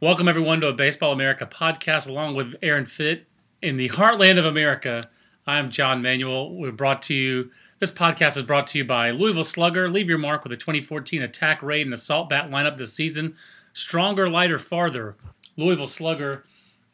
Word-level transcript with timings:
Welcome, 0.00 0.28
everyone, 0.28 0.60
to 0.60 0.68
a 0.68 0.72
Baseball 0.74 1.12
America 1.12 1.46
podcast 1.46 2.06
along 2.08 2.34
with 2.34 2.54
Aaron 2.62 2.84
Fitt 2.84 3.26
in 3.62 3.76
the 3.78 3.88
heartland 3.88 4.38
of 4.38 4.44
America. 4.44 5.04
I'm 5.46 5.70
John 5.70 6.02
Manuel. 6.02 6.54
We're 6.54 6.72
brought 6.72 7.00
to 7.02 7.14
you, 7.14 7.50
this 7.78 7.90
podcast 7.90 8.36
is 8.36 8.42
brought 8.42 8.66
to 8.68 8.78
you 8.78 8.84
by 8.84 9.10
Louisville 9.10 9.42
Slugger. 9.44 9.88
Leave 9.88 10.08
your 10.10 10.18
mark 10.18 10.42
with 10.44 10.52
a 10.52 10.56
2014 10.56 11.22
attack 11.22 11.62
raid 11.62 11.86
and 11.86 11.94
assault 11.94 12.28
bat 12.28 12.50
lineup 12.50 12.76
this 12.76 12.92
season. 12.92 13.34
Stronger, 13.72 14.28
lighter, 14.28 14.58
farther. 14.58 15.16
Louisville 15.56 15.86
Slugger. 15.86 16.44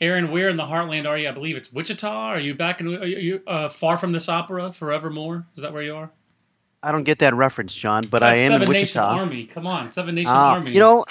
Aaron, 0.00 0.30
where 0.30 0.48
in 0.48 0.56
the 0.56 0.64
heartland 0.64 1.08
are 1.08 1.18
you? 1.18 1.28
I 1.28 1.32
believe 1.32 1.56
it's 1.56 1.72
Wichita. 1.72 2.08
Are 2.08 2.38
you 2.40 2.54
back 2.54 2.80
in, 2.80 2.96
are 2.96 3.04
you 3.06 3.42
uh, 3.48 3.68
far 3.68 3.96
from 3.96 4.12
this 4.12 4.28
opera 4.28 4.72
forevermore? 4.72 5.44
Is 5.56 5.62
that 5.62 5.72
where 5.72 5.82
you 5.82 5.96
are? 5.96 6.10
I 6.84 6.92
don't 6.92 7.04
get 7.04 7.18
that 7.20 7.34
reference, 7.34 7.74
John, 7.74 8.02
but 8.10 8.20
That's 8.20 8.40
I 8.40 8.42
am 8.44 8.50
Seven 8.52 8.66
in 8.68 8.72
Nation 8.72 9.00
Wichita. 9.00 9.18
Army. 9.18 9.44
Come 9.46 9.66
on, 9.66 9.90
Seven 9.90 10.14
Nation 10.14 10.32
Ah, 10.34 10.52
Army. 10.54 10.72
You 10.72 10.80
know, 10.80 11.04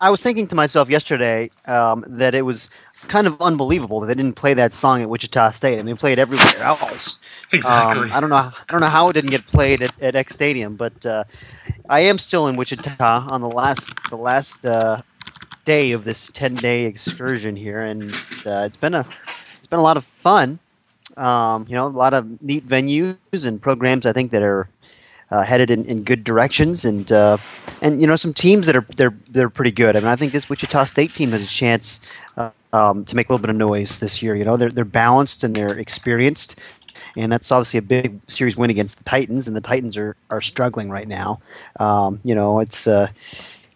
I 0.00 0.10
was 0.10 0.22
thinking 0.22 0.46
to 0.48 0.54
myself 0.54 0.90
yesterday 0.90 1.50
um, 1.66 2.04
that 2.06 2.34
it 2.34 2.42
was 2.42 2.70
kind 3.08 3.26
of 3.26 3.40
unbelievable 3.40 4.00
that 4.00 4.06
they 4.06 4.14
didn't 4.14 4.36
play 4.36 4.54
that 4.54 4.72
song 4.72 5.02
at 5.02 5.08
Wichita 5.08 5.50
State. 5.50 5.74
I 5.74 5.76
mean, 5.82 5.94
they 5.94 5.94
played 5.94 6.18
everywhere 6.18 6.62
else. 6.62 7.18
exactly. 7.52 8.10
Um, 8.10 8.12
I 8.12 8.20
don't 8.20 8.30
know. 8.30 8.36
I 8.36 8.52
don't 8.68 8.80
know 8.80 8.88
how 8.88 9.08
it 9.08 9.12
didn't 9.12 9.30
get 9.30 9.46
played 9.46 9.82
at, 9.82 9.92
at 10.00 10.16
Eck 10.16 10.30
Stadium, 10.30 10.76
but 10.76 11.04
uh, 11.06 11.24
I 11.88 12.00
am 12.00 12.18
still 12.18 12.48
in 12.48 12.56
Wichita 12.56 13.26
on 13.28 13.40
the 13.40 13.48
last 13.50 13.90
the 14.10 14.16
last 14.16 14.64
uh, 14.64 15.02
day 15.64 15.92
of 15.92 16.04
this 16.04 16.28
ten 16.32 16.54
day 16.54 16.84
excursion 16.84 17.56
here, 17.56 17.80
and 17.80 18.10
uh, 18.46 18.64
it's 18.66 18.76
been 18.76 18.94
a 18.94 19.06
it's 19.58 19.68
been 19.68 19.78
a 19.78 19.82
lot 19.82 19.96
of 19.96 20.04
fun. 20.04 20.58
Um, 21.16 21.66
you 21.68 21.74
know, 21.74 21.86
a 21.86 21.88
lot 21.88 22.14
of 22.14 22.42
neat 22.42 22.66
venues 22.66 23.46
and 23.46 23.60
programs. 23.60 24.06
I 24.06 24.12
think 24.12 24.32
that 24.32 24.42
are 24.42 24.68
uh, 25.30 25.42
headed 25.42 25.70
in, 25.70 25.84
in 25.84 26.02
good 26.02 26.24
directions, 26.24 26.84
and 26.84 27.10
uh, 27.12 27.36
and 27.84 28.00
you 28.00 28.06
know 28.06 28.16
some 28.16 28.32
teams 28.32 28.66
that 28.66 28.74
are 28.74 28.86
they're 28.96 29.14
they're 29.30 29.50
pretty 29.50 29.70
good. 29.70 29.94
I 29.94 30.00
mean, 30.00 30.08
I 30.08 30.16
think 30.16 30.32
this 30.32 30.48
Wichita 30.48 30.84
State 30.84 31.14
team 31.14 31.30
has 31.30 31.44
a 31.44 31.46
chance 31.46 32.00
uh, 32.36 32.50
um, 32.72 33.04
to 33.04 33.14
make 33.14 33.28
a 33.28 33.32
little 33.32 33.42
bit 33.42 33.50
of 33.50 33.56
noise 33.56 34.00
this 34.00 34.22
year. 34.22 34.34
You 34.34 34.44
know, 34.44 34.56
they're 34.56 34.70
they're 34.70 34.84
balanced 34.84 35.44
and 35.44 35.54
they're 35.54 35.78
experienced, 35.78 36.58
and 37.16 37.30
that's 37.30 37.52
obviously 37.52 37.78
a 37.78 37.82
big 37.82 38.18
series 38.28 38.56
win 38.56 38.70
against 38.70 38.98
the 38.98 39.04
Titans, 39.04 39.46
and 39.46 39.56
the 39.56 39.60
Titans 39.60 39.96
are 39.96 40.16
are 40.30 40.40
struggling 40.40 40.90
right 40.90 41.06
now. 41.06 41.40
Um, 41.78 42.20
you 42.24 42.34
know, 42.34 42.58
it's 42.58 42.88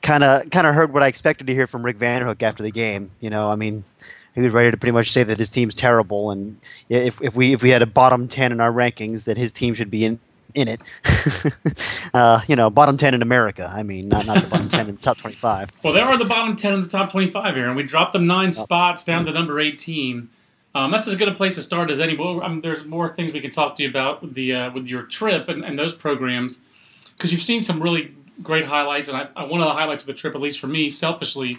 kind 0.01 0.25
of 0.25 0.51
kind 0.51 0.67
of 0.67 0.75
heard 0.75 0.93
what 0.95 1.03
I 1.03 1.07
expected 1.07 1.47
to 1.47 1.55
hear 1.55 1.67
from 1.67 1.85
Rick 1.85 1.99
Vanderhook 1.99 2.43
after 2.43 2.63
the 2.63 2.73
game. 2.73 3.11
You 3.21 3.31
know, 3.31 3.51
I 3.51 3.55
mean. 3.55 3.85
He 4.35 4.45
was 4.45 4.53
ready 4.53 4.71
to 4.71 4.77
pretty 4.77 4.93
much 4.93 5.11
say 5.11 5.25
that 5.25 5.37
his 5.41 5.51
team's 5.51 5.75
terrible, 5.75 6.31
and 6.31 6.61
if, 6.89 7.21
if 7.21 7.35
we 7.35 7.55
if 7.55 7.61
we 7.61 7.71
had 7.71 7.83
a 7.83 7.87
bottom 7.87 8.29
ten 8.29 8.53
in 8.53 8.61
our 8.61 8.71
rankings, 8.71 9.25
that 9.25 9.37
his 9.37 9.51
team 9.51 9.75
should 9.75 9.91
be 9.91 10.05
in 10.05 10.21
in 10.55 10.69
it. 10.69 10.81
uh, 12.15 12.41
you 12.47 12.57
know, 12.57 12.71
bottom 12.71 12.97
ten 12.97 13.15
in 13.15 13.23
America. 13.23 13.71
I 13.75 13.83
mean, 13.83 14.09
not 14.09 14.27
not 14.27 14.43
the 14.43 14.49
bottom 14.49 14.69
ten 14.69 14.89
in 14.89 14.97
the 14.97 15.01
top 15.01 15.19
twenty-five. 15.19 15.71
Well, 15.83 15.93
they 15.93 16.01
are 16.01 16.17
the 16.17 16.25
bottom 16.25 16.57
10 16.57 16.75
in 16.75 16.81
the 16.81 16.87
top 16.87 17.11
25, 17.11 17.55
here, 17.55 17.67
and 17.67 17.77
We 17.77 17.83
dropped 17.83 18.13
them 18.13 18.27
nine 18.27 18.53
spots 18.53 19.05
down 19.05 19.25
to 19.25 19.33
number 19.33 19.61
18. 19.61 20.29
Um, 20.75 20.91
that's 20.91 21.09
as 21.09 21.15
good 21.15 21.29
a 21.29 21.35
place 21.35 21.55
to 21.55 21.63
start 21.63 21.91
as 21.91 22.01
any. 22.01 22.17
Well, 22.17 22.43
I 22.43 22.49
mean, 22.49 22.61
there's 22.61 22.85
more 22.85 23.09
things 23.09 23.33
we 23.33 23.41
can 23.41 23.51
talk 23.51 23.77
to 23.77 23.83
you 23.83 23.89
about 23.89 24.23
with, 24.23 24.35
the, 24.35 24.55
uh, 24.55 24.71
with 24.73 24.87
your 24.87 25.03
trip 25.03 25.49
and, 25.49 25.65
and 25.65 25.79
those 25.79 25.95
programs 25.95 26.61
because 27.17 27.33
you've 27.33 27.43
seen 27.43 27.63
some 27.63 27.83
really 27.83 28.15
great 28.43 28.65
highlights. 28.65 29.09
And 29.09 29.17
I, 29.17 29.29
I, 29.35 29.45
one 29.45 29.61
of 29.61 29.67
the 29.67 29.73
highlights 29.73 30.03
of 30.03 30.07
the 30.07 30.15
trip, 30.15 30.35
at 30.35 30.41
least 30.41 30.61
for 30.61 30.67
me, 30.67 30.91
selfishly, 30.91 31.59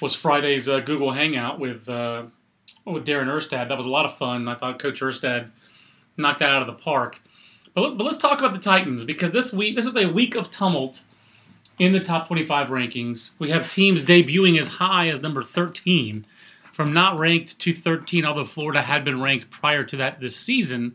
was 0.00 0.14
Friday's 0.14 0.68
uh, 0.68 0.80
Google 0.80 1.12
Hangout 1.12 1.60
with 1.60 1.88
uh, 1.88 2.24
with 2.84 3.06
Darren 3.06 3.26
Erstad. 3.26 3.68
That 3.68 3.76
was 3.76 3.86
a 3.86 3.90
lot 3.90 4.04
of 4.04 4.16
fun. 4.16 4.48
I 4.48 4.54
thought 4.54 4.78
Coach 4.78 5.00
Erstad 5.00 5.50
knocked 6.16 6.40
that 6.40 6.52
out 6.52 6.60
of 6.60 6.66
the 6.66 6.74
park. 6.74 7.20
But, 7.74 7.98
but 7.98 8.04
let's 8.04 8.16
talk 8.16 8.38
about 8.38 8.52
the 8.52 8.60
Titans 8.60 9.04
because 9.04 9.32
this 9.32 9.52
week, 9.52 9.76
this 9.76 9.86
is 9.86 9.96
a 9.96 10.06
week 10.08 10.36
of 10.36 10.50
tumult 10.50 11.02
in 11.78 11.92
the 11.92 12.00
top 12.00 12.28
25 12.28 12.68
rankings. 12.68 13.32
We 13.38 13.50
have 13.50 13.68
teams 13.68 14.04
debuting 14.04 14.58
as 14.58 14.68
high 14.68 15.08
as 15.08 15.22
number 15.22 15.42
13 15.42 16.24
from 16.72 16.92
not 16.92 17.18
ranked 17.18 17.58
to 17.60 17.72
13, 17.72 18.24
although 18.24 18.44
Florida 18.44 18.82
had 18.82 19.04
been 19.04 19.20
ranked 19.20 19.50
prior 19.50 19.84
to 19.84 19.96
that 19.96 20.20
this 20.20 20.36
season. 20.36 20.94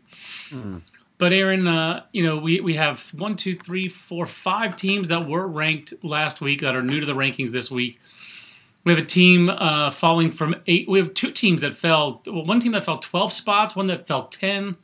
But 1.18 1.34
Aaron, 1.34 1.66
uh, 1.66 2.04
you 2.12 2.22
know, 2.22 2.38
we, 2.38 2.60
we 2.60 2.74
have 2.74 3.08
one, 3.08 3.36
two, 3.36 3.54
three, 3.54 3.88
four, 3.88 4.24
five 4.24 4.74
teams 4.74 5.08
that 5.08 5.28
were 5.28 5.46
ranked 5.46 5.92
last 6.02 6.40
week 6.40 6.62
that 6.62 6.74
are 6.74 6.82
new 6.82 7.00
to 7.00 7.06
the 7.06 7.14
rankings 7.14 7.50
this 7.50 7.70
week. 7.70 8.00
We 8.84 8.92
have 8.92 9.02
a 9.02 9.06
team 9.06 9.50
uh, 9.50 9.90
falling 9.90 10.30
from 10.30 10.54
eight. 10.66 10.88
We 10.88 10.98
have 10.98 11.12
two 11.12 11.30
teams 11.30 11.60
that 11.60 11.74
fell. 11.74 12.22
Well, 12.26 12.46
one 12.46 12.60
team 12.60 12.72
that 12.72 12.86
fell 12.86 12.98
12 12.98 13.32
spots, 13.34 13.76
one 13.76 13.86
that 13.88 14.06
fell 14.06 14.28
10. 14.28 14.76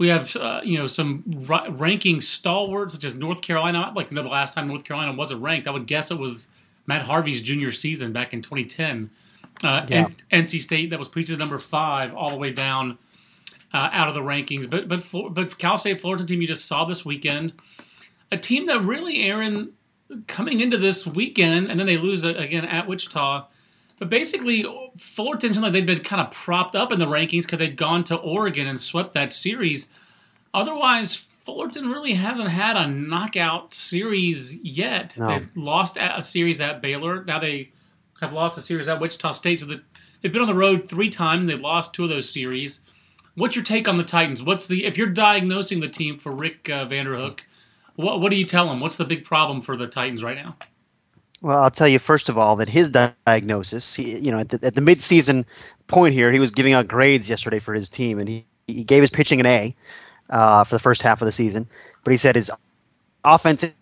We 0.00 0.08
have, 0.08 0.34
uh, 0.36 0.62
you 0.64 0.78
know, 0.78 0.86
some 0.86 1.22
ra- 1.46 1.66
ranking 1.68 2.22
stalwarts 2.22 2.94
such 2.94 3.04
as 3.04 3.14
North 3.14 3.42
Carolina. 3.42 3.84
I'd 3.86 3.94
like 3.94 4.06
to 4.08 4.14
know 4.14 4.22
the 4.22 4.30
last 4.30 4.54
time 4.54 4.66
North 4.66 4.82
Carolina 4.82 5.12
wasn't 5.12 5.42
ranked. 5.42 5.68
I 5.68 5.72
would 5.72 5.86
guess 5.86 6.10
it 6.10 6.18
was 6.18 6.48
Matt 6.86 7.02
Harvey's 7.02 7.42
junior 7.42 7.70
season 7.70 8.10
back 8.10 8.32
in 8.32 8.40
2010. 8.40 9.10
Uh, 9.62 9.84
Yeah. 9.90 10.06
N- 10.30 10.44
NC 10.44 10.58
State 10.58 10.88
that 10.88 10.98
was 10.98 11.06
preseason 11.06 11.36
number 11.36 11.58
five, 11.58 12.14
all 12.14 12.30
the 12.30 12.36
way 12.36 12.50
down 12.50 12.96
uh, 13.74 13.90
out 13.92 14.08
of 14.08 14.14
the 14.14 14.22
rankings. 14.22 14.70
But 14.70 14.88
but 14.88 15.04
but 15.34 15.58
Cal 15.58 15.76
State 15.76 16.00
Fullerton 16.00 16.26
team 16.26 16.40
you 16.40 16.48
just 16.48 16.64
saw 16.64 16.86
this 16.86 17.04
weekend, 17.04 17.52
a 18.32 18.38
team 18.38 18.64
that 18.66 18.80
really, 18.80 19.24
Aaron, 19.24 19.70
coming 20.28 20.60
into 20.60 20.78
this 20.78 21.06
weekend, 21.06 21.70
and 21.70 21.78
then 21.78 21.86
they 21.86 21.98
lose 21.98 22.24
again 22.24 22.64
at 22.64 22.88
Wichita. 22.88 23.44
But 24.00 24.08
basically, 24.08 24.64
Fullerton 24.96 25.52
seemed 25.52 25.62
like 25.62 25.74
they'd 25.74 25.84
been 25.84 26.00
kind 26.00 26.22
of 26.22 26.32
propped 26.32 26.74
up 26.74 26.90
in 26.90 26.98
the 26.98 27.06
rankings 27.06 27.42
because 27.42 27.58
they'd 27.58 27.76
gone 27.76 28.02
to 28.04 28.16
Oregon 28.16 28.66
and 28.66 28.80
swept 28.80 29.12
that 29.12 29.30
series. 29.30 29.90
Otherwise, 30.54 31.14
Fullerton 31.14 31.90
really 31.90 32.14
hasn't 32.14 32.48
had 32.48 32.76
a 32.76 32.86
knockout 32.86 33.74
series 33.74 34.54
yet. 34.62 35.18
No. 35.18 35.28
They've 35.28 35.50
lost 35.54 35.98
a 36.00 36.22
series 36.22 36.62
at 36.62 36.80
Baylor. 36.80 37.24
Now 37.24 37.40
they 37.40 37.72
have 38.22 38.32
lost 38.32 38.56
a 38.56 38.62
series 38.62 38.88
at 38.88 38.98
Wichita 39.00 39.32
State. 39.32 39.60
So 39.60 39.66
that 39.66 39.82
they've 40.22 40.32
been 40.32 40.42
on 40.42 40.48
the 40.48 40.54
road 40.54 40.88
three 40.88 41.10
times. 41.10 41.46
They've 41.46 41.60
lost 41.60 41.92
two 41.92 42.04
of 42.04 42.08
those 42.08 42.28
series. 42.28 42.80
What's 43.34 43.54
your 43.54 43.64
take 43.66 43.86
on 43.86 43.98
the 43.98 44.04
Titans? 44.04 44.42
What's 44.42 44.66
the 44.66 44.86
if 44.86 44.96
you're 44.96 45.08
diagnosing 45.08 45.80
the 45.80 45.88
team 45.88 46.18
for 46.18 46.32
Rick 46.32 46.70
uh, 46.70 46.86
Vanderhook? 46.86 47.40
What 47.96 48.22
what 48.22 48.30
do 48.30 48.36
you 48.36 48.46
tell 48.46 48.72
him? 48.72 48.80
What's 48.80 48.96
the 48.96 49.04
big 49.04 49.26
problem 49.26 49.60
for 49.60 49.76
the 49.76 49.86
Titans 49.86 50.24
right 50.24 50.38
now? 50.38 50.56
Well, 51.42 51.62
I'll 51.62 51.70
tell 51.70 51.88
you 51.88 51.98
first 51.98 52.28
of 52.28 52.36
all 52.36 52.56
that 52.56 52.68
his 52.68 52.90
diagnosis, 52.90 53.94
he, 53.94 54.18
you 54.18 54.30
know, 54.30 54.38
at 54.40 54.50
the, 54.50 54.66
at 54.66 54.74
the 54.74 54.82
midseason 54.82 55.44
point 55.88 56.14
here, 56.14 56.32
he 56.32 56.40
was 56.40 56.50
giving 56.50 56.74
out 56.74 56.88
grades 56.88 57.30
yesterday 57.30 57.58
for 57.58 57.74
his 57.74 57.88
team, 57.88 58.18
and 58.18 58.28
he, 58.28 58.46
he 58.66 58.84
gave 58.84 59.02
his 59.02 59.10
pitching 59.10 59.40
an 59.40 59.46
A 59.46 59.76
uh, 60.30 60.64
for 60.64 60.74
the 60.74 60.80
first 60.80 61.02
half 61.02 61.22
of 61.22 61.26
the 61.26 61.32
season. 61.32 61.68
But 62.04 62.12
he 62.12 62.18
said 62.18 62.36
his 62.36 62.50
offense 63.24 63.64
and 63.64 63.74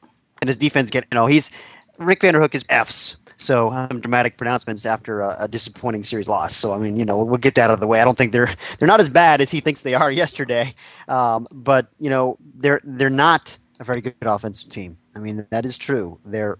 his 0.46 0.56
defense 0.56 0.90
get, 0.90 1.06
you 1.12 1.16
know, 1.16 1.26
he's 1.26 1.50
Rick 1.98 2.20
Vanderhook 2.20 2.54
is 2.54 2.64
Fs. 2.70 3.16
So 3.38 3.70
um, 3.70 4.00
dramatic 4.00 4.36
pronouncements 4.36 4.86
after 4.86 5.20
a, 5.20 5.36
a 5.40 5.48
disappointing 5.48 6.04
series 6.04 6.28
loss. 6.28 6.56
So 6.56 6.74
I 6.74 6.78
mean, 6.78 6.96
you 6.96 7.04
know, 7.04 7.24
we'll 7.24 7.38
get 7.38 7.56
that 7.56 7.70
out 7.70 7.74
of 7.74 7.80
the 7.80 7.88
way. 7.88 8.00
I 8.00 8.04
don't 8.04 8.18
think 8.18 8.32
they're 8.32 8.50
they're 8.78 8.88
not 8.88 9.00
as 9.00 9.10
bad 9.10 9.40
as 9.40 9.50
he 9.50 9.60
thinks 9.60 9.82
they 9.82 9.94
are 9.94 10.12
yesterday, 10.24 10.74
um, 11.08 11.48
but 11.52 11.88
you 12.00 12.10
know, 12.10 12.38
they're 12.56 12.80
they're 12.84 13.10
not 13.10 13.57
a 13.80 13.84
very 13.84 14.00
good 14.00 14.14
offensive 14.22 14.68
team. 14.68 14.96
I 15.14 15.20
mean, 15.20 15.46
that 15.50 15.64
is 15.64 15.78
true. 15.78 16.18
They're 16.24 16.56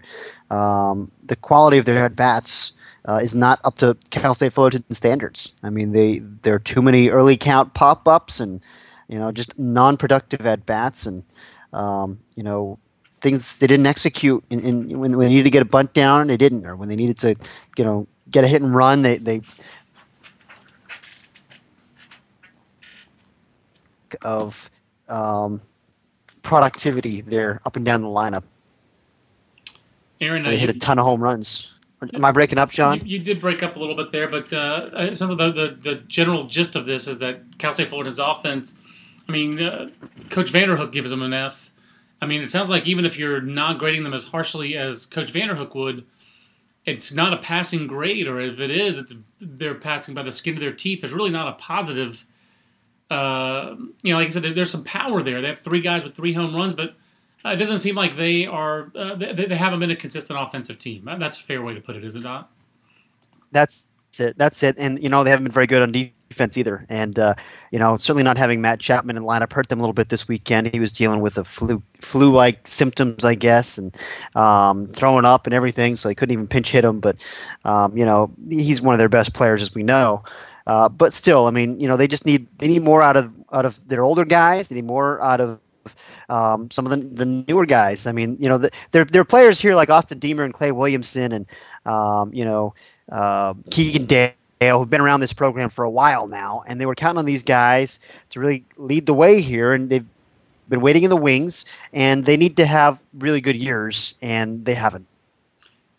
um, 0.51 1.11
the 1.25 1.37
quality 1.37 1.79
of 1.79 1.85
their 1.85 2.05
at 2.05 2.17
bats 2.17 2.73
uh, 3.09 3.21
is 3.23 3.35
not 3.35 3.61
up 3.65 3.77
to 3.77 3.97
Cal 4.11 4.35
State 4.35 4.53
Fullerton 4.53 4.85
standards. 4.91 5.55
I 5.63 5.71
mean, 5.71 5.93
they 5.93 6.19
there 6.19 6.55
are 6.55 6.61
too 6.61 6.83
many 6.83 7.09
early 7.09 7.37
count 7.37 7.75
pop 7.75 8.07
ups 8.07 8.41
and 8.41 8.61
you 9.09 9.19
know 9.19 9.33
just 9.33 9.59
non 9.59 9.97
productive 9.97 10.47
at 10.47 10.67
bats 10.67 11.07
and 11.07 11.23
um, 11.73 12.19
you 12.37 12.43
know 12.43 12.79
things 13.21 13.59
they 13.59 13.67
didn't 13.67 13.87
execute 13.87 14.45
in, 14.51 14.61
in 14.61 14.99
when, 14.99 15.17
when 15.17 15.27
they 15.27 15.29
needed 15.29 15.45
to 15.45 15.51
get 15.51 15.63
a 15.63 15.65
bunt 15.65 15.93
down 15.93 16.29
they 16.29 16.37
didn't 16.37 16.65
or 16.65 16.77
when 16.77 16.89
they 16.89 16.95
needed 16.95 17.19
to 17.19 17.35
you 17.77 17.85
know 17.85 18.07
get 18.31 18.45
a 18.45 18.47
hit 18.47 18.63
and 18.63 18.75
run 18.77 19.03
they 19.03 19.19
they 19.19 19.41
of 24.23 24.71
um, 25.09 25.61
productivity 26.49 27.21
there 27.21 27.61
up 27.67 27.77
and 27.77 27.85
down 27.85 28.01
the 28.01 28.09
lineup. 28.09 28.43
Aaron, 30.21 30.47
uh, 30.47 30.51
They 30.51 30.57
hit 30.57 30.71
a 30.71 30.79
ton 30.79 30.99
of 30.99 31.05
home 31.05 31.23
runs. 31.23 31.71
Am 32.15 32.25
I 32.25 32.33
breaking 32.33 32.59
up, 32.59 32.71
John? 32.71 33.01
You, 33.01 33.05
you 33.05 33.19
did 33.19 33.39
break 33.39 33.63
up 33.63 33.77
a 33.77 33.79
little 33.79 33.95
bit 33.95 34.13
there, 34.13 34.29
but 34.29 34.51
uh, 34.53 34.89
it 34.95 35.19
sounds 35.19 35.31
like 35.31 35.39
the, 35.39 35.51
the, 35.51 35.77
the 35.81 35.95
general 36.07 36.45
gist 36.45 36.75
of 36.75 36.87
this 36.87 37.07
is 37.07 37.19
that 37.19 37.59
Cal 37.59 37.73
State 37.73 37.91
Fullerton's 37.91 38.19
offense. 38.19 38.75
I 39.29 39.33
mean, 39.33 39.61
uh, 39.61 39.91
Coach 40.31 40.51
Vanderhook 40.51 40.91
gives 40.91 41.11
them 41.11 41.23
an 41.23 41.35
F. 41.35 41.71
I 42.23 42.27
mean, 42.27 42.41
it 42.41 42.51
sounds 42.51 42.71
like 42.71 42.87
even 42.87 43.05
if 43.05 43.19
you're 43.19 43.43
not 43.43 43.79
grading 43.79 44.05
them 44.05 44.15
as 44.15 44.23
harshly 44.23 44.77
as 44.77 45.05
Coach 45.05 45.33
Vanderhook 45.33 45.75
would, 45.75 46.07
it's 46.87 47.13
not 47.13 47.35
a 47.35 47.39
passing 47.39 47.87
grade, 47.87 48.27
or 48.27 48.41
if 48.41 48.59
it 48.59 48.71
is, 48.71 48.97
it's 48.97 49.15
they're 49.41 49.75
passing 49.75 50.15
by 50.15 50.23
the 50.23 50.33
skin 50.33 50.55
of 50.55 50.61
their 50.61 50.73
teeth. 50.73 51.03
There's 51.03 51.13
really 51.13 51.31
not 51.31 51.49
a 51.49 51.53
positive. 51.53 52.25
Uh, 53.11 53.75
you 54.03 54.13
know, 54.13 54.19
like 54.19 54.27
I 54.27 54.31
said, 54.31 54.43
there's 54.43 54.71
some 54.71 54.85
power 54.85 55.23
there. 55.23 55.41
They 55.41 55.49
have 55.49 55.59
three 55.59 55.81
guys 55.81 56.05
with 56.05 56.15
three 56.15 56.33
home 56.33 56.55
runs, 56.55 56.75
but 56.75 56.95
uh, 57.45 57.51
it 57.51 57.57
doesn't 57.57 57.79
seem 57.79 57.95
like 57.95 58.17
they 58.17 58.47
are. 58.47 58.93
Uh, 58.95 59.15
they, 59.15 59.33
they 59.33 59.57
haven't 59.57 59.81
been 59.81 59.91
a 59.91 59.97
consistent 59.97 60.39
offensive 60.39 60.79
team. 60.79 61.09
That's 61.19 61.39
a 61.39 61.43
fair 61.43 61.63
way 61.63 61.75
to 61.75 61.81
put 61.81 61.97
it, 61.97 62.05
is 62.05 62.17
it 62.17 62.23
not? 62.23 62.51
That's 63.53 63.87
it. 64.19 64.37
That's 64.37 64.63
it. 64.63 64.77
And 64.79 65.03
you 65.03 65.09
know 65.09 65.25
they 65.25 65.31
haven't 65.31 65.45
been 65.45 65.53
very 65.53 65.67
good 65.67 65.83
on 65.83 65.93
defense 65.93 66.59
either. 66.59 66.85
And 66.89 67.19
uh, 67.19 67.35
you 67.71 67.79
know, 67.79 67.97
certainly 67.97 68.23
not 68.23 68.37
having 68.37 68.61
Matt 68.61 68.81
Chapman 68.81 69.17
in 69.17 69.23
lineup 69.23 69.53
hurt 69.53 69.69
them 69.69 69.79
a 69.79 69.83
little 69.83 69.95
bit 69.95 70.09
this 70.09 70.29
weekend. 70.29 70.69
He 70.69 70.81
was 70.81 70.93
dealing 70.93 71.21
with 71.21 71.39
a 71.39 71.45
flu 71.45 71.83
flu-like 72.01 72.67
symptoms, 72.67 73.25
I 73.25 73.35
guess, 73.35 73.79
and 73.79 73.97
um, 74.35 74.87
throwing 74.87 75.25
up 75.25 75.47
and 75.47 75.55
everything, 75.55 75.97
so 75.97 76.09
he 76.09 76.15
couldn't 76.15 76.33
even 76.33 76.47
pinch 76.47 76.71
hit 76.71 76.85
him. 76.85 77.01
But 77.01 77.17
um, 77.65 77.97
you 77.97 78.05
know, 78.05 78.31
he's 78.49 78.81
one 78.81 78.95
of 78.95 78.99
their 78.99 79.09
best 79.09 79.35
players, 79.35 79.63
as 79.63 79.75
we 79.75 79.83
know. 79.83 80.23
Uh, 80.69 80.89
but 80.89 81.15
still, 81.15 81.47
I 81.47 81.51
mean, 81.51 81.81
you 81.81 81.89
know, 81.89 81.97
they 81.97 82.07
just 82.07 82.27
need 82.27 82.47
they 82.59 82.69
need 82.69 82.83
more 82.83 83.03
out 83.03 83.17
of 83.17 83.33
out 83.53 83.65
of 83.65 83.89
their 83.89 84.05
older 84.05 84.27
guys. 84.27 84.69
They 84.69 84.77
need 84.77 84.85
more 84.85 85.21
out 85.23 85.41
of 85.41 85.59
um, 86.29 86.71
some 86.71 86.87
of 86.87 86.91
the, 86.91 87.25
the 87.25 87.45
newer 87.49 87.65
guys. 87.65 88.07
I 88.07 88.13
mean, 88.13 88.37
you 88.39 88.51
know, 88.51 88.59
the, 88.59 88.71
there 88.93 89.07
there 89.07 89.23
are 89.23 89.25
players 89.25 89.59
here 89.59 89.75
like 89.75 89.89
Austin 89.89 90.21
Diemer 90.21 90.45
and 90.45 90.53
Clay 90.53 90.71
Williamson, 90.71 91.33
and 91.33 91.47
um, 91.87 92.33
you 92.35 92.45
know, 92.45 92.75
uh, 93.11 93.55
Keegan 93.71 94.05
Dale 94.05 94.35
who've 94.61 94.91
been 94.91 95.01
around 95.01 95.21
this 95.21 95.33
program 95.33 95.71
for 95.71 95.85
a 95.85 95.91
while 95.91 96.27
now, 96.27 96.63
and 96.67 96.79
they 96.79 96.85
were 96.85 96.95
counting 96.95 97.19
on 97.19 97.25
these 97.25 97.43
guys 97.43 97.99
to 98.29 98.39
really 98.39 98.63
lead 98.77 99.07
the 99.07 99.15
way 99.15 99.41
here, 99.41 99.73
and 99.73 99.89
they've 99.89 100.07
been 100.69 100.83
waiting 100.83 101.03
in 101.03 101.09
the 101.09 101.17
wings, 101.17 101.65
and 101.95 102.27
they 102.27 102.37
need 102.37 102.59
to 102.59 102.67
have 102.67 102.99
really 103.15 103.41
good 103.41 103.57
years, 103.57 104.17
and 104.21 104.67
they 104.67 104.75
haven't. 104.75 105.08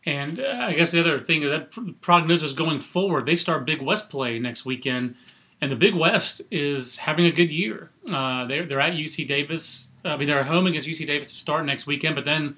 And 0.06 0.40
uh, 0.40 0.66
I 0.68 0.74
guess 0.74 0.92
the 0.92 1.00
other 1.00 1.20
thing 1.20 1.44
is 1.44 1.52
that 1.52 1.72
prognosis 2.02 2.54
going 2.54 2.80
forward. 2.80 3.26
They 3.26 3.36
start 3.36 3.66
Big 3.66 3.82
West 3.82 4.10
play 4.10 4.40
next 4.40 4.66
weekend, 4.66 5.16
and 5.62 5.72
the 5.72 5.76
Big 5.76 5.94
West 5.94 6.42
is 6.52 6.98
having 6.98 7.26
a 7.26 7.32
good 7.32 7.52
year. 7.52 7.92
Uh, 8.10 8.46
they're 8.46 8.66
they're 8.66 8.80
at 8.80 8.94
UC 8.94 9.28
Davis. 9.28 9.90
I 10.06 10.16
mean, 10.16 10.28
they're 10.28 10.40
at 10.40 10.46
home 10.46 10.68
against 10.68 10.88
UC 10.88 11.06
Davis 11.06 11.30
to 11.32 11.38
start 11.38 11.66
next 11.66 11.86
weekend, 11.86 12.16
but 12.16 12.26
then 12.26 12.56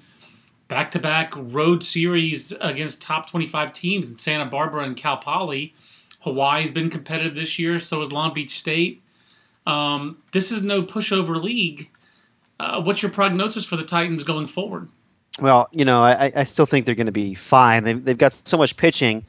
back 0.68 0.92
to 0.92 0.98
back 1.00 1.32
road 1.36 1.82
series 1.82 2.52
against 2.60 3.02
top 3.02 3.28
twenty 3.28 3.46
five 3.46 3.72
teams 3.72 4.08
in 4.08 4.18
Santa 4.18 4.46
Barbara 4.46 4.84
and 4.84 4.96
Cal 4.96 5.16
Poly. 5.16 5.74
Hawaii's 6.20 6.70
been 6.70 6.90
competitive 6.90 7.34
this 7.34 7.58
year, 7.58 7.80
so 7.80 7.98
has 7.98 8.12
Long 8.12 8.32
Beach 8.32 8.56
State. 8.56 9.02
Um, 9.66 10.22
this 10.32 10.52
is 10.52 10.62
no 10.62 10.82
pushover 10.82 11.42
league. 11.42 11.90
Uh, 12.60 12.80
what's 12.80 13.02
your 13.02 13.10
prognosis 13.10 13.64
for 13.64 13.76
the 13.76 13.82
Titans 13.82 14.22
going 14.22 14.46
forward? 14.46 14.88
Well, 15.40 15.68
you 15.72 15.84
know, 15.84 16.02
I, 16.02 16.30
I 16.36 16.44
still 16.44 16.66
think 16.66 16.84
they're 16.84 16.94
going 16.94 17.06
to 17.06 17.12
be 17.12 17.34
fine. 17.34 17.84
They've, 17.84 18.04
they've 18.04 18.18
got 18.18 18.32
so 18.32 18.58
much 18.58 18.76
pitching 18.76 19.24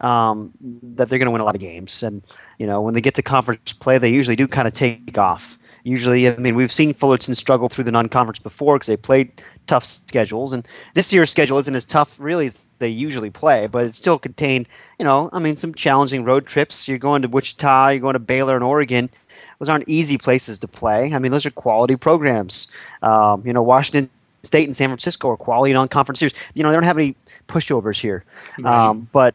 um, 0.00 0.52
that 0.96 1.08
they're 1.08 1.18
going 1.18 1.26
to 1.26 1.32
win 1.32 1.40
a 1.40 1.44
lot 1.44 1.54
of 1.54 1.60
games. 1.60 2.02
And, 2.02 2.22
you 2.58 2.66
know, 2.66 2.80
when 2.80 2.94
they 2.94 3.00
get 3.00 3.14
to 3.14 3.22
conference 3.22 3.72
play, 3.72 3.98
they 3.98 4.10
usually 4.10 4.36
do 4.36 4.48
kind 4.48 4.66
of 4.66 4.74
take 4.74 5.16
off. 5.16 5.58
Usually, 5.84 6.28
I 6.28 6.36
mean, 6.36 6.56
we've 6.56 6.72
seen 6.72 6.94
Fullerton 6.94 7.34
struggle 7.34 7.68
through 7.68 7.84
the 7.84 7.92
non 7.92 8.08
conference 8.08 8.38
before 8.38 8.76
because 8.76 8.86
they 8.86 8.96
played 8.96 9.30
tough 9.66 9.84
schedules. 9.84 10.52
And 10.52 10.66
this 10.94 11.12
year's 11.12 11.30
schedule 11.30 11.58
isn't 11.58 11.74
as 11.74 11.84
tough, 11.84 12.18
really, 12.18 12.46
as 12.46 12.66
they 12.78 12.88
usually 12.88 13.30
play, 13.30 13.66
but 13.66 13.86
it 13.86 13.94
still 13.94 14.18
contained, 14.18 14.66
you 14.98 15.04
know, 15.04 15.28
I 15.32 15.38
mean, 15.38 15.56
some 15.56 15.74
challenging 15.74 16.24
road 16.24 16.46
trips. 16.46 16.88
You're 16.88 16.98
going 16.98 17.20
to 17.22 17.28
Wichita, 17.28 17.90
you're 17.90 18.00
going 18.00 18.14
to 18.14 18.18
Baylor 18.18 18.54
and 18.54 18.64
Oregon. 18.64 19.10
Those 19.58 19.68
aren't 19.68 19.88
easy 19.88 20.16
places 20.16 20.58
to 20.60 20.68
play. 20.68 21.12
I 21.12 21.18
mean, 21.18 21.32
those 21.32 21.46
are 21.46 21.50
quality 21.50 21.96
programs. 21.96 22.68
Um, 23.02 23.42
you 23.46 23.52
know, 23.52 23.62
Washington 23.62 24.08
State 24.46 24.64
and 24.64 24.74
San 24.74 24.88
Francisco 24.88 25.30
are 25.30 25.36
quality 25.36 25.72
non-conference 25.72 26.18
series. 26.18 26.34
You 26.54 26.62
know, 26.62 26.70
they 26.70 26.76
don't 26.76 26.84
have 26.84 26.98
any 26.98 27.14
pushovers 27.48 27.98
here. 27.98 28.24
Right. 28.58 28.88
Um, 28.88 29.08
but 29.12 29.34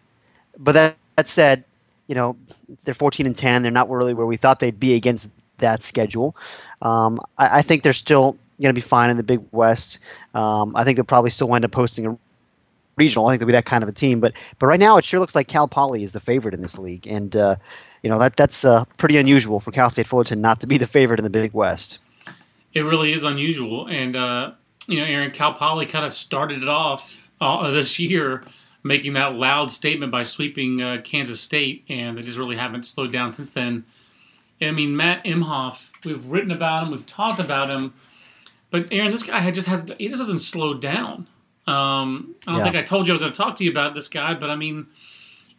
but 0.58 0.74
that, 0.74 0.98
that 1.16 1.30
said, 1.30 1.64
you 2.08 2.16
know, 2.16 2.36
they're 2.84 2.94
14 2.94 3.26
and 3.26 3.36
10. 3.36 3.64
They're 3.64 3.72
not 3.72 3.90
really 3.90 4.14
where 4.14 4.26
we 4.26 4.38
thought 4.38 4.60
they'd 4.60 4.80
be 4.80 4.96
against 4.96 5.32
that 5.60 5.84
schedule. 5.84 6.36
Um, 6.82 7.20
I, 7.38 7.60
I, 7.60 7.62
think 7.62 7.84
they're 7.84 7.94
still 7.94 8.38
going 8.62 8.70
to 8.70 8.74
be 8.74 8.82
fine 8.82 9.10
in 9.10 9.18
the 9.18 9.24
Big 9.24 9.42
West. 9.52 10.00
Um, 10.34 10.76
I 10.76 10.84
think 10.84 10.96
they'll 10.96 11.06
probably 11.06 11.30
still 11.30 11.48
wind 11.48 11.66
up 11.66 11.72
posting 11.72 12.06
a 12.08 12.18
regional. 12.96 13.28
I 13.28 13.32
think 13.32 13.40
they'll 13.40 13.48
be 13.48 13.54
that 13.54 13.66
kind 13.66 13.84
of 13.84 13.90
a 13.90 13.94
team. 13.94 14.20
But 14.20 14.34
but 14.60 14.68
right 14.68 14.80
now, 14.80 14.98
it 14.98 15.06
sure 15.06 15.20
looks 15.20 15.36
like 15.36 15.48
Cal 15.48 15.68
Poly 15.68 16.04
is 16.04 16.14
the 16.14 16.20
favorite 16.20 16.54
in 16.54 16.62
this 16.62 16.78
league, 16.78 17.08
and 17.08 17.36
uh, 17.36 17.56
you 18.04 18.10
know 18.10 18.20
that 18.20 18.36
that's 18.36 18.64
uh, 18.64 18.86
pretty 18.98 19.18
unusual 19.18 19.60
for 19.60 19.72
Cal 19.72 19.90
State 19.90 20.08
Fullerton 20.08 20.42
not 20.42 20.60
to 20.62 20.68
be 20.68 20.78
the 20.78 20.88
favorite 20.88 21.20
in 21.20 21.24
the 21.24 21.30
Big 21.30 21.54
West. 21.54 22.00
It 22.74 22.82
really 22.82 23.14
is 23.14 23.24
unusual, 23.24 23.88
and 23.88 24.16
uh, 24.16 24.52
you 24.90 25.00
know, 25.00 25.06
Aaron 25.06 25.32
Cal 25.32 25.54
Poly 25.54 25.86
kind 25.86 26.06
of 26.06 26.12
started 26.12 26.64
it 26.64 26.70
off 26.70 27.30
uh, 27.42 27.72
this 27.72 28.00
year. 28.00 28.44
Making 28.82 29.12
that 29.14 29.36
loud 29.36 29.72
statement 29.72 30.10
by 30.10 30.24
sweeping 30.24 30.82
uh, 30.82 31.02
Kansas 31.04 31.42
State, 31.42 31.84
and 31.90 32.18
they 32.18 32.22
just 32.22 32.38
really 32.38 32.56
haven't 32.56 32.84
slowed 32.84 33.12
down 33.12 33.34
since 33.34 33.50
then. 33.50 33.84
I 34.62 34.72
mean, 34.72 34.96
Matt 34.96 35.26
Imhoff, 35.26 35.92
we've 36.06 36.26
written 36.26 36.52
about 36.52 36.84
him, 36.84 36.92
we've 36.92 37.06
talked 37.06 37.40
about 37.40 37.70
him, 37.70 37.94
but 38.72 38.88
Aaron, 38.92 39.12
this 39.12 39.24
guy 39.24 39.52
just 39.52 39.68
has 39.68 39.86
he 39.98 40.08
just 40.08 40.20
hasn't 40.20 40.42
slowed 40.42 40.82
down. 40.82 41.28
Um, 41.68 42.36
I 42.48 42.52
don't 42.52 42.60
yeah. 42.60 42.64
think 42.64 42.76
I 42.78 42.82
told 42.84 43.08
you 43.08 43.14
I 43.14 43.16
was 43.16 43.22
going 43.22 43.34
to 43.34 43.38
talk 43.38 43.56
to 43.56 43.64
you 43.64 43.72
about 43.72 43.96
this 43.96 44.08
guy, 44.08 44.34
but 44.34 44.50
I 44.50 44.56
mean, 44.56 44.88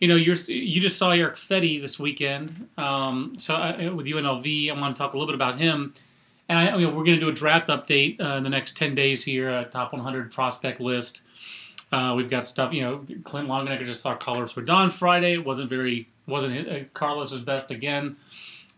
you 0.00 0.08
know, 0.08 0.16
you're 0.16 0.34
you 0.34 0.80
just 0.80 0.98
saw 0.98 1.10
Erick 1.10 1.34
Fedde 1.34 1.80
this 1.80 1.98
weekend. 1.98 2.68
Um, 2.78 3.34
so 3.38 3.54
I, 3.54 3.88
with 3.90 4.06
UNLV, 4.06 4.70
I 4.70 4.80
want 4.80 4.94
to 4.94 4.98
talk 4.98 5.14
a 5.14 5.18
little 5.18 5.26
bit 5.26 5.34
about 5.34 5.58
him. 5.58 5.94
And 6.50 6.58
I, 6.58 6.76
we're 6.76 7.05
going 7.05 7.05
to 7.14 7.20
do 7.20 7.29
a 7.29 7.32
draft 7.32 7.69
update 7.69 8.20
uh, 8.20 8.35
in 8.35 8.43
the 8.43 8.50
next 8.50 8.76
ten 8.76 8.93
days 8.97 9.23
here, 9.23 9.64
top 9.70 9.93
100 9.93 10.32
prospect 10.32 10.81
list. 10.81 11.23
Uh, 11.93 12.14
we've 12.17 12.29
got 12.29 12.44
stuff, 12.44 12.73
you 12.73 12.82
know, 12.82 13.05
Clint 13.23 13.49
Longenecker 13.49 13.87
just 13.87 14.00
saw 14.00 14.17
Carlos 14.17 14.55
Rodon 14.55 14.91
Friday. 14.91 15.35
It 15.35 15.44
wasn't 15.44 15.70
very, 15.70 16.08
wasn't 16.26 16.69
uh, 16.69 16.81
Carlos's 16.93 17.41
best 17.41 17.70
again. 17.70 18.17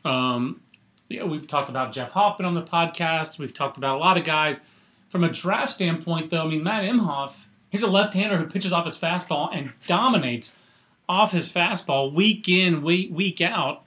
Um, 0.05 0.61
we've 1.09 1.47
talked 1.47 1.71
about 1.71 1.95
Jeff 1.95 2.11
Hoffman 2.11 2.45
on 2.45 2.55
the 2.55 2.63
podcast. 2.63 3.39
We've 3.39 3.55
talked 3.55 3.79
about 3.79 3.97
a 3.97 3.99
lot 3.99 4.19
of 4.19 4.25
guys. 4.25 4.61
From 5.09 5.25
a 5.25 5.31
draft 5.31 5.73
standpoint, 5.73 6.29
though, 6.29 6.43
I 6.43 6.49
mean, 6.49 6.63
Matt 6.63 6.85
Imhoff, 6.85 7.47
he's 7.71 7.83
a 7.83 7.87
left-hander 7.87 8.37
who 8.37 8.47
pitches 8.49 8.75
off 8.75 8.85
his 8.85 8.99
fastball 8.99 9.49
and 9.51 9.73
dominates 9.87 10.57
off 11.09 11.33
his 11.33 11.51
fastball 11.51 12.13
week 12.13 12.51
in, 12.51 12.83
week 12.83 13.09
week 13.13 13.41
out. 13.41 13.85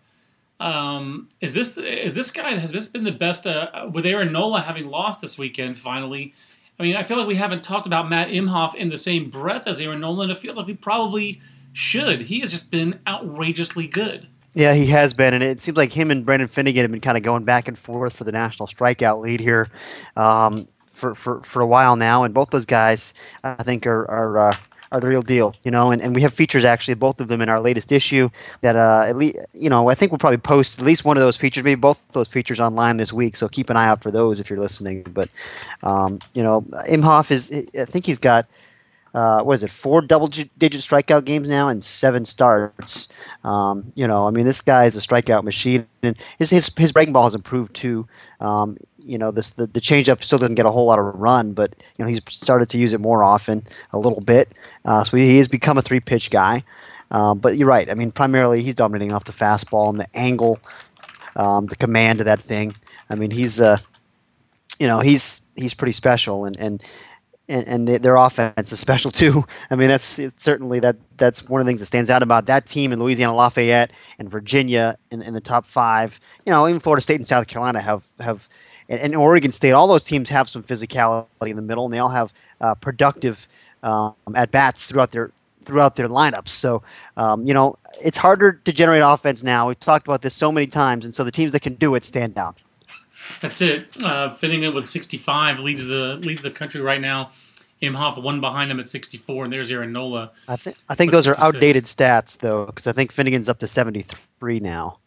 Um, 0.60 1.28
is 1.42 1.54
this 1.54 1.78
is 1.78 2.13
this 2.13 2.31
guy 2.31 2.54
has 2.54 2.72
this 2.72 2.88
been 2.88 3.04
the 3.04 3.12
best 3.12 3.46
uh, 3.46 3.90
with 3.92 4.06
Aaron 4.06 4.31
Nola 4.31 4.62
having 4.62 4.88
lost 4.88 5.22
this 5.22 5.38
weekend? 5.38 5.78
Finally, 5.78 6.34
I 6.80 6.84
mean, 6.84 6.96
I 6.96 7.04
feel 7.04 7.18
like 7.18 7.28
we 7.28 7.36
haven't 7.36 7.63
talked 7.63 7.88
about 7.88 8.10
Matt 8.10 8.30
Imhoff 8.30 8.75
in 8.75 8.90
the 8.90 8.98
same 8.98 9.30
breath 9.30 9.68
as 9.68 9.80
Aaron 9.80 10.00
Nola, 10.00 10.24
and 10.24 10.31
it 10.31 10.38
feels 10.38 10.57
like 10.57 10.68
we 10.68 10.74
probably 10.74 11.42
should. 11.74 12.22
He 12.22 12.40
has 12.40 12.52
just 12.52 12.72
been 12.72 13.00
outrageously 13.07 13.88
good. 13.88 14.28
Yeah, 14.54 14.74
he 14.74 14.86
has 14.88 15.13
been, 15.13 15.34
and 15.34 15.44
it 15.44 15.60
seems 15.60 15.75
like 15.75 15.92
him 15.92 16.10
and 16.10 16.25
Brandon 16.25 16.48
Finnegan 16.48 16.84
have 16.84 16.92
been 16.92 17.01
kind 17.01 17.18
of 17.18 17.24
going 17.24 17.44
back 17.44 17.68
and 17.68 17.78
forth 17.78 18.13
for 18.13 18.24
the 18.24 18.31
national 18.31 18.68
strikeout 18.68 19.19
lead 19.19 19.42
here 19.42 19.69
um, 20.16 20.66
for, 20.90 21.13
for, 21.13 21.42
for 21.42 21.62
a 21.62 21.68
while 21.68 21.98
now. 21.98 22.24
And 22.24 22.34
both 22.34 22.51
those 22.51 22.66
guys, 22.66 23.13
I 23.44 23.63
think, 23.63 23.86
are 23.86 24.10
are, 24.10 24.38
uh, 24.38 24.56
are 24.92 25.00
the 25.00 25.08
real 25.08 25.22
deal, 25.22 25.56
you 25.64 25.72
know. 25.72 25.92
And, 25.92 26.02
and 26.02 26.16
we 26.16 26.22
have 26.22 26.34
features 26.34 26.64
actually, 26.64 26.96
both 26.96 27.20
of 27.20 27.28
them 27.28 27.42
in 27.42 27.50
our 27.50 27.60
latest 27.60 27.92
issue. 27.92 28.30
That 28.62 28.76
uh, 28.76 29.06
at 29.08 29.18
least, 29.18 29.38
you 29.54 29.70
know, 29.70 29.90
I 29.90 29.96
think 29.96 30.12
we'll 30.12 30.20
probably 30.20 30.38
post 30.38 30.80
at 30.80 30.86
least 30.86 31.06
one 31.06 31.18
of 31.18 31.22
those 31.22 31.38
features, 31.38 31.64
maybe 31.64 31.80
both 31.80 32.04
those 32.12 32.28
features 32.28 32.60
online 32.60 32.98
this 32.98 33.14
week. 33.14 33.36
So 33.36 33.48
keep 33.48 33.70
an 33.70 33.78
eye 33.78 33.88
out 33.88 34.02
for 34.04 34.12
those 34.12 34.40
if 34.40 34.50
you're 34.50 34.60
listening. 34.60 35.04
But 35.04 35.30
um, 35.84 36.20
you 36.34 36.44
know, 36.44 36.62
Imhoff 36.90 37.32
is, 37.32 37.52
I 37.78 37.86
think 37.86 38.06
he's 38.06 38.20
got 38.20 38.46
uh, 39.15 39.41
what 39.41 39.53
is 39.53 39.63
it, 39.63 39.69
four 39.69 40.01
double 40.01 40.27
digit 40.27 40.81
strikeout 40.81 41.23
games 41.23 41.50
now 41.50 41.69
and 41.69 41.81
seven 41.81 42.25
starts. 42.25 43.07
Um, 43.45 43.94
you 43.95 44.06
know, 44.06 44.27
I 44.27 44.31
mean, 44.31 44.45
this 44.45 44.62
guy 44.62 44.84
is 44.84 44.98
a 44.98 45.00
strikeout 45.00 45.43
machine, 45.43 45.88
and 46.03 46.17
his 46.38 46.50
his, 46.50 46.72
his 46.75 46.91
breaking 46.91 47.13
ball 47.13 47.24
has 47.24 47.34
improved 47.34 47.74
too. 47.74 48.05
Um, 48.41 48.77
you 49.00 49.17
know, 49.17 49.31
this 49.31 49.51
the, 49.51 49.67
the 49.67 49.79
changeup 49.79 50.22
still 50.22 50.38
doesn't 50.38 50.55
get 50.55 50.65
a 50.65 50.72
whole 50.72 50.86
lot 50.86 51.00
of 51.00 51.05
run, 51.15 51.53
but 51.53 51.74
you 51.98 52.03
know 52.03 52.10
he's 52.10 52.19
started 52.27 52.67
to 52.69 52.77
use 52.77 52.91
it 52.91 53.00
more 53.00 53.24
often, 53.24 53.63
a 53.93 53.98
little 53.98 54.19
bit. 54.19 54.50
Uh, 54.84 55.05
so 55.05 55.15
he 55.15 55.38
has 55.38 55.48
become 55.48 55.77
a 55.77 55.81
three 55.81 56.01
pitch 56.01 56.29
guy. 56.29 56.62
Uh, 57.10 57.34
but 57.34 57.57
you're 57.57 57.69
right. 57.69 57.89
I 57.89 57.93
mean, 57.93 58.12
primarily 58.12 58.62
he's 58.63 58.75
dominating 58.75 59.13
off 59.13 59.24
the 59.24 59.31
fastball 59.31 59.89
and 59.89 60.00
the 60.00 60.07
angle, 60.17 60.60
um, 61.38 61.67
the 61.67 61.77
command 61.77 62.19
of 62.19 62.25
that 62.25 62.41
thing. 62.41 62.75
I 63.10 63.15
mean, 63.15 63.31
he's 63.31 63.62
uh, 63.62 63.77
you 64.77 64.88
know, 64.88 65.00
he's 65.00 65.41
he's 65.55 65.74
pretty 65.74 65.93
special, 65.93 66.43
and 66.43 66.60
and 66.60 66.84
and, 67.48 67.68
and 67.68 67.88
their 67.88 68.16
offense 68.16 68.72
is 68.72 68.80
special 68.80 69.12
too. 69.12 69.44
I 69.70 69.75
mean, 69.75 69.88
that's 69.88 70.20
certainly 70.38 70.80
that 70.80 70.96
that's 71.18 71.48
one 71.48 71.62
of 71.62 71.66
the 71.66 71.70
things 71.70 71.80
that 71.80 71.86
stands 71.86 72.10
out 72.10 72.24
about 72.24 72.48
that 72.48 72.66
team 72.66 72.92
in 72.92 73.00
Louisiana 73.00 73.36
Lafayette 73.36 73.92
and 74.20 74.30
Virginia 74.30 74.98
in, 75.12 75.22
in 75.22 75.34
the 75.34 75.42
top 75.42 75.66
five. 75.66 76.20
You 76.46 76.52
know, 76.52 76.68
even 76.68 76.80
Florida 76.80 77.02
State 77.02 77.16
and 77.16 77.28
South 77.28 77.48
Carolina 77.48 77.82
have 77.82 78.06
have 78.20 78.50
and, 78.90 79.00
and 79.00 79.16
Oregon 79.16 79.52
State. 79.52 79.72
All 79.72 79.88
those 79.88 80.04
teams 80.04 80.30
have 80.30 80.50
some 80.50 80.64
physicality 80.64 81.28
in 81.42 81.56
the 81.56 81.62
middle, 81.62 81.86
and 81.86 81.94
they 81.94 82.00
all 82.00 82.10
have 82.10 82.34
uh, 82.62 82.75
productive 82.75 83.48
um, 83.84 84.16
at 84.36 84.52
bats 84.52 84.88
throughout 84.88 85.12
their 85.12 85.32
throughout 85.64 85.96
their 85.96 86.08
lineups. 86.08 86.50
So, 86.50 86.84
um, 87.18 87.46
you 87.46 87.54
know, 87.54 87.78
it's 88.04 88.18
harder 88.18 88.54
to 88.54 88.72
generate 88.72 89.02
offense 89.04 89.44
now. 89.44 89.68
We've 89.68 89.80
talked 89.80 90.08
about 90.08 90.22
this 90.22 90.36
so 90.36 90.52
many 90.52 90.68
times, 90.68 91.06
and 91.06 91.14
so 91.14 91.24
the 91.24 91.32
teams 91.32 91.52
that 91.54 91.62
can 91.62 91.75
do 91.75 91.96
it 91.96 92.06
stand 92.06 92.38
out. 92.38 92.62
That's 93.41 93.62
it. 93.62 93.88
Uh, 94.03 94.29
Finnegan 94.29 94.74
with 94.74 94.86
65 94.86 95.60
leads 95.60 95.86
the 95.86 96.15
leads 96.15 96.41
the 96.41 96.51
country 96.51 96.82
right 96.82 97.01
now. 97.01 97.32
Imhoff 97.82 98.22
one 98.22 98.39
behind 98.39 98.72
him 98.72 98.79
at 98.79 98.88
64, 98.88 99.44
and 99.44 99.53
there's 99.53 99.70
Aaron 99.70 99.91
Nola. 99.91 100.32
I 100.48 100.55
think 100.55 100.77
I 100.89 100.96
think 100.96 101.12
those 101.12 101.25
56. 101.25 101.44
are 101.44 101.48
outdated 101.48 101.84
stats 101.86 102.38
though, 102.39 102.65
because 102.65 102.88
I 102.88 102.94
think 102.94 103.12
Finnegan's 103.12 103.50
up 103.50 103.60
to 103.60 103.67
73 103.67 104.60
now. 104.60 105.00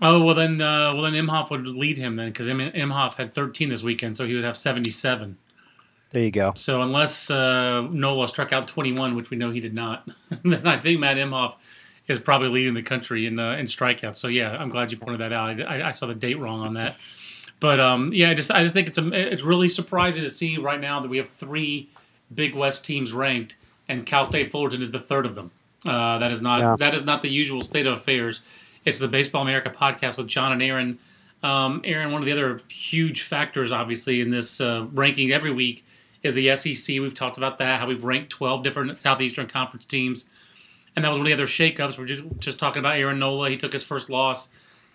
Oh 0.00 0.24
well, 0.24 0.34
then 0.34 0.60
uh, 0.60 0.92
well 0.94 1.02
then 1.02 1.12
Imhoff 1.12 1.50
would 1.50 1.66
lead 1.66 1.96
him 1.96 2.16
then, 2.16 2.30
because 2.30 2.48
Imhoff 2.48 3.16
had 3.16 3.30
13 3.30 3.68
this 3.68 3.82
weekend, 3.82 4.16
so 4.16 4.26
he 4.26 4.34
would 4.34 4.44
have 4.44 4.56
77. 4.56 5.36
There 6.10 6.22
you 6.22 6.30
go. 6.30 6.52
So 6.56 6.82
unless 6.82 7.30
uh, 7.30 7.82
Nola 7.90 8.28
struck 8.28 8.52
out 8.52 8.68
21, 8.68 9.14
which 9.14 9.30
we 9.30 9.36
know 9.36 9.50
he 9.50 9.60
did 9.60 9.74
not, 9.74 10.06
then 10.44 10.66
I 10.66 10.78
think 10.78 11.00
Matt 11.00 11.16
Imhoff 11.16 11.56
is 12.08 12.18
probably 12.18 12.48
leading 12.48 12.74
the 12.74 12.82
country 12.82 13.26
in 13.26 13.38
uh, 13.38 13.52
in 13.52 13.66
strikeouts. 13.66 14.16
So 14.16 14.28
yeah, 14.28 14.56
I'm 14.56 14.68
glad 14.68 14.92
you 14.92 14.98
pointed 14.98 15.20
that 15.20 15.32
out. 15.32 15.60
I, 15.62 15.88
I 15.88 15.90
saw 15.90 16.06
the 16.06 16.14
date 16.14 16.38
wrong 16.38 16.60
on 16.60 16.74
that, 16.74 16.96
but 17.62 17.78
um, 17.78 18.12
yeah, 18.12 18.30
I 18.30 18.34
just 18.34 18.50
I 18.50 18.64
just 18.64 18.74
think 18.74 18.88
it's 18.88 18.98
a, 18.98 19.32
it's 19.32 19.44
really 19.44 19.68
surprising 19.68 20.24
to 20.24 20.30
see 20.30 20.58
right 20.58 20.80
now 20.80 20.98
that 20.98 21.06
we 21.06 21.16
have 21.18 21.28
three 21.28 21.88
Big 22.34 22.56
West 22.56 22.84
teams 22.84 23.12
ranked, 23.12 23.56
and 23.88 24.04
Cal 24.04 24.24
State 24.24 24.50
Fullerton 24.50 24.80
is 24.80 24.90
the 24.90 24.98
third 24.98 25.24
of 25.26 25.36
them. 25.36 25.52
Uh, 25.86 26.18
that 26.18 26.32
is 26.32 26.42
not 26.42 26.58
yeah. 26.58 26.74
that 26.80 26.92
is 26.92 27.04
not 27.04 27.22
the 27.22 27.28
usual 27.28 27.62
state 27.62 27.86
of 27.86 27.92
affairs. 27.92 28.40
It's 28.84 28.98
the 28.98 29.06
Baseball 29.06 29.42
America 29.42 29.70
podcast 29.70 30.18
with 30.18 30.26
John 30.26 30.50
and 30.50 30.60
Aaron. 30.60 30.98
Um, 31.44 31.80
Aaron, 31.84 32.10
one 32.10 32.20
of 32.20 32.26
the 32.26 32.32
other 32.32 32.60
huge 32.66 33.22
factors, 33.22 33.70
obviously, 33.70 34.20
in 34.20 34.30
this 34.30 34.60
uh, 34.60 34.86
ranking 34.92 35.30
every 35.30 35.52
week 35.52 35.86
is 36.24 36.34
the 36.34 36.56
SEC. 36.56 36.98
We've 36.98 37.14
talked 37.14 37.36
about 37.36 37.58
that, 37.58 37.78
how 37.78 37.86
we've 37.86 38.02
ranked 38.02 38.30
12 38.30 38.64
different 38.64 38.96
Southeastern 38.98 39.46
Conference 39.46 39.84
teams. 39.84 40.28
And 40.96 41.04
that 41.04 41.10
was 41.10 41.18
one 41.18 41.28
of 41.28 41.30
the 41.30 41.34
other 41.34 41.46
shakeups. 41.46 41.96
We're 41.96 42.06
just, 42.06 42.24
just 42.40 42.58
talking 42.58 42.80
about 42.80 42.96
Aaron 42.96 43.20
Nola. 43.20 43.50
He 43.50 43.56
took 43.56 43.72
his 43.72 43.84
first 43.84 44.10
loss. 44.10 44.48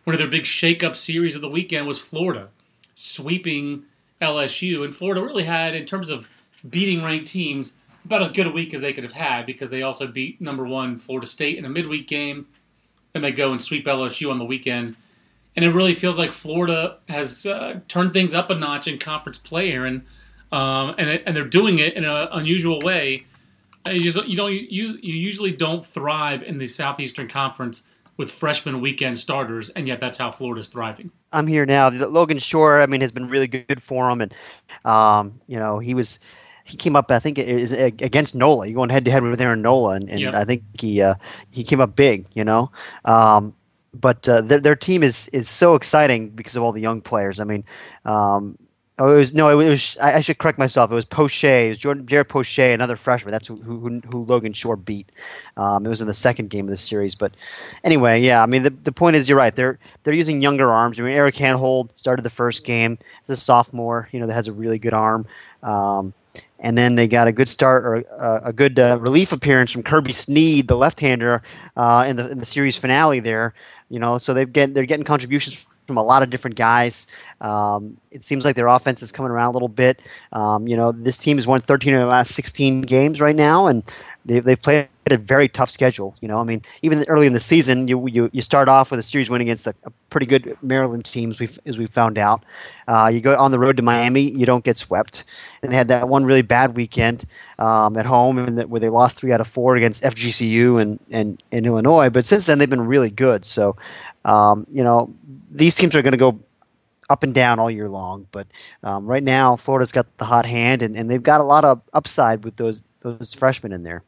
One 0.04 0.14
of 0.14 0.20
their 0.20 0.30
big 0.30 0.44
shakeup 0.44 0.98
series 0.98 1.36
of 1.36 1.42
the 1.42 1.50
weekend 1.50 1.88
was 1.88 1.98
Florida 1.98 2.50
sweeping 2.98 3.84
LSU. 4.22 4.84
And 4.84 4.94
Florida 4.94 5.22
really 5.24 5.44
had, 5.44 5.76
in 5.76 5.86
terms 5.86 6.10
of 6.10 6.28
beating 6.70 7.04
ranked 7.04 7.28
teams, 7.28 7.76
about 8.06 8.22
as 8.22 8.30
good 8.30 8.48
a 8.48 8.52
week 8.52 8.74
as 8.74 8.82
they 8.82 8.94
could 8.94 9.04
have 9.04 9.14
had 9.14 9.46
because 9.46 9.70
they 9.70 9.82
also 9.82 10.08
beat 10.08 10.40
number 10.40 10.66
one 10.66 10.98
Florida 10.98 11.28
State 11.28 11.58
in 11.58 11.66
a 11.66 11.70
midweek 11.70 12.08
game. 12.08 12.48
Then 13.14 13.22
they 13.22 13.32
go 13.32 13.52
and 13.52 13.62
sweep 13.62 13.86
LSU 13.86 14.32
on 14.32 14.38
the 14.38 14.46
weekend. 14.46 14.96
And 15.56 15.66
it 15.66 15.72
really 15.72 15.94
feels 15.94 16.18
like 16.18 16.32
Florida 16.32 16.98
has 17.10 17.46
uh, 17.46 17.80
turned 17.88 18.14
things 18.14 18.34
up 18.34 18.50
a 18.50 18.56
notch 18.56 18.88
in 18.88 19.00
conference 19.00 19.38
play, 19.38 19.72
Aaron 19.72 20.06
um, 20.52 20.96
and 20.98 21.10
and 21.26 21.36
they're 21.36 21.46
doing 21.46 21.80
it 21.80 21.96
in 21.96 22.06
an 22.06 22.28
unusual 22.32 22.80
way. 22.82 23.26
You 23.86 24.02
just 24.02 24.26
you 24.28 24.36
don't 24.36 24.54
you 24.54 24.98
you 25.02 25.14
usually 25.14 25.52
don't 25.52 25.84
thrive 25.84 26.44
in 26.44 26.58
the 26.58 26.68
Southeastern 26.68 27.28
Conference 27.28 27.84
with 28.18 28.32
freshman 28.32 28.82
weekend 28.82 29.18
starters, 29.18 29.70
and 29.70 29.88
yet 29.88 30.00
that's 30.00 30.18
how 30.18 30.32
Florida's 30.32 30.68
thriving. 30.68 31.12
I'm 31.32 31.48
here 31.48 31.66
now. 31.66 31.90
Logan 31.90 32.40
Shore, 32.40 32.82
I 32.82 32.86
mean, 32.88 33.02
has 33.02 33.12
been 33.12 33.28
really 33.28 33.48
good 33.48 33.82
for 33.82 34.10
him, 34.10 34.22
and 34.22 34.34
um, 34.86 35.40
you 35.48 35.60
know 35.60 35.80
he 35.80 35.94
was 35.94 36.20
he 36.68 36.76
came 36.76 36.96
up, 36.96 37.12
I 37.12 37.20
think, 37.20 37.38
is 37.38 37.72
against 37.72 38.36
Nola. 38.36 38.68
You're 38.68 38.76
going 38.76 38.90
head 38.90 39.06
to 39.06 39.12
head 39.12 39.24
with 39.24 39.40
Aaron 39.40 39.62
Nola, 39.62 39.94
and, 39.94 40.10
and 40.10 40.20
yep. 40.20 40.34
I 40.34 40.44
think 40.44 40.64
he 40.80 41.02
uh, 41.02 41.16
he 41.52 41.64
came 41.64 41.80
up 41.80 41.96
big. 41.96 42.28
You 42.34 42.44
know, 42.44 42.72
um, 43.06 43.54
but 43.94 44.28
uh, 44.28 44.42
their 44.42 44.60
their 44.60 44.76
team 44.76 45.04
is 45.04 45.30
is 45.30 45.48
so 45.48 45.76
exciting 45.76 46.30
because 46.30 46.56
of 46.56 46.64
all 46.64 46.72
the 46.72 46.82
young 46.82 47.02
players. 47.02 47.40
I 47.40 47.46
mean, 47.46 47.64
um, 48.04 48.58
Oh, 49.00 49.14
it 49.14 49.18
was 49.18 49.34
no. 49.34 49.50
It 49.60 49.70
was. 49.70 49.96
I, 50.02 50.22
should 50.22 50.40
correct 50.40 50.58
myself. 50.58 50.92
It 50.92 50.96
was 50.96 51.06
Poche. 51.06 51.44
It 51.44 51.70
was 51.70 51.78
Jordan, 51.78 52.08
Jared 52.08 52.30
Poche, 52.30 52.58
another 52.58 52.96
freshman. 52.96 53.32
That's 53.32 53.46
who, 53.46 53.58
who, 53.58 54.02
who 54.12 54.26
Logan 54.26 54.54
Shore 54.54 54.76
beat. 54.76 55.12
Um, 55.56 55.86
it 55.86 55.90
was 55.90 56.02
in 56.02 56.08
the 56.08 56.16
second 56.16 56.50
game 56.50 56.66
of 56.66 56.72
the 56.72 56.78
series. 56.78 57.14
But 57.14 57.36
anyway, 57.84 58.20
yeah. 58.20 58.42
I 58.42 58.48
mean, 58.48 58.64
the, 58.64 58.72
the 58.72 58.92
point 58.92 59.16
is, 59.16 59.30
you're 59.30 59.38
right. 59.38 59.56
They're 59.56 59.78
they're 60.04 60.16
using 60.16 60.42
younger 60.42 60.72
arms. 60.72 61.00
I 61.00 61.04
mean, 61.04 61.14
Eric 61.14 61.36
Hanhold 61.36 61.96
started 61.96 62.24
the 62.24 62.32
first 62.32 62.66
game 62.66 62.98
It's 63.22 63.30
a 63.30 63.36
sophomore. 63.36 64.10
You 64.12 64.20
know, 64.20 64.26
that 64.26 64.34
has 64.34 64.48
a 64.48 64.54
really 64.54 64.80
good 64.80 64.94
arm. 64.94 65.28
Um, 65.62 66.14
and 66.60 66.76
then 66.76 66.96
they 66.96 67.08
got 67.08 67.28
a 67.28 67.32
good 67.32 67.48
start 67.48 67.86
or 67.86 68.04
uh, 68.20 68.40
a 68.46 68.54
good 68.54 68.80
uh, 68.80 68.98
relief 69.00 69.32
appearance 69.32 69.72
from 69.72 69.84
Kirby 69.84 70.12
Snead, 70.12 70.68
the 70.68 70.76
left-hander, 70.76 71.44
uh, 71.76 72.06
in 72.08 72.16
the 72.16 72.32
in 72.32 72.40
the 72.40 72.46
series 72.46 72.78
finale. 72.78 73.20
There, 73.20 73.54
you 73.90 74.00
know, 74.00 74.18
so 74.18 74.34
they 74.34 74.46
get 74.46 74.74
they're 74.74 74.86
getting 74.86 75.06
contributions 75.06 75.68
from 75.88 75.98
a 75.98 76.04
lot 76.04 76.22
of 76.22 76.30
different 76.30 76.56
guys. 76.56 77.08
Um, 77.42 77.98
it 78.12 78.24
seems 78.24 78.46
like 78.46 78.56
their 78.56 78.68
offense 78.68 79.02
is 79.02 79.12
coming 79.12 79.32
around 79.32 79.50
a 79.50 79.52
little 79.54 79.68
bit. 79.70 80.04
Um, 80.34 80.68
you 80.68 80.76
know, 80.76 80.92
this 80.92 81.18
team 81.18 81.38
has 81.38 81.48
won 81.48 81.62
13 81.62 81.94
of 81.94 82.02
the 82.02 82.06
last 82.06 82.36
16 82.36 82.82
games 82.82 83.22
right 83.22 83.36
now, 83.36 83.68
and 83.68 83.84
they've, 84.26 84.44
they've 84.44 84.62
played 84.62 84.90
a 85.12 85.18
very 85.18 85.48
tough 85.48 85.70
schedule. 85.70 86.16
You 86.22 86.28
know, 86.28 86.40
I 86.40 86.44
mean, 86.44 86.62
even 86.82 87.06
early 87.08 87.28
in 87.28 87.34
the 87.34 87.40
season, 87.40 87.88
you 87.88 88.08
you, 88.08 88.30
you 88.34 88.42
start 88.42 88.70
off 88.70 88.92
with 88.92 89.00
a 89.00 89.04
series 89.04 89.30
win 89.30 89.42
against 89.42 89.68
a, 89.68 89.74
a 89.84 89.92
pretty 90.10 90.26
good 90.26 90.58
Maryland 90.62 91.06
team, 91.06 91.32
as 91.32 91.40
we 91.40 91.50
as 91.66 91.78
we 91.78 91.86
found 91.88 92.18
out. 92.18 92.44
Uh, 92.88 93.10
you 93.14 93.20
go 93.20 93.38
on 93.38 93.52
the 93.52 93.60
road 93.60 93.78
to 93.78 93.84
Miami, 93.84 94.22
you 94.22 94.46
don't 94.46 94.64
get 94.64 94.78
swept, 94.78 95.24
and 95.62 95.72
they 95.72 95.76
had 95.76 95.88
that 95.90 96.08
one 96.08 96.26
really 96.26 96.42
bad 96.42 96.76
weekend 96.76 97.26
um, 97.60 97.98
at 97.98 98.06
home, 98.06 98.38
and 98.38 98.58
that, 98.58 98.70
where 98.70 98.80
they 98.80 98.90
lost 98.90 99.18
three 99.18 99.32
out 99.32 99.42
of 99.42 99.48
four 99.48 99.76
against 99.76 100.04
FGCU 100.04 100.82
and 100.82 101.00
and 101.12 101.42
in 101.52 101.66
Illinois. 101.66 102.10
But 102.10 102.26
since 102.26 102.46
then, 102.46 102.60
they've 102.60 102.70
been 102.70 102.88
really 102.88 103.12
good. 103.12 103.46
So, 103.46 103.76
um, 104.28 104.68
you 104.72 104.84
know, 104.84 105.14
these 105.50 105.76
teams 105.76 105.96
are 105.96 106.04
going 106.04 106.12
to 106.12 106.18
go 106.18 106.40
up 107.10 107.24
and 107.24 107.34
down 107.34 107.58
all 107.58 107.72
year 107.72 107.90
long. 107.90 108.28
But 108.32 108.48
um, 108.84 109.08
right 109.08 109.24
now, 109.24 109.56
Florida's 109.56 109.92
got 109.92 110.18
the 110.18 110.26
hot 110.26 110.46
hand, 110.46 110.82
and, 110.84 110.96
and 110.96 111.10
they've 111.10 111.24
got 111.24 111.42
a 111.42 111.46
lot 111.46 111.66
of 111.66 111.82
upside 111.94 112.44
with 112.44 112.58
those 112.58 112.84
those 113.02 113.34
freshmen 113.34 113.72
in 113.72 113.84
there. 113.84 114.04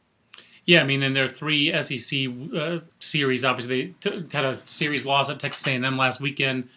Yeah, 0.66 0.82
I 0.82 0.84
mean, 0.84 1.02
in 1.02 1.14
their 1.14 1.26
three 1.26 1.72
SEC 1.82 2.28
uh, 2.54 2.78
series, 2.98 3.44
obviously 3.44 3.94
they 4.02 4.10
t- 4.10 4.26
had 4.32 4.44
a 4.44 4.58
series 4.66 5.06
loss 5.06 5.30
at 5.30 5.40
Texas 5.40 5.66
A&M 5.66 5.96
last 5.96 6.20
weekend, 6.20 6.68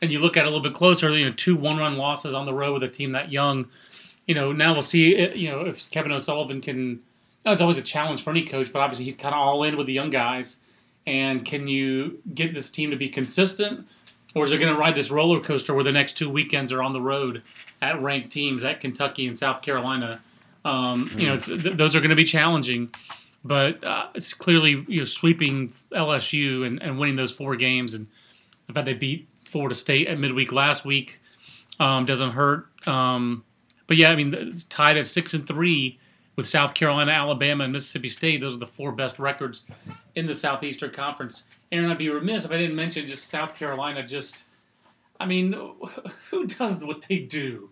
and 0.00 0.12
you 0.12 0.20
look 0.20 0.36
at 0.36 0.44
it 0.44 0.46
a 0.46 0.50
little 0.50 0.62
bit 0.62 0.74
closer. 0.74 1.10
You 1.10 1.26
know, 1.26 1.32
two 1.32 1.56
one-run 1.56 1.98
losses 1.98 2.34
on 2.34 2.46
the 2.46 2.54
road 2.54 2.74
with 2.74 2.84
a 2.84 2.88
team 2.88 3.12
that 3.12 3.32
young. 3.32 3.66
You 4.26 4.36
know, 4.36 4.52
now 4.52 4.72
we'll 4.72 4.82
see. 4.82 5.26
Uh, 5.26 5.34
you 5.34 5.50
know, 5.50 5.62
if 5.62 5.90
Kevin 5.90 6.12
O'Sullivan 6.12 6.60
can. 6.60 7.00
That's 7.44 7.60
always 7.60 7.76
a 7.76 7.82
challenge 7.82 8.22
for 8.22 8.30
any 8.30 8.44
coach, 8.44 8.72
but 8.72 8.78
obviously 8.78 9.04
he's 9.04 9.16
kind 9.16 9.34
of 9.34 9.40
all 9.40 9.64
in 9.64 9.76
with 9.76 9.88
the 9.88 9.92
young 9.92 10.10
guys. 10.10 10.58
And 11.06 11.44
can 11.44 11.66
you 11.66 12.20
get 12.34 12.54
this 12.54 12.70
team 12.70 12.90
to 12.90 12.96
be 12.96 13.08
consistent? 13.08 13.86
Or 14.34 14.46
is 14.46 14.52
it 14.52 14.58
going 14.58 14.72
to 14.72 14.78
ride 14.78 14.94
this 14.94 15.10
roller 15.10 15.40
coaster 15.40 15.74
where 15.74 15.84
the 15.84 15.92
next 15.92 16.16
two 16.16 16.30
weekends 16.30 16.72
are 16.72 16.82
on 16.82 16.92
the 16.92 17.00
road 17.00 17.42
at 17.82 18.00
ranked 18.00 18.30
teams 18.30 18.64
at 18.64 18.80
Kentucky 18.80 19.26
and 19.26 19.38
South 19.38 19.62
Carolina? 19.62 20.20
Um, 20.64 21.10
you 21.16 21.26
know, 21.26 21.36
th- 21.36 21.76
those 21.76 21.94
are 21.94 22.00
going 22.00 22.10
to 22.10 22.16
be 22.16 22.24
challenging, 22.24 22.94
but 23.44 23.82
uh, 23.84 24.06
it's 24.14 24.32
clearly 24.32 24.84
you 24.88 25.00
know 25.00 25.04
sweeping 25.04 25.70
LSU 25.90 26.66
and, 26.66 26.82
and 26.82 26.98
winning 26.98 27.16
those 27.16 27.32
four 27.32 27.56
games, 27.56 27.94
and 27.94 28.06
the 28.68 28.72
fact 28.72 28.86
they 28.86 28.94
beat 28.94 29.28
Florida 29.44 29.74
State 29.74 30.06
at 30.06 30.18
midweek 30.18 30.52
last 30.52 30.84
week 30.84 31.20
um, 31.80 32.06
doesn't 32.06 32.30
hurt. 32.30 32.68
Um, 32.86 33.44
but 33.86 33.96
yeah, 33.96 34.10
I 34.10 34.16
mean, 34.16 34.32
it's 34.34 34.64
tied 34.64 34.96
at 34.96 35.04
six 35.04 35.34
and 35.34 35.46
three 35.46 35.98
with 36.36 36.46
South 36.46 36.74
Carolina, 36.74 37.12
Alabama, 37.12 37.64
and 37.64 37.72
Mississippi 37.72 38.08
State. 38.08 38.40
Those 38.40 38.56
are 38.56 38.60
the 38.60 38.66
four 38.66 38.92
best 38.92 39.18
records 39.18 39.62
in 40.14 40.26
the 40.26 40.34
Southeastern 40.34 40.90
Conference. 40.90 41.44
Aaron, 41.70 41.90
I'd 41.90 41.98
be 41.98 42.08
remiss 42.08 42.44
if 42.44 42.50
I 42.50 42.58
didn't 42.58 42.76
mention 42.76 43.06
just 43.06 43.28
South 43.28 43.54
Carolina. 43.54 44.06
Just, 44.06 44.44
I 45.20 45.26
mean, 45.26 45.52
who 46.30 46.46
does 46.46 46.84
what 46.84 47.04
they 47.08 47.20
do? 47.20 47.70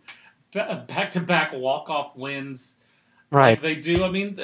Back 0.53 1.11
to 1.13 1.21
back 1.21 1.53
walk 1.53 1.91
off 1.91 2.17
wins. 2.17 2.77
Right. 3.31 3.51
Like 3.51 3.63
they 3.63 3.77
do. 3.77 4.05
I 4.05 4.11
mean, 4.11 4.39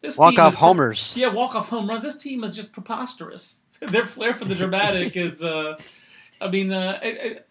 this 0.00 0.18
walk 0.18 0.38
off 0.38 0.54
homers. 0.54 1.14
Yeah, 1.16 1.28
walk 1.28 1.54
off 1.54 1.68
home 1.68 1.88
runs. 1.88 2.02
This 2.02 2.16
team 2.16 2.42
is 2.44 2.54
just 2.54 2.72
preposterous. 2.72 3.60
Their 3.80 4.04
flair 4.04 4.34
for 4.34 4.44
the 4.44 4.54
dramatic 4.54 5.16
is, 5.16 5.44
uh, 5.44 5.76
I 6.40 6.48
mean, 6.48 6.72
uh, 6.72 6.98
it, 7.02 7.16
it, 7.16 7.48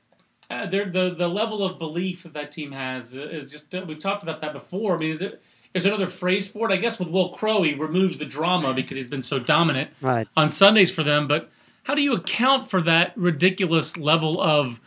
uh, 0.50 0.66
the 0.68 1.16
the 1.18 1.28
level 1.28 1.64
of 1.64 1.80
belief 1.80 2.24
that 2.24 2.34
that 2.34 2.52
team 2.52 2.72
has 2.72 3.16
is 3.16 3.52
just. 3.52 3.74
Uh, 3.74 3.84
we've 3.88 4.00
talked 4.00 4.24
about 4.24 4.42
that 4.42 4.54
before. 4.54 4.96
I 4.96 5.00
mean, 5.00 5.12
is 5.12 5.20
there 5.20 5.40
there's 5.76 5.84
another 5.84 6.08
phrase 6.08 6.48
for 6.48 6.72
it. 6.72 6.74
I 6.74 6.78
guess 6.78 7.00
with 7.00 7.10
Wil 7.10 7.34
Crowe, 7.34 7.62
he 7.62 7.74
removes 7.74 8.16
the 8.16 8.24
drama 8.24 8.74
because 8.74 8.96
he's 8.96 9.08
been 9.08 9.22
so 9.22 9.40
dominant 9.40 9.90
right. 10.00 10.26
on 10.38 10.48
Sundays 10.48 10.90
for 10.90 11.04
them. 11.04 11.28
But 11.28 11.52
how 11.84 11.94
do 11.94 12.02
you 12.02 12.14
account 12.14 12.70
for 12.70 12.82
that 12.84 13.12
ridiculous 13.18 13.98
level 13.98 14.42
of 14.42 14.80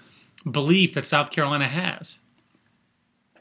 belief 0.50 0.95
that 0.95 1.04
South 1.04 1.30
Carolina 1.30 1.68
has? 1.68 2.21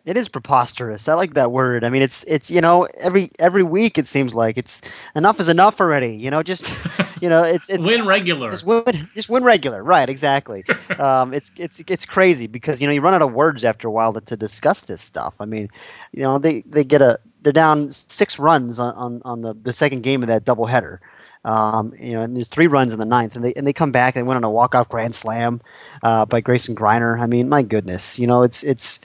It 0.03 0.17
is 0.17 0.27
preposterous. 0.27 1.07
I 1.07 1.13
like 1.13 1.35
that 1.35 1.53
word. 1.53 1.85
I 1.85 1.89
mean, 1.89 2.01
it's 2.01 2.25
it's 2.25 2.51
you 2.51 2.59
know 2.59 2.85
every 2.99 3.31
every 3.39 3.63
week 3.63 3.97
it 3.97 4.07
seems 4.07 4.35
like 4.35 4.57
it's 4.57 4.81
enough 5.15 5.39
is 5.39 5.47
enough 5.47 5.79
already. 5.79 6.15
You 6.15 6.29
know, 6.29 6.43
just 6.43 6.69
you 7.21 7.29
know 7.29 7.43
it's 7.43 7.69
it's 7.69 7.87
win 7.87 8.05
regular. 8.05 8.49
Just 8.49 8.65
win, 8.65 9.09
just 9.15 9.29
win 9.29 9.45
regular. 9.45 9.83
Right, 9.83 10.07
exactly. 10.09 10.65
um, 10.99 11.33
it's 11.33 11.51
it's 11.57 11.81
it's 11.87 12.05
crazy 12.05 12.47
because 12.47 12.81
you 12.81 12.87
know 12.87 12.93
you 12.93 12.99
run 12.99 13.13
out 13.13 13.21
of 13.21 13.33
words 13.33 13.63
after 13.63 13.87
a 13.87 13.91
while 13.91 14.11
to, 14.13 14.21
to 14.21 14.35
discuss 14.35 14.81
this 14.83 15.01
stuff. 15.01 15.35
I 15.39 15.45
mean, 15.45 15.69
you 16.11 16.23
know 16.23 16.37
they 16.37 16.61
they 16.61 16.85
get 16.85 17.01
a 17.01 17.19
they're 17.41 17.53
down 17.53 17.91
six 17.91 18.39
runs 18.39 18.79
on, 18.79 18.93
on, 18.95 19.21
on 19.25 19.41
the, 19.41 19.53
the 19.53 19.73
second 19.73 20.03
game 20.03 20.23
of 20.23 20.27
that 20.27 20.45
doubleheader. 20.45 20.99
Um, 21.45 21.93
you 21.99 22.13
know, 22.13 22.23
and 22.23 22.35
there's 22.35 22.47
three 22.47 22.67
runs 22.67 22.91
in 22.91 22.99
the 22.99 23.05
ninth, 23.05 23.35
and 23.35 23.45
they 23.45 23.53
and 23.53 23.65
they 23.65 23.71
come 23.71 23.91
back 23.91 24.15
and 24.15 24.23
they 24.23 24.27
went 24.27 24.37
on 24.37 24.43
a 24.43 24.49
walk 24.49 24.75
off 24.75 24.89
grand 24.89 25.15
slam 25.15 25.61
uh, 26.03 26.25
by 26.25 26.41
Grayson 26.41 26.75
Greiner. 26.75 27.21
I 27.21 27.25
mean, 27.25 27.47
my 27.47 27.61
goodness, 27.61 28.19
you 28.19 28.27
know, 28.27 28.43
it's 28.43 28.63
it's 28.63 28.99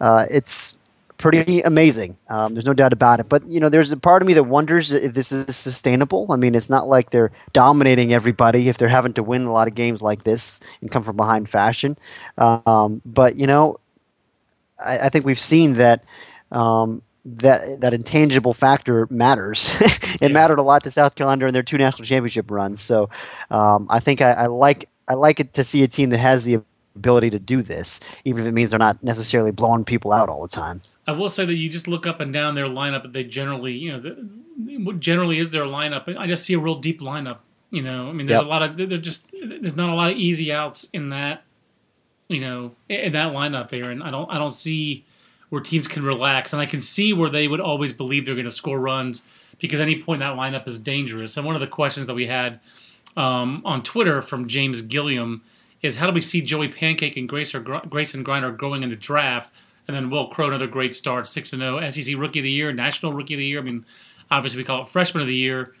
uh, 0.00 0.26
it's 0.30 0.78
pretty 1.18 1.62
amazing. 1.62 2.16
Um, 2.28 2.54
there's 2.54 2.66
no 2.66 2.74
doubt 2.74 2.92
about 2.92 3.18
it. 3.18 3.28
But 3.28 3.48
you 3.48 3.58
know, 3.58 3.68
there's 3.68 3.92
a 3.92 3.96
part 3.96 4.22
of 4.22 4.28
me 4.28 4.34
that 4.34 4.44
wonders 4.44 4.92
if 4.92 5.14
this 5.14 5.32
is 5.32 5.56
sustainable. 5.56 6.26
I 6.30 6.36
mean, 6.36 6.54
it's 6.54 6.70
not 6.70 6.86
like 6.86 7.10
they're 7.10 7.32
dominating 7.52 8.12
everybody 8.12 8.68
if 8.68 8.78
they're 8.78 8.88
having 8.88 9.14
to 9.14 9.22
win 9.22 9.42
a 9.42 9.52
lot 9.52 9.66
of 9.66 9.74
games 9.74 10.02
like 10.02 10.24
this 10.24 10.60
and 10.80 10.90
come 10.90 11.02
from 11.02 11.16
behind 11.16 11.48
fashion. 11.48 11.96
Um, 12.38 13.00
but 13.04 13.36
you 13.36 13.46
know, 13.46 13.80
I, 14.84 14.98
I, 14.98 15.08
think 15.08 15.24
we've 15.24 15.40
seen 15.40 15.74
that. 15.74 16.04
Um, 16.52 17.02
that 17.24 17.80
that 17.80 17.94
intangible 17.94 18.52
factor 18.52 19.06
matters. 19.10 19.74
it 19.80 20.18
yeah. 20.20 20.28
mattered 20.28 20.58
a 20.58 20.62
lot 20.62 20.82
to 20.84 20.90
South 20.90 21.14
Carolina 21.14 21.40
during 21.40 21.54
their 21.54 21.62
two 21.62 21.78
national 21.78 22.04
championship 22.04 22.50
runs. 22.50 22.80
So 22.80 23.08
um, 23.50 23.86
I 23.90 24.00
think 24.00 24.20
I, 24.20 24.32
I, 24.32 24.46
like 24.46 24.88
I 25.08 25.14
like 25.14 25.40
it 25.40 25.54
to 25.54 25.64
see 25.64 25.82
a 25.82 25.88
team 25.88 26.10
that 26.10 26.18
has 26.18 26.44
the 26.44 26.60
ability 26.96 27.30
to 27.30 27.38
do 27.38 27.62
this, 27.62 28.00
even 28.24 28.42
if 28.42 28.48
it 28.48 28.52
means 28.52 28.70
they're 28.70 28.78
not 28.78 29.02
necessarily 29.02 29.50
blowing 29.50 29.84
people 29.84 30.12
out 30.12 30.28
all 30.28 30.42
the 30.42 30.48
time. 30.48 30.82
I 31.06 31.12
will 31.12 31.28
say 31.28 31.44
that 31.44 31.54
you 31.54 31.68
just 31.68 31.88
look 31.88 32.06
up 32.06 32.20
and 32.20 32.32
down 32.32 32.54
their 32.54 32.66
lineup; 32.66 33.10
they 33.12 33.24
generally, 33.24 33.72
you 33.72 33.92
know, 33.92 34.16
what 34.84 35.00
generally 35.00 35.38
is 35.38 35.50
their 35.50 35.64
lineup. 35.64 36.14
I 36.16 36.26
just 36.26 36.44
see 36.44 36.54
a 36.54 36.58
real 36.58 36.76
deep 36.76 37.00
lineup. 37.00 37.38
You 37.70 37.82
know, 37.82 38.08
I 38.08 38.12
mean, 38.12 38.26
there's 38.26 38.40
Yep. 38.40 38.46
a 38.46 38.48
lot 38.48 38.62
of 38.62 38.76
there's 38.76 39.00
just 39.00 39.34
there's 39.42 39.76
not 39.76 39.88
a 39.88 39.94
lot 39.94 40.10
of 40.10 40.16
easy 40.16 40.52
outs 40.52 40.88
in 40.92 41.08
that. 41.10 41.42
You 42.28 42.40
know, 42.40 42.72
in 42.88 43.12
that 43.12 43.32
lineup, 43.32 43.72
Aaron. 43.72 44.00
I 44.00 44.10
don't 44.10 44.30
I 44.30 44.38
don't 44.38 44.52
see 44.52 45.04
where 45.54 45.62
teams 45.62 45.86
can 45.86 46.04
relax, 46.04 46.52
and 46.52 46.60
I 46.60 46.66
can 46.66 46.80
see 46.80 47.12
where 47.12 47.30
they 47.30 47.48
would 47.48 47.60
always 47.60 47.92
believe 47.92 48.26
they're 48.26 48.34
going 48.34 48.44
to 48.44 48.50
score 48.50 48.80
runs 48.80 49.22
because 49.60 49.80
any 49.80 50.02
point 50.02 50.20
in 50.20 50.28
that 50.28 50.36
lineup 50.36 50.66
is 50.66 50.78
dangerous. 50.78 51.36
And 51.36 51.46
one 51.46 51.54
of 51.54 51.60
the 51.60 51.66
questions 51.66 52.06
that 52.08 52.14
we 52.14 52.26
had 52.26 52.60
um, 53.16 53.62
on 53.64 53.82
Twitter 53.82 54.20
from 54.20 54.48
James 54.48 54.82
Gilliam 54.82 55.42
is 55.80 55.96
how 55.96 56.06
do 56.06 56.12
we 56.12 56.20
see 56.20 56.42
Joey 56.42 56.68
Pancake 56.68 57.16
and 57.16 57.28
Grace 57.28 57.54
or 57.54 57.60
Gr- 57.60 57.86
Grayson 57.88 58.24
Greiner 58.24 58.56
going 58.56 58.82
in 58.82 58.90
the 58.90 58.96
draft? 58.96 59.52
And 59.86 59.96
then 59.96 60.10
Wil 60.10 60.28
Crowe, 60.28 60.48
another 60.48 60.66
great 60.66 60.94
start, 60.94 61.28
6 61.28 61.52
and 61.52 61.60
0, 61.60 61.90
SEC 61.90 62.16
Rookie 62.16 62.40
of 62.40 62.44
the 62.44 62.50
Year, 62.50 62.72
National 62.72 63.12
Rookie 63.12 63.34
of 63.34 63.38
the 63.38 63.46
Year. 63.46 63.60
I 63.60 63.62
mean, 63.62 63.84
obviously 64.30 64.58
we 64.58 64.64
call 64.64 64.82
it 64.82 64.88
Freshman 64.88 65.20
of 65.20 65.28
the 65.28 65.34
Year. 65.34 65.74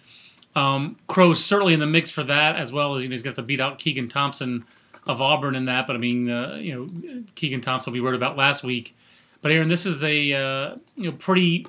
Um, 0.54 0.96
Crowe's 1.08 1.44
certainly 1.44 1.74
in 1.74 1.80
the 1.80 1.86
mix 1.86 2.10
for 2.10 2.22
that, 2.22 2.56
as 2.56 2.70
well 2.70 2.94
as 2.94 3.02
you 3.02 3.08
know, 3.08 3.14
he's 3.14 3.22
got 3.22 3.34
to 3.34 3.42
beat 3.42 3.60
out 3.60 3.78
Keegan 3.78 4.08
Thompson 4.08 4.64
of 5.06 5.20
Auburn 5.20 5.56
in 5.56 5.64
that. 5.64 5.86
But 5.86 5.96
I 5.96 5.98
mean, 5.98 6.30
uh, 6.30 6.58
you 6.60 6.74
know, 6.74 7.24
Keegan 7.34 7.60
Thompson 7.60 7.92
we 7.92 8.00
wrote 8.00 8.14
about 8.14 8.36
last 8.36 8.62
week. 8.62 8.94
But 9.44 9.52
Aaron, 9.52 9.68
this 9.68 9.84
is 9.84 10.02
a 10.02 10.32
uh, 10.32 10.76
you 10.96 11.10
know 11.10 11.12
pretty. 11.18 11.66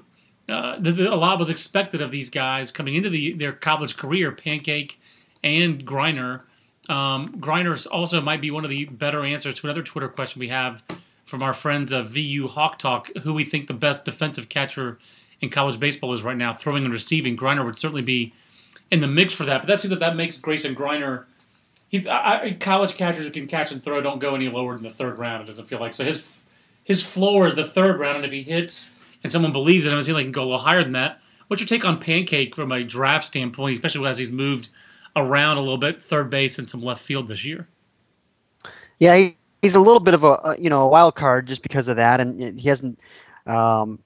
Uh, 0.47 0.77
the, 0.79 0.91
the, 0.91 1.13
a 1.13 1.15
lot 1.15 1.37
was 1.37 1.49
expected 1.49 2.01
of 2.01 2.09
these 2.09 2.29
guys 2.29 2.71
coming 2.71 2.95
into 2.95 3.09
the, 3.09 3.33
their 3.33 3.51
college 3.51 3.97
career. 3.97 4.31
Pancake 4.31 5.01
and 5.43 5.85
Greiner. 5.85 6.43
Um, 6.87 7.33
Greiner 7.41 7.85
also 7.91 8.21
might 8.21 8.39
be 8.39 8.49
one 8.49 8.63
of 8.63 8.69
the 8.69 8.85
better 8.85 9.25
answers 9.25 9.55
to 9.55 9.67
another 9.67 9.83
Twitter 9.83 10.07
question 10.07 10.39
we 10.39 10.47
have 10.47 10.83
from 11.25 11.43
our 11.43 11.51
friends 11.51 11.91
of 11.91 12.07
VU 12.07 12.47
Hawk 12.47 12.79
Talk, 12.79 13.09
who 13.23 13.33
we 13.33 13.43
think 13.43 13.67
the 13.67 13.73
best 13.73 14.05
defensive 14.05 14.47
catcher 14.47 14.97
in 15.41 15.49
college 15.49 15.77
baseball 15.77 16.13
is 16.13 16.23
right 16.23 16.37
now, 16.37 16.53
throwing 16.53 16.85
and 16.85 16.93
receiving. 16.93 17.35
Greiner 17.35 17.65
would 17.65 17.77
certainly 17.77 18.03
be 18.03 18.31
in 18.89 19.01
the 19.01 19.07
mix 19.07 19.33
for 19.33 19.43
that. 19.43 19.63
But 19.63 19.67
that 19.67 19.79
seems 19.79 19.89
that 19.89 19.99
that 19.99 20.15
makes 20.15 20.37
Grayson 20.37 20.75
Greiner. 20.75 21.25
He's 21.89 22.07
I, 22.07 22.55
college 22.57 22.95
catchers 22.95 23.25
who 23.25 23.31
can 23.31 23.47
catch 23.47 23.73
and 23.73 23.83
throw 23.83 23.99
don't 23.99 24.19
go 24.19 24.33
any 24.33 24.47
lower 24.47 24.75
than 24.75 24.83
the 24.83 24.89
third 24.89 25.19
round. 25.19 25.43
It 25.43 25.47
doesn't 25.47 25.65
feel 25.65 25.81
like 25.81 25.93
so. 25.93 26.05
His 26.05 26.44
his 26.85 27.03
floor 27.03 27.47
is 27.47 27.55
the 27.55 27.65
third 27.65 27.99
round, 27.99 28.17
and 28.17 28.25
if 28.25 28.31
he 28.31 28.43
hits 28.43 28.91
and 29.23 29.31
someone 29.31 29.51
believes 29.51 29.85
in 29.85 29.91
him, 29.91 29.99
it 29.99 30.03
seems 30.03 30.13
like 30.13 30.21
he 30.21 30.25
can 30.25 30.31
go 30.31 30.43
a 30.43 30.45
little 30.45 30.59
higher 30.59 30.83
than 30.83 30.93
that. 30.93 31.19
What's 31.47 31.61
your 31.61 31.67
take 31.67 31.83
on 31.83 31.99
Pancake 31.99 32.55
from 32.55 32.71
a 32.71 32.83
draft 32.83 33.25
standpoint, 33.25 33.75
especially 33.75 34.07
as 34.07 34.17
he's 34.17 34.31
moved 34.31 34.69
around 35.15 35.57
a 35.57 35.61
little 35.61 35.77
bit, 35.77 36.01
third 36.01 36.29
base 36.29 36.57
and 36.57 36.69
some 36.69 36.81
left 36.81 37.03
field 37.03 37.27
this 37.27 37.43
year? 37.43 37.67
Yeah, 38.99 39.15
he, 39.15 39.37
he's 39.61 39.75
a 39.75 39.79
little 39.79 39.99
bit 39.99 40.13
of 40.13 40.23
a 40.23 40.55
you 40.59 40.69
know 40.69 40.83
a 40.83 40.87
wild 40.87 41.15
card 41.15 41.47
just 41.47 41.63
because 41.63 41.87
of 41.87 41.97
that, 41.97 42.19
and 42.19 42.59
he 42.59 42.69
hasn't. 42.69 42.99
Um, 43.45 43.99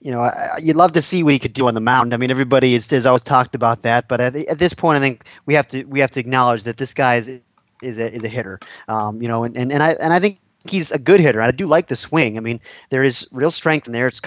you 0.00 0.12
know, 0.12 0.30
you'd 0.62 0.76
love 0.76 0.92
to 0.92 1.02
see 1.02 1.24
what 1.24 1.32
he 1.32 1.40
could 1.40 1.54
do 1.54 1.66
on 1.66 1.74
the 1.74 1.80
mound. 1.80 2.14
I 2.14 2.18
mean, 2.18 2.30
everybody 2.30 2.74
has, 2.74 2.88
has 2.90 3.04
always 3.04 3.22
talked 3.22 3.56
about 3.56 3.82
that, 3.82 4.06
but 4.06 4.20
at, 4.20 4.36
at 4.36 4.60
this 4.60 4.72
point, 4.72 4.96
I 4.96 5.00
think 5.00 5.24
we 5.46 5.54
have 5.54 5.66
to 5.68 5.82
we 5.84 5.98
have 5.98 6.12
to 6.12 6.20
acknowledge 6.20 6.62
that 6.64 6.76
this 6.76 6.94
guy 6.94 7.16
is 7.16 7.40
is 7.82 7.98
a, 7.98 8.12
is 8.12 8.22
a 8.22 8.28
hitter. 8.28 8.60
Um, 8.86 9.20
you 9.20 9.28
know, 9.28 9.44
and, 9.44 9.56
and, 9.56 9.72
and 9.72 9.82
I 9.82 9.92
and 9.94 10.12
I 10.12 10.20
think 10.20 10.38
he's 10.66 10.90
a 10.92 10.98
good 10.98 11.20
hitter. 11.20 11.40
I 11.40 11.50
do 11.50 11.66
like 11.66 11.88
the 11.88 11.96
swing. 11.96 12.36
I 12.36 12.40
mean, 12.40 12.60
there 12.90 13.02
is 13.02 13.26
real 13.32 13.50
strength 13.50 13.86
in 13.86 13.92
there. 13.92 14.06
It's 14.06 14.20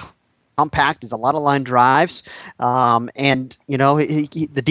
compact. 0.57 1.01
There's 1.01 1.11
a 1.11 1.17
lot 1.17 1.35
of 1.35 1.41
line 1.41 1.63
drives, 1.63 2.23
um, 2.59 3.09
and 3.15 3.55
you 3.67 3.77
know, 3.77 3.97
he, 3.97 4.29
he, 4.31 4.45
the 4.47 4.61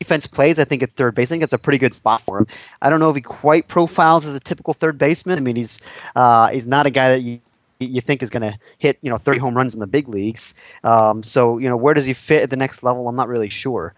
defense 0.00 0.26
plays. 0.26 0.58
I 0.58 0.64
think 0.64 0.82
at 0.82 0.92
third 0.92 1.14
base. 1.14 1.28
I 1.28 1.30
think 1.30 1.42
that's 1.42 1.52
a 1.52 1.58
pretty 1.58 1.78
good 1.78 1.94
spot 1.94 2.20
for 2.20 2.38
him. 2.38 2.46
I 2.82 2.90
don't 2.90 3.00
know 3.00 3.10
if 3.10 3.16
he 3.16 3.22
quite 3.22 3.68
profiles 3.68 4.26
as 4.26 4.34
a 4.34 4.40
typical 4.40 4.74
third 4.74 4.98
baseman. 4.98 5.38
I 5.38 5.40
mean, 5.40 5.56
he's 5.56 5.80
uh, 6.14 6.48
he's 6.48 6.66
not 6.66 6.86
a 6.86 6.90
guy 6.90 7.08
that 7.10 7.20
you 7.20 7.40
you 7.78 8.00
think 8.00 8.22
is 8.22 8.30
going 8.30 8.42
to 8.42 8.58
hit 8.78 8.98
you 9.02 9.10
know 9.10 9.18
30 9.18 9.38
home 9.38 9.54
runs 9.54 9.74
in 9.74 9.80
the 9.80 9.86
big 9.86 10.08
leagues. 10.08 10.54
Um, 10.84 11.22
so 11.22 11.58
you 11.58 11.68
know 11.68 11.76
where 11.76 11.94
does 11.94 12.06
he 12.06 12.12
fit 12.12 12.42
at 12.42 12.50
the 12.50 12.56
next 12.56 12.82
level? 12.82 13.08
I'm 13.08 13.16
not 13.16 13.28
really 13.28 13.48
sure 13.48 13.94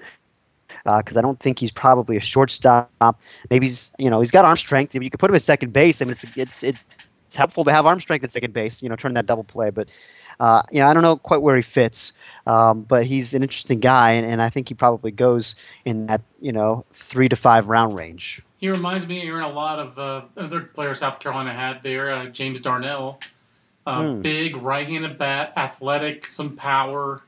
because 0.84 1.16
uh, 1.16 1.20
I 1.20 1.22
don't 1.22 1.38
think 1.38 1.58
he's 1.58 1.70
probably 1.70 2.16
a 2.16 2.20
shortstop. 2.20 2.90
Maybe 3.50 3.66
he's 3.66 3.92
you 3.98 4.10
know 4.10 4.20
he's 4.20 4.30
got 4.30 4.44
arm 4.44 4.56
strength. 4.56 4.94
You 4.94 5.10
could 5.10 5.20
put 5.20 5.30
him 5.30 5.36
at 5.36 5.42
second 5.42 5.72
base. 5.72 6.02
I 6.02 6.06
mean 6.06 6.12
it's 6.12 6.24
it's 6.36 6.62
it's, 6.62 6.88
it's 7.28 7.36
helpful 7.36 7.62
to 7.64 7.70
have 7.70 7.84
arm 7.84 8.00
strength 8.00 8.24
at 8.24 8.30
second 8.30 8.54
base. 8.54 8.82
You 8.82 8.88
know 8.88 8.96
turn 8.96 9.12
that 9.14 9.26
double 9.26 9.44
play, 9.44 9.70
but. 9.70 9.88
Uh, 10.40 10.62
you 10.70 10.78
know, 10.78 10.86
I 10.86 10.94
don't 10.94 11.02
know 11.02 11.16
quite 11.16 11.42
where 11.42 11.56
he 11.56 11.62
fits, 11.62 12.12
um, 12.46 12.82
but 12.82 13.06
he's 13.06 13.34
an 13.34 13.42
interesting 13.42 13.80
guy, 13.80 14.12
and, 14.12 14.24
and 14.24 14.40
I 14.40 14.50
think 14.50 14.68
he 14.68 14.74
probably 14.74 15.10
goes 15.10 15.56
in 15.84 16.06
that 16.06 16.22
you 16.40 16.52
know 16.52 16.84
three 16.92 17.28
to 17.28 17.34
five 17.34 17.68
round 17.68 17.96
range. 17.96 18.40
He 18.58 18.68
reminds 18.68 19.08
me, 19.08 19.20
Aaron, 19.26 19.42
a 19.42 19.48
lot 19.48 19.80
of 19.80 19.98
uh, 19.98 20.22
other 20.36 20.60
players 20.60 21.00
South 21.00 21.18
Carolina 21.18 21.52
had 21.52 21.82
there. 21.82 22.12
Uh, 22.12 22.26
James 22.26 22.60
Darnell, 22.60 23.18
uh, 23.84 24.02
Mm. 24.02 24.22
big 24.22 24.56
right-handed 24.56 25.18
bat, 25.18 25.54
athletic, 25.56 26.26
some 26.26 26.54
power. 26.54 27.20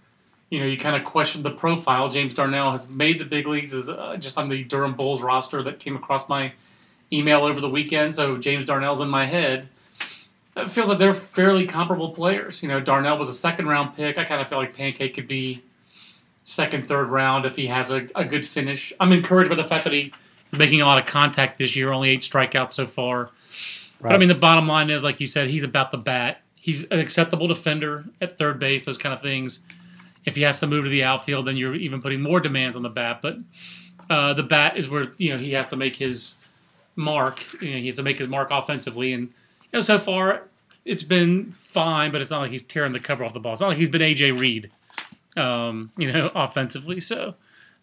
You 0.50 0.60
know, 0.60 0.66
you 0.66 0.76
kind 0.76 0.94
of 0.94 1.02
question 1.02 1.42
the 1.42 1.50
profile. 1.50 2.10
James 2.10 2.34
Darnell 2.34 2.70
has 2.70 2.88
made 2.88 3.18
the 3.18 3.24
big 3.24 3.48
leagues 3.48 3.72
is 3.72 3.88
uh, 3.88 4.18
just 4.20 4.38
on 4.38 4.48
the 4.48 4.62
Durham 4.62 4.94
Bulls 4.94 5.20
roster 5.20 5.64
that 5.64 5.80
came 5.80 5.96
across 5.96 6.28
my 6.28 6.52
email 7.12 7.42
over 7.42 7.60
the 7.60 7.68
weekend. 7.68 8.14
So 8.14 8.36
James 8.36 8.66
Darnell's 8.66 9.00
in 9.00 9.08
my 9.08 9.26
head. 9.26 9.68
It 10.56 10.70
feels 10.70 10.88
like 10.88 10.98
they're 10.98 11.14
fairly 11.14 11.66
comparable 11.66 12.10
players. 12.10 12.62
You 12.62 12.68
know, 12.68 12.80
Darnell 12.80 13.16
was 13.16 13.28
a 13.28 13.34
second-round 13.34 13.94
pick. 13.94 14.18
I 14.18 14.24
kind 14.24 14.40
of 14.40 14.48
feel 14.48 14.58
like 14.58 14.74
Pancake 14.76 15.14
could 15.14 15.28
be 15.28 15.62
second, 16.42 16.88
third 16.88 17.08
round 17.08 17.44
if 17.44 17.54
he 17.56 17.66
has 17.66 17.90
a, 17.90 18.06
a 18.16 18.24
good 18.24 18.44
finish. 18.44 18.92
I'm 18.98 19.12
encouraged 19.12 19.48
by 19.48 19.56
the 19.56 19.64
fact 19.64 19.84
that 19.84 19.92
he's 19.92 20.10
making 20.56 20.80
a 20.80 20.86
lot 20.86 20.98
of 20.98 21.06
contact 21.06 21.58
this 21.58 21.76
year. 21.76 21.92
Only 21.92 22.10
eight 22.10 22.20
strikeouts 22.20 22.72
so 22.72 22.86
far. 22.86 23.30
But 24.00 24.12
I 24.12 24.18
mean, 24.18 24.28
the 24.28 24.34
bottom 24.34 24.66
line 24.66 24.90
is, 24.90 25.04
like 25.04 25.20
you 25.20 25.26
said, 25.26 25.48
he's 25.48 25.64
about 25.64 25.90
the 25.90 25.98
bat. 25.98 26.40
He's 26.56 26.84
an 26.86 26.98
acceptable 26.98 27.46
defender 27.46 28.04
at 28.20 28.36
third 28.36 28.58
base, 28.58 28.84
those 28.84 28.98
kind 28.98 29.14
of 29.14 29.22
things. 29.22 29.60
If 30.24 30.36
he 30.36 30.42
has 30.42 30.60
to 30.60 30.66
move 30.66 30.84
to 30.84 30.90
the 30.90 31.04
outfield, 31.04 31.46
then 31.46 31.56
you're 31.56 31.74
even 31.74 32.02
putting 32.02 32.20
more 32.20 32.40
demands 32.40 32.76
on 32.76 32.82
the 32.82 32.90
bat. 32.90 33.22
But 33.22 33.38
uh, 34.10 34.34
the 34.34 34.42
bat 34.42 34.76
is 34.76 34.88
where 34.88 35.06
you 35.18 35.32
know 35.32 35.38
he 35.38 35.52
has 35.52 35.66
to 35.68 35.76
make 35.76 35.96
his 35.96 36.36
mark. 36.96 37.40
You 37.62 37.70
know, 37.70 37.78
he 37.78 37.86
has 37.86 37.96
to 37.96 38.02
make 38.02 38.18
his 38.18 38.28
mark 38.28 38.50
offensively, 38.50 39.12
and 39.12 39.32
you 39.72 39.76
know, 39.76 39.80
so 39.80 39.98
far 39.98 40.48
it's 40.84 41.02
been 41.02 41.52
fine. 41.58 42.10
But 42.12 42.20
it's 42.20 42.30
not 42.30 42.40
like 42.40 42.50
he's 42.50 42.62
tearing 42.62 42.92
the 42.92 43.00
cover 43.00 43.24
off 43.24 43.32
the 43.34 43.40
ball. 43.40 43.52
It's 43.52 43.60
not 43.60 43.68
like 43.68 43.78
he's 43.78 43.90
been 43.90 44.02
AJ 44.02 44.38
Reed, 44.38 44.70
um, 45.36 45.90
you 45.96 46.12
know, 46.12 46.30
offensively. 46.34 47.00
So, 47.00 47.34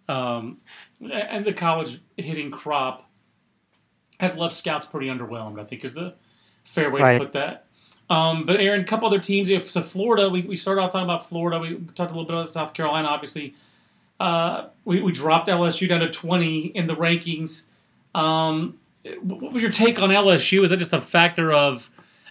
um, 0.10 0.58
and 1.12 1.46
the 1.46 1.54
college 1.54 2.00
hitting 2.18 2.52
crop 2.52 3.10
has 4.20 4.36
left 4.38 4.56
scouts 4.56 4.86
pretty 4.86 5.08
underwhelmed. 5.08 5.60
I 5.60 5.64
think 5.64 5.84
is 5.86 5.94
the 5.94 6.16
fair 6.64 6.90
way 6.90 7.02
Right. 7.02 7.14
to 7.14 7.20
put 7.20 7.34
that. 7.34 7.66
Um, 8.10 8.46
but 8.46 8.60
Aaron, 8.62 8.82
a 8.82 8.86
couple 8.86 9.06
other 9.08 9.20
teams. 9.20 9.50
If 9.50 9.70
so, 9.70 9.82
Florida, 9.82 10.30
we, 10.30 10.42
we 10.42 10.56
started 10.56 10.82
off 10.82 10.92
talking 10.92 11.04
about 11.06 11.28
Florida. 11.28 11.60
We 11.60 11.76
talked 11.94 12.12
a 12.12 12.14
little 12.14 12.24
bit 12.24 12.34
about 12.36 12.50
South 12.50 12.74
Carolina. 12.74 13.08
Obviously, 13.10 13.54
uh, 14.20 14.68
we, 14.86 15.02
we 15.02 15.12
dropped 15.12 15.50
LSU 15.50 15.90
down 15.90 16.00
to 16.00 16.10
twenty 16.10 16.68
in 16.68 16.88
the 16.88 16.96
rankings. 16.96 17.64
Um, 18.16 18.80
what 19.22 19.54
was 19.54 19.62
your 19.62 19.72
take 19.72 20.00
on 20.00 20.10
LSU? 20.10 20.64
Is 20.64 20.70
that 20.70 20.78
just 20.78 20.94
a 20.94 21.02
factor 21.02 21.52
of? 21.52 21.90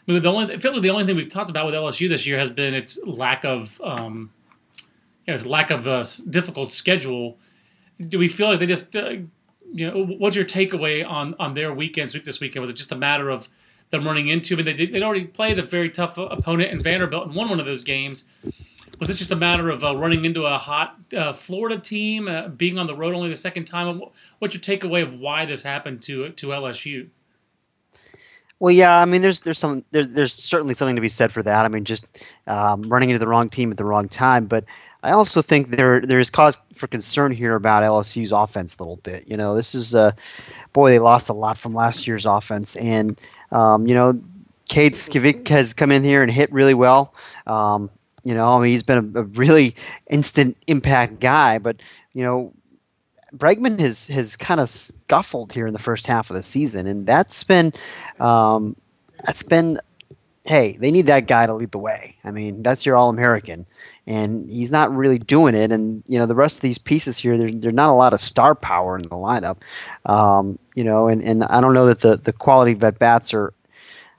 I 0.08 0.12
mean, 0.12 0.22
the 0.22 0.30
only 0.30 0.54
I 0.54 0.58
feel 0.58 0.72
like 0.72 0.82
the 0.82 0.90
only 0.90 1.04
thing 1.04 1.16
we've 1.16 1.28
talked 1.28 1.50
about 1.50 1.66
with 1.66 1.74
LSU 1.74 2.08
this 2.08 2.26
year 2.26 2.38
has 2.38 2.50
been 2.50 2.74
its 2.74 2.98
lack 3.04 3.44
of, 3.44 3.80
um, 3.82 4.30
you 4.78 4.84
know, 5.28 5.34
its 5.34 5.46
lack 5.46 5.70
of 5.70 5.86
a 5.86 6.06
difficult 6.30 6.72
schedule. 6.72 7.38
Do 8.08 8.18
we 8.18 8.28
feel 8.28 8.48
like 8.48 8.58
they 8.58 8.66
just, 8.66 8.94
uh, 8.94 9.16
you 9.72 9.90
know, 9.90 10.04
what's 10.04 10.36
your 10.36 10.44
takeaway 10.44 11.08
on 11.08 11.34
on 11.38 11.54
their 11.54 11.72
weekends 11.72 12.12
this 12.12 12.40
weekend? 12.40 12.60
Was 12.60 12.70
it 12.70 12.76
just 12.76 12.92
a 12.92 12.96
matter 12.96 13.30
of 13.30 13.48
them 13.90 14.04
running 14.04 14.28
into? 14.28 14.54
I 14.54 14.56
mean, 14.58 14.66
they 14.66 14.86
they'd 14.86 15.02
already 15.02 15.24
played 15.24 15.58
a 15.58 15.62
very 15.62 15.90
tough 15.90 16.18
opponent 16.18 16.70
in 16.70 16.82
Vanderbilt 16.82 17.26
and 17.26 17.34
won 17.34 17.48
one 17.48 17.58
of 17.58 17.66
those 17.66 17.82
games. 17.82 18.24
Was 18.98 19.10
it 19.10 19.14
just 19.14 19.30
a 19.30 19.36
matter 19.36 19.68
of 19.68 19.84
uh, 19.84 19.96
running 19.96 20.24
into 20.24 20.46
a 20.46 20.56
hot 20.56 20.98
uh, 21.16 21.32
Florida 21.32 21.78
team, 21.78 22.28
uh, 22.28 22.48
being 22.48 22.78
on 22.78 22.86
the 22.86 22.94
road 22.94 23.14
only 23.14 23.28
the 23.28 23.36
second 23.36 23.64
time? 23.64 24.00
What's 24.38 24.54
your 24.54 24.62
takeaway 24.62 25.02
of 25.02 25.20
why 25.20 25.44
this 25.44 25.62
happened 25.62 26.02
to 26.02 26.30
to 26.30 26.48
LSU? 26.48 27.08
Well, 28.58 28.72
yeah, 28.72 29.00
I 29.00 29.04
mean, 29.04 29.20
there's 29.20 29.40
there's 29.40 29.58
some 29.58 29.84
there's 29.90 30.08
there's 30.08 30.32
certainly 30.32 30.72
something 30.72 30.96
to 30.96 31.02
be 31.02 31.08
said 31.08 31.30
for 31.30 31.42
that. 31.42 31.66
I 31.66 31.68
mean, 31.68 31.84
just 31.84 32.24
um, 32.46 32.82
running 32.88 33.10
into 33.10 33.18
the 33.18 33.28
wrong 33.28 33.50
team 33.50 33.70
at 33.70 33.76
the 33.76 33.84
wrong 33.84 34.08
time, 34.08 34.46
but 34.46 34.64
I 35.02 35.12
also 35.12 35.42
think 35.42 35.70
there 35.70 36.00
there 36.00 36.18
is 36.18 36.30
cause 36.30 36.56
for 36.74 36.86
concern 36.86 37.32
here 37.32 37.54
about 37.54 37.82
LSU's 37.82 38.32
offense 38.32 38.76
a 38.78 38.82
little 38.82 38.96
bit. 38.96 39.28
You 39.28 39.36
know, 39.36 39.54
this 39.54 39.74
is 39.74 39.94
uh, 39.94 40.12
boy, 40.72 40.90
they 40.90 40.98
lost 40.98 41.28
a 41.28 41.34
lot 41.34 41.58
from 41.58 41.74
last 41.74 42.06
year's 42.06 42.24
offense, 42.24 42.76
and 42.76 43.20
um, 43.52 43.86
you 43.86 43.94
know, 43.94 44.14
Kade 44.70 44.92
Scivicque 44.92 45.46
has 45.48 45.74
come 45.74 45.92
in 45.92 46.02
here 46.02 46.22
and 46.22 46.32
hit 46.32 46.50
really 46.50 46.74
well. 46.74 47.14
Um, 47.46 47.90
you 48.26 48.34
know, 48.34 48.54
I 48.54 48.60
mean, 48.60 48.70
he's 48.72 48.82
been 48.82 49.12
a, 49.14 49.20
a 49.20 49.22
really 49.22 49.76
instant 50.10 50.56
impact 50.66 51.20
guy, 51.20 51.58
but 51.58 51.76
you 52.12 52.24
know, 52.24 52.52
Bregman 53.32 53.78
has 53.78 54.08
has 54.08 54.34
kind 54.34 54.58
of 54.58 54.68
scuffled 54.68 55.52
here 55.52 55.68
in 55.68 55.72
the 55.72 55.78
first 55.78 56.08
half 56.08 56.28
of 56.28 56.34
the 56.34 56.42
season, 56.42 56.88
and 56.88 57.06
that's 57.06 57.44
been 57.44 57.72
um, 58.18 58.74
that's 59.24 59.44
been 59.44 59.78
hey, 60.44 60.76
they 60.80 60.90
need 60.90 61.06
that 61.06 61.28
guy 61.28 61.46
to 61.46 61.54
lead 61.54 61.70
the 61.70 61.78
way. 61.78 62.16
I 62.24 62.32
mean, 62.32 62.64
that's 62.64 62.84
your 62.84 62.96
All 62.96 63.10
American, 63.10 63.64
and 64.08 64.50
he's 64.50 64.72
not 64.72 64.92
really 64.92 65.18
doing 65.18 65.54
it. 65.54 65.70
And 65.70 66.02
you 66.08 66.18
know, 66.18 66.26
the 66.26 66.34
rest 66.34 66.56
of 66.56 66.62
these 66.62 66.78
pieces 66.78 67.18
here, 67.18 67.38
there, 67.38 67.52
there's 67.52 67.74
not 67.74 67.90
a 67.90 67.94
lot 67.94 68.12
of 68.12 68.20
star 68.20 68.56
power 68.56 68.96
in 68.96 69.02
the 69.02 69.10
lineup. 69.10 69.58
Um, 70.04 70.58
you 70.74 70.82
know, 70.82 71.06
and, 71.06 71.22
and 71.22 71.44
I 71.44 71.60
don't 71.60 71.74
know 71.74 71.86
that 71.86 72.00
the 72.00 72.16
the 72.16 72.32
quality 72.32 72.72
of 72.72 72.82
at 72.82 72.98
bats 72.98 73.32
are. 73.32 73.52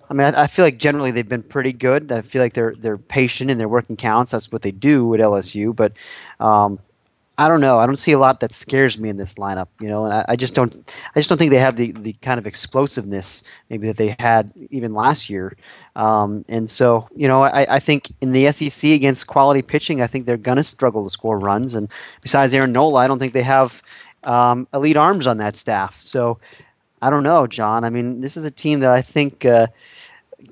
I 0.10 0.14
mean, 0.14 0.34
I, 0.34 0.44
I 0.44 0.48
feel 0.48 0.66
like 0.66 0.78
generally 0.78 1.12
they've 1.12 1.28
been 1.28 1.44
pretty 1.44 1.74
good. 1.74 2.12
I 2.12 2.22
feel 2.22 2.42
like 2.42 2.54
they're 2.54 2.76
they're 2.78 2.98
patient 2.98 3.52
and 3.52 3.60
they're 3.60 3.68
working 3.68 3.98
counts. 3.98 4.32
That's 4.32 4.52
what 4.52 4.62
they 4.62 4.72
do 4.72 5.14
at 5.14 5.20
LSU. 5.20 5.76
But 5.76 5.94
um, 6.40 6.80
I 7.40 7.48
don't 7.48 7.62
know. 7.62 7.78
I 7.78 7.86
don't 7.86 7.98
see 7.98 8.14
a 8.14 8.20
lot 8.20 8.40
that 8.40 8.52
scares 8.52 8.98
me 8.98 9.10
in 9.10 9.18
this 9.18 9.36
lineup, 9.36 9.68
you 9.80 9.88
know, 9.88 10.06
and 10.06 10.14
I, 10.14 10.26
I, 10.30 10.36
just 10.36 10.56
don't. 10.56 10.76
I 11.16 11.20
just 11.20 11.30
don't 11.30 11.38
think 11.38 11.52
they 11.52 11.60
have 11.60 11.76
the, 11.76 11.92
the 11.92 12.14
kind 12.14 12.40
of 12.40 12.48
explosiveness 12.48 13.44
maybe 13.70 13.86
that 13.86 13.98
they 13.98 14.16
had 14.20 14.52
even 14.72 14.96
last 14.96 15.30
year. 15.30 15.56
Um, 15.96 16.46
and 16.50 16.68
so, 16.68 17.08
you 17.16 17.28
know, 17.28 17.44
I, 17.44 17.76
I 17.76 17.80
think 17.80 18.12
in 18.22 18.32
the 18.32 18.52
SEC 18.52 18.90
against 18.90 19.28
quality 19.28 19.62
pitching, 19.62 20.02
I 20.02 20.08
think 20.08 20.26
they're 20.26 20.38
to 20.38 20.64
struggle 20.64 21.04
to 21.04 21.12
score 21.12 21.38
runs. 21.38 21.76
And 21.76 21.90
besides 22.22 22.56
Aaron 22.56 22.72
Nola, 22.72 23.02
I 23.02 23.08
don't 23.08 23.20
think 23.20 23.34
they 23.34 23.44
have 23.44 23.84
um, 24.24 24.68
elite 24.74 24.98
arms 24.98 25.28
on 25.28 25.38
that 25.38 25.56
staff. 25.56 26.02
So 26.02 26.40
I 27.04 27.12
don't 27.12 27.24
know, 27.24 27.46
John. 27.46 27.84
I 27.84 27.92
mean, 27.92 28.22
this 28.22 28.36
is 28.36 28.46
a 28.46 28.52
team 28.52 28.80
that 28.80 28.92
I 28.92 29.02
think 29.02 29.46
uh, 29.46 29.68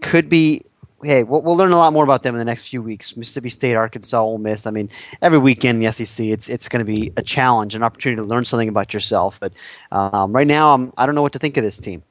could 0.01 0.29
be 0.29 0.63
hey, 1.05 1.23
we'll, 1.23 1.41
we'll, 1.41 1.55
learn 1.55 1.71
a 1.71 1.77
lot 1.77 1.93
more 1.93 2.03
about 2.03 2.23
them 2.23 2.35
in 2.35 2.39
the 2.39 2.45
next 2.45 2.67
few 2.67 2.81
weeks. 2.81 3.15
Mississippi 3.15 3.49
State, 3.49 3.75
Arkansas, 3.75 4.21
Ole 4.21 4.37
Miss. 4.37 4.65
I 4.65 4.71
mean, 4.71 4.89
every 5.21 5.37
weekend 5.37 5.81
in 5.81 5.85
the 5.85 5.91
SEC, 5.91 6.25
it's 6.25 6.49
it's 6.49 6.67
going 6.67 6.85
to 6.85 6.91
be 6.91 7.11
a 7.17 7.21
challenge, 7.21 7.75
an 7.75 7.83
opportunity 7.83 8.21
to 8.21 8.27
learn 8.27 8.45
something 8.45 8.69
about 8.69 8.93
yourself. 8.93 9.39
But 9.39 9.53
um, 9.91 10.33
right 10.33 10.47
now, 10.47 10.73
I'm, 10.73 10.93
I 10.97 11.05
don't 11.05 11.15
know 11.15 11.21
what 11.21 11.33
to 11.33 11.39
think 11.39 11.57
of 11.57 11.63
this 11.63 11.77
team. 11.77 12.03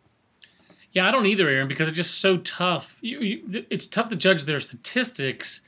Yeah, 0.92 1.08
I 1.08 1.10
don't 1.10 1.26
either, 1.26 1.48
Aaron, 1.48 1.66
because 1.66 1.88
it's 1.88 1.96
just 1.96 2.20
so 2.20 2.36
tough. 2.38 2.98
You, 3.00 3.18
you, 3.18 3.66
it's 3.68 3.86
tough 3.86 4.10
to 4.10 4.16
judge 4.16 4.44
their 4.44 4.60
statistics 4.60 5.60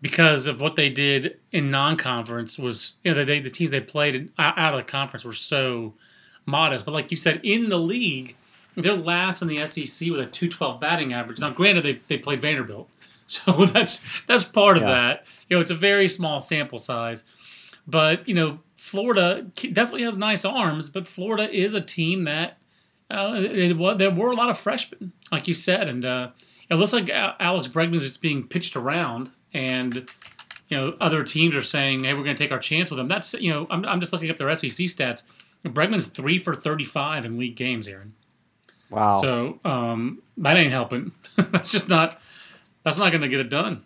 because 0.00 0.46
of 0.46 0.60
what 0.60 0.74
they 0.74 0.88
did 0.88 1.38
in 1.52 1.70
non-conference. 1.70 2.58
Was 2.58 2.94
you 3.04 3.14
know 3.14 3.24
they, 3.24 3.40
the 3.40 3.50
teams 3.50 3.70
they 3.70 3.80
played 3.80 4.30
out 4.38 4.74
of 4.74 4.78
the 4.78 4.84
conference 4.84 5.24
were 5.24 5.32
so 5.32 5.92
modest. 6.46 6.84
But 6.84 6.92
like 6.92 7.10
you 7.10 7.16
said, 7.16 7.40
in 7.42 7.68
the 7.68 7.78
league 7.78 8.36
they're 8.76 8.96
last 8.96 9.42
in 9.42 9.48
the 9.48 9.66
SEC 9.66 10.10
with 10.10 10.20
a 10.20 10.26
212 10.26 10.80
batting 10.80 11.12
average. 11.12 11.38
Now, 11.38 11.50
granted, 11.50 11.84
they, 11.84 12.00
they 12.08 12.18
played 12.18 12.40
Vanderbilt, 12.40 12.88
so 13.26 13.66
that's 13.66 14.00
that's 14.26 14.44
part 14.44 14.76
of 14.76 14.82
yeah. 14.82 14.88
that. 14.90 15.26
You 15.48 15.56
know, 15.56 15.60
it's 15.60 15.70
a 15.70 15.76
very 15.76 16.08
small 16.08 16.40
sample 16.40 16.78
size, 16.78 17.24
but 17.86 18.26
you 18.28 18.34
know, 18.34 18.58
Florida 18.76 19.42
definitely 19.72 20.02
has 20.02 20.16
nice 20.16 20.44
arms, 20.44 20.88
but 20.88 21.06
Florida 21.06 21.50
is 21.50 21.74
a 21.74 21.80
team 21.80 22.24
that 22.24 22.58
uh, 23.10 23.34
it, 23.36 23.72
it, 23.72 23.98
there 23.98 24.10
were 24.10 24.30
a 24.30 24.36
lot 24.36 24.50
of 24.50 24.58
freshmen, 24.58 25.12
like 25.30 25.46
you 25.46 25.54
said, 25.54 25.88
and 25.88 26.04
uh, 26.04 26.30
it 26.68 26.74
looks 26.74 26.92
like 26.92 27.08
Alex 27.10 27.68
Bregman 27.68 27.94
is 27.94 28.04
just 28.04 28.22
being 28.22 28.46
pitched 28.46 28.76
around, 28.76 29.30
and 29.52 30.08
you 30.68 30.76
know, 30.76 30.96
other 31.00 31.22
teams 31.22 31.54
are 31.54 31.62
saying, 31.62 32.04
"Hey, 32.04 32.14
we're 32.14 32.24
going 32.24 32.36
to 32.36 32.42
take 32.42 32.52
our 32.52 32.58
chance 32.58 32.90
with 32.90 32.98
them." 32.98 33.08
That's 33.08 33.34
you 33.34 33.50
know, 33.50 33.66
I'm 33.70 33.84
I'm 33.84 34.00
just 34.00 34.12
looking 34.12 34.30
up 34.30 34.36
their 34.36 34.54
SEC 34.54 34.70
stats. 34.70 35.22
Bregman's 35.64 36.06
three 36.06 36.38
for 36.38 36.54
35 36.54 37.24
in 37.24 37.38
league 37.38 37.56
games, 37.56 37.88
Aaron. 37.88 38.12
Wow. 38.90 39.20
So 39.20 39.58
um, 39.64 40.22
that 40.38 40.56
ain't 40.56 40.70
helping. 40.70 41.12
that's 41.36 41.70
just 41.70 41.88
not. 41.88 42.20
That's 42.84 42.98
not 42.98 43.10
going 43.10 43.22
to 43.22 43.28
get 43.28 43.40
it 43.40 43.48
done. 43.48 43.82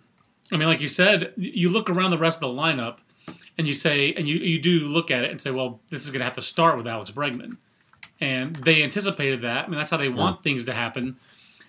I 0.51 0.57
mean, 0.57 0.69
like 0.69 0.81
you 0.81 0.89
said, 0.89 1.33
you 1.37 1.71
look 1.71 1.89
around 1.89 2.11
the 2.11 2.19
rest 2.19 2.43
of 2.43 2.55
the 2.55 2.61
lineup, 2.61 2.97
and 3.59 3.67
you 3.67 3.75
say, 3.75 4.13
and 4.15 4.29
you 4.29 4.37
you 4.37 4.61
do 4.61 4.81
look 4.81 5.11
at 5.11 5.25
it 5.25 5.31
and 5.31 5.41
say, 5.41 5.51
well, 5.51 5.81
this 5.89 6.05
is 6.05 6.11
going 6.11 6.21
to 6.21 6.25
have 6.25 6.35
to 6.35 6.43
start 6.43 6.77
with 6.77 6.87
Alex 6.87 7.11
Bregman, 7.11 7.57
and 8.21 8.57
they 8.57 8.83
anticipated 8.83 9.43
that. 9.43 9.67
I 9.67 9.69
mean, 9.69 9.79
that's 9.79 9.91
how 9.91 9.97
they 9.97 10.09
want 10.09 10.43
things 10.43 10.65
to 10.67 10.73
happen. 10.73 11.17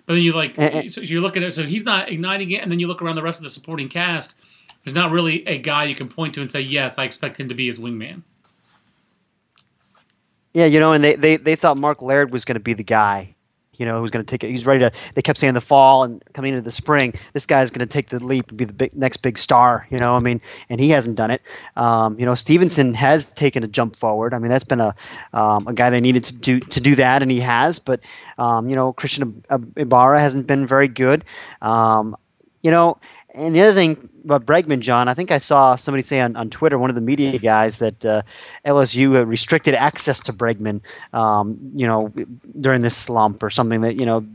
But 0.05 0.13
then 0.13 0.23
you 0.23 0.33
like, 0.33 0.55
so 0.89 1.01
you 1.01 1.21
look 1.21 1.37
at 1.37 1.43
it, 1.43 1.53
so 1.53 1.63
he's 1.63 1.85
not 1.85 2.09
igniting 2.09 2.49
it, 2.49 2.63
and 2.63 2.71
then 2.71 2.79
you 2.79 2.87
look 2.87 3.01
around 3.01 3.15
the 3.15 3.21
rest 3.21 3.39
of 3.39 3.43
the 3.43 3.49
supporting 3.51 3.89
cast. 3.89 4.35
There's 4.83 4.95
not 4.95 5.11
really 5.11 5.45
a 5.45 5.59
guy 5.59 5.83
you 5.83 5.93
can 5.93 6.07
point 6.07 6.33
to 6.33 6.41
and 6.41 6.49
say, 6.49 6.61
yes, 6.61 6.97
I 6.97 7.03
expect 7.03 7.39
him 7.39 7.49
to 7.49 7.53
be 7.53 7.67
his 7.67 7.77
wingman. 7.77 8.23
Yeah, 10.53 10.65
you 10.65 10.79
know, 10.79 10.93
and 10.93 11.03
they, 11.03 11.15
they, 11.15 11.37
they 11.37 11.55
thought 11.55 11.77
Mark 11.77 12.01
Laird 12.01 12.31
was 12.31 12.43
going 12.43 12.55
to 12.55 12.59
be 12.59 12.73
the 12.73 12.83
guy, 12.83 13.35
you 13.75 13.85
know, 13.85 13.99
who's 13.99 14.09
going 14.09 14.25
to 14.25 14.29
take 14.29 14.43
it. 14.43 14.49
He's 14.49 14.65
ready 14.65 14.79
to. 14.79 14.91
They 15.13 15.21
kept 15.21 15.37
saying 15.37 15.53
the 15.53 15.61
fall 15.61 16.03
and 16.03 16.23
coming 16.33 16.53
into 16.53 16.63
the 16.63 16.71
spring, 16.71 17.13
this 17.33 17.45
guy's 17.45 17.69
going 17.69 17.87
to 17.87 17.91
take 17.91 18.09
the 18.09 18.23
leap 18.23 18.49
and 18.49 18.57
be 18.57 18.65
the 18.65 18.73
big, 18.73 18.95
next 18.95 19.17
big 19.17 19.37
star. 19.37 19.85
You 19.91 19.99
know, 19.99 20.15
I 20.15 20.19
mean, 20.19 20.41
and 20.69 20.81
he 20.81 20.89
hasn't 20.89 21.17
done 21.17 21.29
it. 21.29 21.43
Um, 21.75 22.19
you 22.19 22.25
know, 22.25 22.33
Stevenson 22.33 22.95
has 22.95 23.31
taken 23.31 23.63
a 23.63 23.67
jump 23.67 23.95
forward. 23.95 24.33
I 24.33 24.39
mean, 24.39 24.49
that's 24.49 24.63
been 24.63 24.81
a 24.81 24.95
um, 25.33 25.67
a 25.67 25.73
guy 25.73 25.91
they 25.91 26.01
needed 26.01 26.23
to 26.25 26.35
do 26.35 26.59
to 26.59 26.79
do 26.79 26.95
that, 26.95 27.21
and 27.21 27.29
he 27.29 27.39
has. 27.41 27.77
But 27.77 28.01
um, 28.39 28.69
you 28.69 28.75
know, 28.75 28.91
Christian 28.91 29.43
Ibarra 29.77 30.19
hasn't 30.19 30.47
been 30.47 30.65
very 30.65 30.87
good. 30.87 31.23
Um, 31.61 32.15
you 32.61 32.71
know, 32.71 32.97
and 33.35 33.55
the 33.55 33.61
other 33.61 33.73
thing 33.73 34.09
about 34.25 34.45
Bregman, 34.45 34.79
John, 34.79 35.07
I 35.07 35.13
think 35.13 35.31
I 35.31 35.37
saw 35.37 35.75
somebody 35.75 36.01
say 36.01 36.19
on, 36.19 36.35
on 36.35 36.49
Twitter, 36.49 36.77
one 36.77 36.89
of 36.89 36.95
the 36.95 37.01
media 37.01 37.37
guys, 37.37 37.79
that 37.79 38.03
uh, 38.05 38.21
LSU 38.65 39.25
restricted 39.25 39.75
access 39.75 40.19
to 40.21 40.33
Bregman, 40.33 40.81
um, 41.13 41.57
you 41.75 41.85
know, 41.85 42.11
during 42.59 42.81
this 42.81 42.97
slump 42.97 43.43
or 43.43 43.49
something 43.49 43.81
that, 43.81 43.95
you 43.95 44.05
know, 44.05 44.25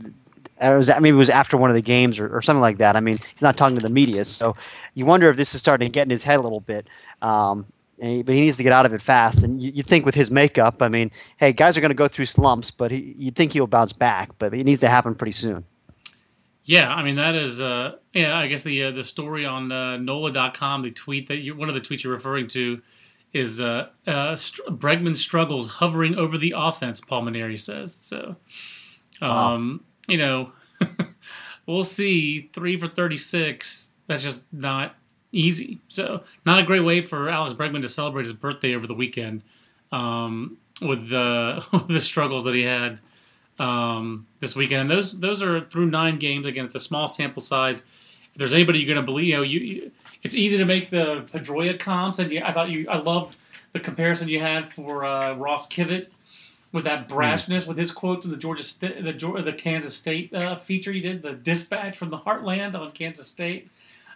it 0.61 0.77
was, 0.77 0.89
maybe 1.01 1.09
it 1.09 1.13
was 1.13 1.29
after 1.29 1.57
one 1.57 1.69
of 1.69 1.75
the 1.75 1.81
games 1.81 2.19
or, 2.19 2.33
or, 2.33 2.41
something 2.41 2.61
like 2.61 2.77
that. 2.77 2.95
I 2.95 3.01
mean, 3.01 3.17
he's 3.17 3.41
not 3.41 3.57
talking 3.57 3.75
to 3.75 3.81
the 3.81 3.89
media, 3.89 4.23
so 4.23 4.55
you 4.93 5.05
wonder 5.05 5.29
if 5.29 5.35
this 5.35 5.53
is 5.53 5.59
starting 5.59 5.89
to 5.89 5.91
get 5.91 6.03
in 6.03 6.09
his 6.09 6.23
head 6.23 6.39
a 6.39 6.41
little 6.41 6.61
bit. 6.61 6.87
Um, 7.21 7.65
he, 8.01 8.23
but 8.23 8.35
he 8.35 8.41
needs 8.41 8.57
to 8.57 8.63
get 8.63 8.71
out 8.71 8.85
of 8.85 8.93
it 8.93 9.01
fast. 9.01 9.43
And 9.43 9.61
you, 9.61 9.71
you 9.71 9.83
think 9.83 10.05
with 10.05 10.15
his 10.15 10.31
makeup, 10.31 10.81
I 10.81 10.87
mean, 10.87 11.11
hey, 11.37 11.51
guys 11.51 11.77
are 11.77 11.81
going 11.81 11.89
to 11.89 11.95
go 11.95 12.07
through 12.07 12.25
slumps, 12.25 12.71
but 12.71 12.91
he, 12.91 13.15
you'd 13.17 13.35
think 13.35 13.53
he'll 13.53 13.67
bounce 13.67 13.93
back. 13.93 14.29
But 14.39 14.53
it 14.53 14.63
needs 14.63 14.81
to 14.81 14.89
happen 14.89 15.15
pretty 15.15 15.33
soon. 15.33 15.65
Yeah, 16.65 16.91
I 16.91 17.03
mean 17.03 17.15
that 17.15 17.35
is 17.35 17.61
uh, 17.61 17.97
yeah. 18.13 18.35
I 18.35 18.47
guess 18.47 18.63
the 18.63 18.85
uh, 18.85 18.91
the 18.91 19.03
story 19.03 19.45
on 19.45 19.71
uh, 19.71 19.97
NOLA.com, 19.97 20.81
the 20.81 20.91
tweet 20.91 21.27
that 21.27 21.37
you 21.37 21.55
one 21.55 21.69
of 21.69 21.75
the 21.75 21.81
tweets 21.81 22.03
you're 22.03 22.13
referring 22.13 22.47
to, 22.47 22.81
is 23.33 23.61
uh, 23.61 23.89
uh, 24.07 24.33
Bregman 24.33 25.15
struggles 25.15 25.67
hovering 25.67 26.15
over 26.15 26.39
the 26.39 26.55
offense. 26.57 26.99
Paul 26.99 27.23
Mainieri 27.23 27.59
says 27.59 27.93
so. 27.93 28.35
Um, 29.21 29.29
wow. 29.29 29.79
You 30.07 30.17
know, 30.17 30.51
we'll 31.67 31.83
see. 31.83 32.49
Three 32.51 32.77
for 32.77 32.87
thirty 32.87 33.17
six. 33.17 33.91
That's 34.07 34.23
just 34.23 34.45
not 34.51 34.95
easy. 35.31 35.79
So 35.89 36.23
not 36.47 36.59
a 36.59 36.63
great 36.63 36.83
way 36.83 37.01
for 37.01 37.29
Alex 37.29 37.53
Bregman 37.53 37.83
to 37.83 37.89
celebrate 37.89 38.23
his 38.23 38.33
birthday 38.33 38.73
over 38.73 38.87
the 38.87 38.93
weekend 38.95 39.43
um, 39.91 40.57
with 40.81 41.09
the 41.09 41.63
with 41.73 41.89
the 41.89 42.01
struggles 42.01 42.43
that 42.45 42.55
he 42.55 42.63
had 42.63 42.99
um, 43.59 44.27
this 44.39 44.55
weekend, 44.55 44.81
and 44.81 44.91
those 44.91 45.19
those 45.19 45.41
are 45.41 45.61
through 45.61 45.87
nine 45.87 46.19
games. 46.19 46.45
Again, 46.45 46.65
it's 46.65 46.75
a 46.75 46.79
small 46.79 47.07
sample 47.07 47.41
size. 47.41 47.81
If 48.33 48.39
there's 48.39 48.53
anybody 48.53 48.79
you're 48.79 48.93
going 48.93 49.03
to 49.03 49.09
believe, 49.09 49.27
you 49.27 49.35
know, 49.35 49.41
you, 49.43 49.59
you, 49.59 49.91
it's 50.23 50.35
easy 50.35 50.57
to 50.57 50.65
make 50.65 50.89
the 50.89 51.25
Pedroia 51.31 51.79
comps, 51.79 52.19
and 52.19 52.31
you, 52.31 52.41
I 52.43 52.51
thought 52.51 52.69
you, 52.69 52.87
I 52.89 52.97
loved 52.97 53.37
the 53.71 53.79
comparison 53.79 54.27
you 54.27 54.39
had 54.39 54.67
for 54.67 55.05
uh, 55.05 55.35
Ross 55.35 55.67
Kivett 55.67 56.07
with 56.71 56.83
that 56.83 57.09
hmm. 57.09 57.17
brashness, 57.17 57.63
mm. 57.63 57.69
with 57.69 57.77
his 57.77 57.91
quote 57.91 58.21
to 58.23 58.27
the 58.27 58.35
Georgia 58.35 58.63
State, 58.63 59.01
the, 59.01 59.41
the 59.41 59.53
Kansas 59.53 59.95
State 59.95 60.33
uh, 60.33 60.55
feature 60.55 60.91
you 60.91 61.01
did, 61.01 61.21
the 61.21 61.31
dispatch 61.31 61.97
from 61.97 62.09
the 62.09 62.17
Heartland 62.17 62.75
on 62.75 62.91
Kansas 62.91 63.27
State. 63.27 63.69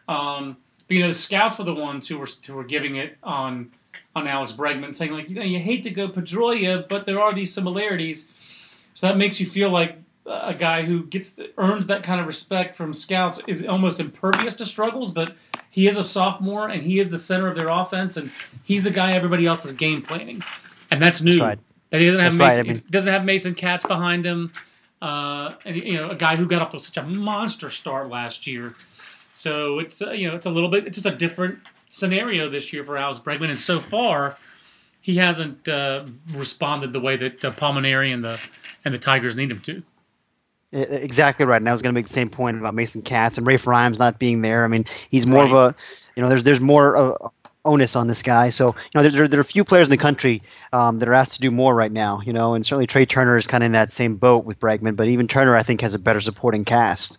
Um, 0.10 0.58
but 0.88 0.96
you 0.96 1.02
know, 1.04 1.08
the 1.08 1.14
scouts 1.14 1.58
were 1.58 1.64
the 1.64 1.74
ones 1.74 2.08
who 2.08 2.18
were 2.18 2.28
who 2.46 2.56
were 2.56 2.64
giving 2.64 2.96
it 2.96 3.18
on 3.24 3.72
on 4.16 4.28
Alex 4.28 4.52
Bregman, 4.52 4.94
saying 4.94 5.14
like, 5.14 5.30
you 5.30 5.36
know, 5.36 5.44
you 5.44 5.60
hate 5.60 5.84
to 5.84 5.90
go 5.90 6.10
Pedroia, 6.10 6.88
but 6.88 7.06
there 7.06 7.22
are 7.22 7.34
these 7.34 7.54
similarities. 7.54 8.28
So 9.00 9.08
that 9.08 9.16
makes 9.16 9.40
you 9.40 9.46
feel 9.46 9.70
like 9.70 9.98
a 10.26 10.54
guy 10.54 10.82
who 10.82 11.06
gets 11.06 11.32
the, 11.32 11.54
earns 11.58 11.88
that 11.88 12.04
kind 12.04 12.20
of 12.20 12.28
respect 12.28 12.76
from 12.76 12.92
scouts 12.92 13.40
is 13.48 13.66
almost 13.66 14.02
impervious 14.02 14.56
to 14.56 14.66
struggles, 14.66 15.10
but 15.10 15.38
he 15.70 15.88
is 15.88 15.96
a 15.96 16.04
sophomore 16.04 16.68
and 16.68 16.84
he 16.84 17.00
is 17.00 17.10
the 17.10 17.18
center 17.18 17.48
of 17.48 17.56
their 17.56 17.70
offense 17.70 18.18
and 18.18 18.30
he's 18.66 18.84
the 18.84 18.92
guy 18.92 19.14
everybody 19.14 19.46
else 19.46 19.64
is 19.64 19.72
game 19.72 20.02
planning, 20.02 20.44
and 20.92 21.02
that's 21.02 21.22
new. 21.22 21.32
That's 21.32 21.42
right. 21.42 21.60
And 21.94 22.02
he 22.02 22.08
doesn't 22.08 22.20
have 22.20 22.34
Mason, 22.34 22.58
right. 22.58 22.60
I 22.60 22.74
mean, 22.74 22.84
doesn't 22.90 23.14
have 23.14 23.24
Mason 23.24 23.54
Katz 23.54 23.86
behind 23.86 24.26
him, 24.26 24.52
uh, 25.02 25.54
and 25.64 25.78
you 25.78 25.94
know 25.94 26.10
a 26.10 26.16
guy 26.16 26.36
who 26.36 26.46
got 26.46 26.62
off 26.62 26.72
to 26.72 26.82
such 26.82 26.98
a 26.98 27.04
monster 27.04 27.70
start 27.70 28.10
last 28.10 28.46
year. 28.48 28.76
So 29.32 29.80
it's 29.80 30.02
uh, 30.02 30.12
you 30.12 30.28
know 30.28 30.36
it's 30.36 30.46
a 30.46 30.52
little 30.52 30.68
bit 30.68 30.86
it's 30.86 30.98
just 30.98 31.08
a 31.08 31.16
different 31.16 31.58
scenario 31.88 32.50
this 32.50 32.74
year 32.74 32.84
for 32.84 32.98
Alex 32.98 33.22
Bregman, 33.22 33.48
and 33.48 33.58
so 33.58 33.80
far 33.80 34.36
he 35.02 35.16
hasn't 35.16 35.68
uh, 35.68 36.06
responded 36.34 36.94
the 36.94 37.00
way 37.00 37.16
that 37.18 37.44
uh, 37.44 37.52
Paul 37.52 37.74
Mainieri 37.74 38.14
and 38.14 38.24
the 38.24 38.40
and 38.86 38.94
the 38.94 38.98
Tigers 38.98 39.36
need 39.36 39.52
him 39.52 39.60
to. 39.62 39.84
Exactly 40.72 41.46
right. 41.46 41.58
And 41.58 41.68
I 41.68 41.72
was 41.72 41.82
going 41.82 41.94
to 41.94 41.98
make 41.98 42.06
the 42.06 42.14
same 42.14 42.30
point 42.30 42.58
about 42.58 42.76
Mason 42.76 43.02
Katz 43.02 43.38
and 43.38 43.48
Raph 43.48 43.66
Rhymes 43.66 43.98
not 43.98 44.20
being 44.20 44.44
there. 44.44 44.64
I 44.64 44.68
mean, 44.68 44.86
he's 45.10 45.26
more 45.26 45.44
right. 45.44 45.52
of 45.52 45.74
a, 45.74 45.76
you 46.16 46.22
know, 46.22 46.30
there's 46.30 46.44
there's 46.44 46.60
more 46.60 46.96
uh, 46.96 47.30
onus 47.66 47.96
on 47.96 48.08
this 48.08 48.22
guy. 48.22 48.50
So 48.50 48.68
you 48.68 49.02
know, 49.02 49.08
there, 49.08 49.28
there 49.28 49.40
are 49.40 49.42
a 49.42 49.46
few 49.46 49.64
players 49.64 49.88
in 49.88 49.92
the 49.92 49.98
country 49.98 50.44
um, 50.74 51.00
that 51.00 51.10
are 51.10 51.14
asked 51.14 51.34
to 51.34 51.40
do 51.40 51.50
more 51.50 51.74
right 51.74 51.92
now. 51.92 52.22
You 52.22 52.34
know, 52.34 52.54
and 52.54 52.66
certainly 52.66 52.86
Trea 52.86 53.06
Turner 53.06 53.36
is 53.36 53.48
kind 53.48 53.64
of 53.64 53.66
in 53.68 53.72
that 53.72 53.90
same 53.90 54.16
boat 54.16 54.46
with 54.46 54.60
Bregman. 54.60 54.96
But 54.96 55.08
even 55.08 55.28
Turner, 55.28 55.56
I 55.56 55.64
think, 55.64 55.82
has 55.82 55.96
a 55.96 56.00
better 56.00 56.22
supporting 56.22 56.66
cast. 56.66 57.18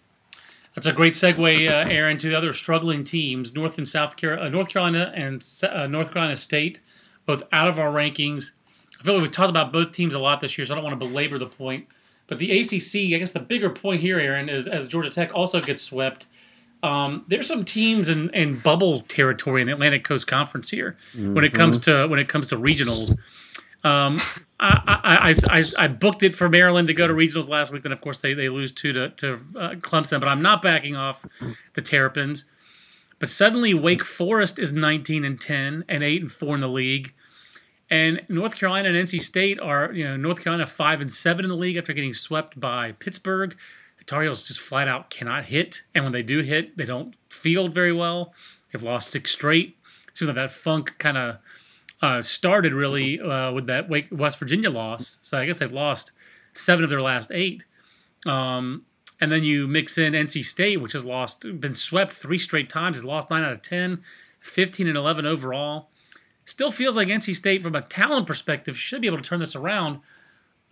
That's 0.74 0.86
a 0.86 0.92
great 0.92 1.14
segue, 1.14 1.68
uh, 1.68 1.88
Aaron, 1.88 2.16
to 2.18 2.28
the 2.28 2.36
other 2.36 2.52
struggling 2.52 3.02
teams, 3.02 3.54
North 3.54 3.78
and 3.78 3.88
South 3.88 4.16
Carolina, 4.16 4.46
uh, 4.46 4.48
North 4.50 4.68
Carolina 4.68 5.12
and 5.16 5.44
uh, 5.64 5.88
North 5.88 6.12
Carolina 6.12 6.36
State, 6.36 6.80
both 7.26 7.42
out 7.52 7.68
of 7.68 7.78
our 7.78 7.90
rankings. 7.90 8.52
I 8.98 9.02
feel 9.02 9.14
like 9.14 9.22
we've 9.22 9.30
talked 9.30 9.50
about 9.50 9.72
both 9.72 9.92
teams 9.92 10.14
a 10.14 10.18
lot 10.18 10.40
this 10.40 10.58
year, 10.58 10.66
so 10.66 10.74
I 10.74 10.76
don't 10.76 10.84
want 10.84 10.98
to 10.98 11.06
belabor 11.06 11.38
the 11.38 11.46
point. 11.46 11.86
But 12.26 12.38
the 12.38 12.60
ACC, 12.60 13.14
I 13.14 13.18
guess 13.18 13.32
the 13.32 13.40
bigger 13.40 13.70
point 13.70 14.00
here, 14.00 14.18
Aaron, 14.18 14.48
is 14.48 14.68
as 14.68 14.86
Georgia 14.86 15.10
Tech 15.10 15.34
also 15.34 15.60
gets 15.60 15.82
swept. 15.82 16.26
Um, 16.82 17.24
there's 17.28 17.46
some 17.46 17.64
teams 17.64 18.08
in, 18.08 18.30
in 18.30 18.58
bubble 18.60 19.00
territory 19.02 19.60
in 19.60 19.66
the 19.66 19.74
Atlantic 19.74 20.04
Coast 20.04 20.26
Conference 20.26 20.70
here 20.70 20.96
mm-hmm. 21.12 21.34
when 21.34 21.44
it 21.44 21.52
comes 21.52 21.78
to 21.80 22.06
when 22.06 22.18
it 22.18 22.28
comes 22.28 22.46
to 22.48 22.56
regionals. 22.56 23.16
Um, 23.82 24.20
I, 24.60 25.34
I, 25.50 25.58
I, 25.58 25.64
I, 25.78 25.88
booked 25.88 26.22
it 26.22 26.34
for 26.34 26.50
Maryland 26.50 26.86
to 26.88 26.94
go 26.94 27.08
to 27.08 27.14
regionals 27.14 27.48
last 27.48 27.72
week. 27.72 27.82
Then 27.82 27.92
of 27.92 28.02
course 28.02 28.20
they, 28.20 28.34
they 28.34 28.48
lose 28.48 28.72
two 28.72 28.92
to 28.92 29.08
to 29.10 29.34
uh, 29.56 29.70
Clemson, 29.76 30.20
but 30.20 30.28
I'm 30.28 30.42
not 30.42 30.62
backing 30.62 30.96
off 30.96 31.24
the 31.74 31.82
Terrapins. 31.82 32.44
But 33.20 33.28
suddenly, 33.28 33.74
Wake 33.74 34.02
Forest 34.02 34.58
is 34.58 34.72
19 34.72 35.24
and 35.24 35.40
10 35.40 35.84
and 35.88 36.02
8 36.02 36.22
and 36.22 36.32
4 36.32 36.54
in 36.56 36.60
the 36.62 36.68
league. 36.68 37.14
And 37.90 38.22
North 38.28 38.56
Carolina 38.56 38.88
and 38.88 38.96
NC 38.96 39.20
State 39.20 39.60
are, 39.60 39.92
you 39.92 40.04
know, 40.04 40.16
North 40.16 40.42
Carolina 40.42 40.64
5 40.64 41.00
and 41.02 41.10
7 41.10 41.44
in 41.44 41.48
the 41.50 41.56
league 41.56 41.76
after 41.76 41.92
getting 41.92 42.14
swept 42.14 42.58
by 42.58 42.92
Pittsburgh. 42.92 43.56
The 43.98 44.04
Tar 44.04 44.22
Heels 44.22 44.48
just 44.48 44.60
flat 44.60 44.88
out 44.88 45.10
cannot 45.10 45.44
hit. 45.44 45.82
And 45.94 46.04
when 46.04 46.12
they 46.12 46.22
do 46.22 46.40
hit, 46.40 46.76
they 46.78 46.86
don't 46.86 47.14
field 47.28 47.74
very 47.74 47.92
well. 47.92 48.32
They've 48.72 48.82
lost 48.82 49.10
six 49.10 49.32
straight. 49.32 49.76
So 50.14 50.24
that, 50.26 50.34
that 50.34 50.50
funk 50.50 50.96
kind 50.98 51.18
of 51.18 51.38
uh, 52.00 52.22
started 52.22 52.72
really 52.72 53.20
uh, 53.20 53.52
with 53.52 53.66
that 53.66 53.90
Wake, 53.90 54.08
West 54.10 54.38
Virginia 54.38 54.70
loss. 54.70 55.18
So 55.22 55.36
I 55.36 55.44
guess 55.44 55.58
they've 55.58 55.70
lost 55.70 56.12
seven 56.54 56.84
of 56.84 56.90
their 56.90 57.02
last 57.02 57.30
eight. 57.34 57.66
Um, 58.24 58.86
and 59.20 59.30
then 59.30 59.42
you 59.42 59.68
mix 59.68 59.98
in 59.98 60.14
NC 60.14 60.44
State, 60.44 60.80
which 60.80 60.92
has 60.92 61.04
lost, 61.04 61.42
been 61.60 61.74
swept 61.74 62.12
three 62.12 62.38
straight 62.38 62.68
times, 62.68 62.96
has 62.98 63.04
lost 63.04 63.30
nine 63.30 63.44
out 63.44 63.52
of 63.52 63.62
10, 63.62 64.02
15 64.40 64.88
and 64.88 64.96
11 64.96 65.26
overall. 65.26 65.88
Still 66.46 66.70
feels 66.70 66.96
like 66.96 67.08
NC 67.08 67.34
State, 67.34 67.62
from 67.62 67.74
a 67.74 67.82
talent 67.82 68.26
perspective, 68.26 68.76
should 68.76 69.02
be 69.02 69.06
able 69.06 69.18
to 69.18 69.22
turn 69.22 69.38
this 69.38 69.54
around. 69.54 70.00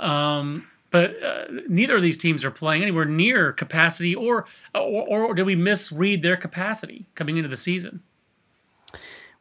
Um, 0.01 0.67
but 0.91 1.23
uh, 1.23 1.45
neither 1.69 1.97
of 1.97 2.03
these 2.03 2.17
teams 2.17 2.45
are 2.45 2.51
playing 2.51 2.83
anywhere 2.83 3.05
near 3.05 3.53
capacity, 3.53 4.15
or, 4.15 4.47
or, 4.75 5.07
or 5.27 5.35
did 5.35 5.45
we 5.45 5.55
misread 5.55 6.23
their 6.23 6.37
capacity 6.37 7.07
coming 7.15 7.37
into 7.37 7.49
the 7.49 7.57
season? 7.57 8.03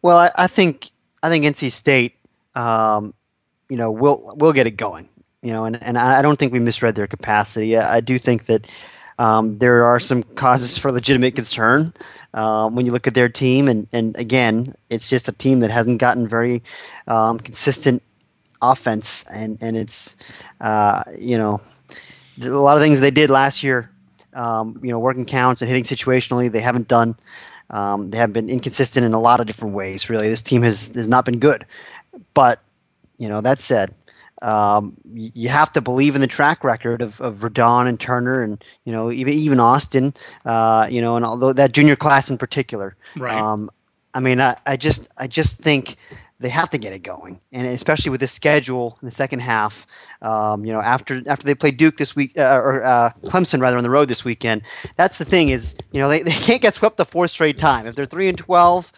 Well, 0.01 0.17
I, 0.17 0.31
I 0.35 0.47
think 0.47 0.89
I 1.23 1.29
think 1.29 1.45
NC 1.45 1.71
State, 1.71 2.15
um, 2.55 3.13
you 3.69 3.77
know, 3.77 3.89
will 3.91 4.35
will 4.37 4.53
get 4.53 4.67
it 4.67 4.71
going. 4.71 5.07
You 5.41 5.53
know, 5.53 5.65
and, 5.65 5.81
and 5.81 5.97
I 5.97 6.21
don't 6.21 6.37
think 6.37 6.51
we 6.51 6.59
misread 6.59 6.95
their 6.95 7.07
capacity. 7.07 7.77
I, 7.77 7.97
I 7.97 7.99
do 8.01 8.19
think 8.19 8.45
that 8.45 8.69
um, 9.19 9.57
there 9.57 9.85
are 9.85 9.99
some 9.99 10.23
causes 10.23 10.77
for 10.77 10.91
legitimate 10.91 11.35
concern 11.35 11.93
um, 12.33 12.75
when 12.75 12.85
you 12.85 12.91
look 12.91 13.07
at 13.07 13.13
their 13.13 13.29
team, 13.29 13.67
and, 13.67 13.87
and 13.91 14.17
again, 14.17 14.75
it's 14.89 15.09
just 15.09 15.27
a 15.27 15.31
team 15.31 15.61
that 15.61 15.71
hasn't 15.71 15.99
gotten 15.99 16.27
very 16.27 16.61
um, 17.07 17.39
consistent 17.39 18.03
offense, 18.61 19.25
and 19.33 19.57
and 19.61 19.75
it's 19.75 20.17
uh, 20.61 21.03
you 21.17 21.37
know 21.37 21.61
a 22.43 22.47
lot 22.49 22.77
of 22.77 22.83
things 22.83 22.99
they 22.99 23.11
did 23.11 23.29
last 23.29 23.63
year. 23.63 23.89
Um, 24.33 24.79
you 24.83 24.91
know, 24.91 24.99
working 24.99 25.25
counts 25.25 25.61
and 25.61 25.69
hitting 25.69 25.83
situationally, 25.83 26.51
they 26.51 26.59
haven't 26.59 26.87
done. 26.87 27.15
Um, 27.71 28.11
they 28.11 28.17
have 28.17 28.31
been 28.33 28.49
inconsistent 28.49 29.05
in 29.05 29.13
a 29.13 29.19
lot 29.19 29.39
of 29.39 29.47
different 29.47 29.73
ways. 29.73 30.09
Really, 30.09 30.27
this 30.27 30.43
team 30.43 30.61
has 30.61 30.89
has 30.95 31.07
not 31.07 31.25
been 31.25 31.39
good. 31.39 31.65
But 32.33 32.61
you 33.17 33.29
know, 33.29 33.41
that 33.41 33.59
said, 33.59 33.95
um, 34.41 34.95
you 35.13 35.49
have 35.49 35.71
to 35.73 35.81
believe 35.81 36.15
in 36.15 36.21
the 36.21 36.27
track 36.27 36.63
record 36.63 37.01
of, 37.01 37.19
of 37.21 37.35
Verdon 37.35 37.87
and 37.87 37.99
Turner, 37.99 38.43
and 38.43 38.63
you 38.85 38.91
know 38.91 39.11
even 39.11 39.33
even 39.33 39.59
Austin. 39.59 40.13
Uh, 40.45 40.87
you 40.89 41.01
know, 41.01 41.15
and 41.15 41.25
although 41.25 41.53
that 41.53 41.71
junior 41.71 41.95
class 41.95 42.29
in 42.29 42.37
particular. 42.37 42.95
Right. 43.15 43.37
Um, 43.37 43.69
I 44.13 44.19
mean, 44.19 44.41
I, 44.41 44.55
I 44.65 44.77
just 44.77 45.07
I 45.17 45.27
just 45.27 45.59
think 45.59 45.97
they 46.39 46.49
have 46.49 46.69
to 46.69 46.77
get 46.77 46.93
it 46.93 47.03
going, 47.03 47.39
and 47.51 47.67
especially 47.67 48.11
with 48.11 48.19
the 48.19 48.27
schedule 48.27 48.97
in 49.01 49.05
the 49.05 49.11
second 49.11 49.39
half. 49.39 49.87
Um, 50.21 50.65
you 50.65 50.73
know, 50.73 50.81
after 50.81 51.21
after 51.27 51.45
they 51.45 51.55
play 51.55 51.71
Duke 51.71 51.97
this 51.97 52.15
week 52.15 52.37
uh, 52.37 52.59
or 52.63 52.83
uh, 52.83 53.11
Clemson 53.23 53.59
rather 53.59 53.77
on 53.77 53.83
the 53.83 53.89
road 53.89 54.07
this 54.07 54.23
weekend. 54.23 54.61
That's 54.95 55.17
the 55.17 55.25
thing 55.25 55.49
is, 55.49 55.75
you 55.91 55.99
know, 55.99 56.09
they, 56.09 56.21
they 56.23 56.31
can't 56.31 56.61
get 56.61 56.73
swept 56.73 56.97
the 56.97 57.05
fourth 57.05 57.31
straight 57.31 57.57
time. 57.57 57.87
If 57.87 57.95
they're 57.95 58.05
three 58.05 58.29
and 58.29 58.37
twelve, 58.37 58.91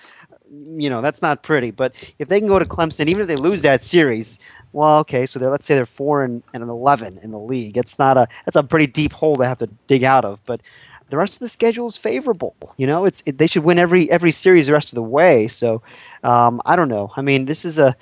you 0.50 0.90
know, 0.90 1.02
that's 1.02 1.22
not 1.22 1.44
pretty. 1.44 1.72
But 1.72 1.96
if 2.20 2.28
they 2.28 2.40
can 2.40 2.48
go 2.48 2.60
to 2.60 2.66
Clemson, 2.66 3.08
even 3.08 3.22
if 3.22 3.28
they 3.28 3.36
lose 3.36 3.62
that 3.62 3.82
series, 3.82 4.40
well, 4.74 5.00
okay, 5.00 5.26
so 5.26 5.40
let's 5.40 5.66
say 5.66 5.76
they're 5.76 5.86
four 5.86 6.24
and, 6.24 6.44
and 6.54 6.64
an 6.64 6.70
eleven 6.70 7.20
in 7.24 7.32
the 7.32 7.40
league. 7.40 7.78
It's 7.78 7.98
not 8.00 8.18
a 8.18 8.28
that's 8.46 8.56
a 8.56 8.64
pretty 8.64 8.88
deep 8.88 9.14
hole 9.14 9.36
they 9.36 9.48
have 9.48 9.58
to 9.60 9.68
dig 9.88 10.04
out 10.04 10.26
of. 10.26 10.44
But 10.46 10.62
the 11.10 11.18
rest 11.18 11.34
of 11.34 11.40
the 11.40 11.48
schedule 11.48 11.88
is 11.88 11.98
favorable. 11.98 12.56
You 12.78 12.88
know, 12.88 13.06
it's 13.06 13.22
it, 13.26 13.38
they 13.38 13.48
should 13.48 13.64
win 13.64 13.80
every 13.80 14.10
every 14.12 14.32
series 14.32 14.68
the 14.68 14.74
rest 14.74 14.90
of 14.90 14.96
the 14.96 15.04
way. 15.04 15.48
So 15.48 15.82
um, 16.24 16.62
I 16.66 16.76
don't 16.76 16.90
know. 16.90 17.12
I 17.16 17.22
mean, 17.22 17.46
this 17.46 17.66
is 17.66 17.80
a 17.80 17.96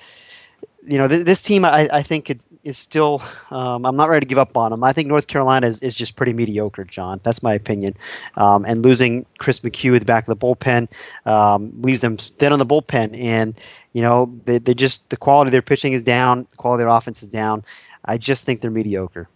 you 0.84 0.98
know 0.98 1.08
th- 1.08 1.26
this 1.26 1.42
team. 1.42 1.66
I, 1.66 1.90
I 1.92 2.02
think 2.02 2.30
it 2.30 2.46
is 2.68 2.78
still. 2.78 3.24
Um, 3.50 3.86
I'm 3.86 3.96
not 3.96 4.10
ready 4.10 4.26
to 4.26 4.30
give 4.30 4.38
up 4.38 4.58
on 4.58 4.72
them. 4.72 4.84
I 4.84 4.92
think 4.92 5.08
North 5.08 5.28
Carolina 5.28 5.68
is, 5.68 5.82
is 5.82 5.96
just 5.96 6.18
pretty 6.18 6.34
mediocre, 6.34 6.84
John. 6.84 7.22
That's 7.24 7.42
my 7.42 7.54
opinion. 7.54 7.96
Um, 8.36 8.66
and 8.66 8.84
losing 8.84 9.26
Chris 9.40 9.62
McCue 9.62 9.96
at 9.96 10.00
the 10.00 10.06
back 10.06 10.28
of 10.28 10.38
the 10.38 10.46
bullpen 10.46 10.90
um, 11.26 11.72
leaves 11.82 12.02
them 12.02 12.18
thin 12.18 12.52
on 12.52 12.60
the 12.60 12.66
bullpen. 12.66 13.18
And 13.18 13.60
you 13.94 14.02
know 14.02 14.38
they 14.46 14.60
they 14.60 14.74
just 14.74 15.10
the 15.10 15.18
quality 15.18 15.48
of 15.48 15.54
their 15.54 15.62
pitching 15.62 15.94
is 15.94 16.02
down. 16.02 16.46
The 16.52 16.58
quality 16.58 16.84
of 16.84 16.88
their 16.88 16.96
offense 16.96 17.24
is 17.24 17.30
down. 17.30 17.64
I 18.06 18.18
just 18.18 18.46
think 18.46 18.62
they're 18.62 18.72
mediocre. 18.72 19.30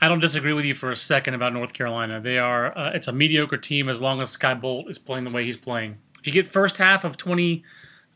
I 0.00 0.08
don't 0.08 0.20
disagree 0.20 0.52
with 0.52 0.64
you 0.64 0.74
for 0.74 0.90
a 0.90 0.96
second 0.96 1.34
about 1.34 1.52
North 1.52 1.72
Carolina. 1.72 2.20
They 2.20 2.38
are 2.38 2.76
uh, 2.76 2.90
it's 2.94 3.08
a 3.08 3.12
mediocre 3.12 3.58
team 3.58 3.88
as 3.88 4.00
long 4.00 4.20
as 4.20 4.30
Skye 4.30 4.54
Bolt 4.54 4.88
is 4.88 4.98
playing 4.98 5.24
the 5.24 5.30
way 5.30 5.44
he's 5.44 5.56
playing. 5.56 5.98
If 6.18 6.26
you 6.26 6.32
get 6.32 6.46
first 6.46 6.78
half 6.78 7.04
of 7.04 7.18
20 7.18 7.62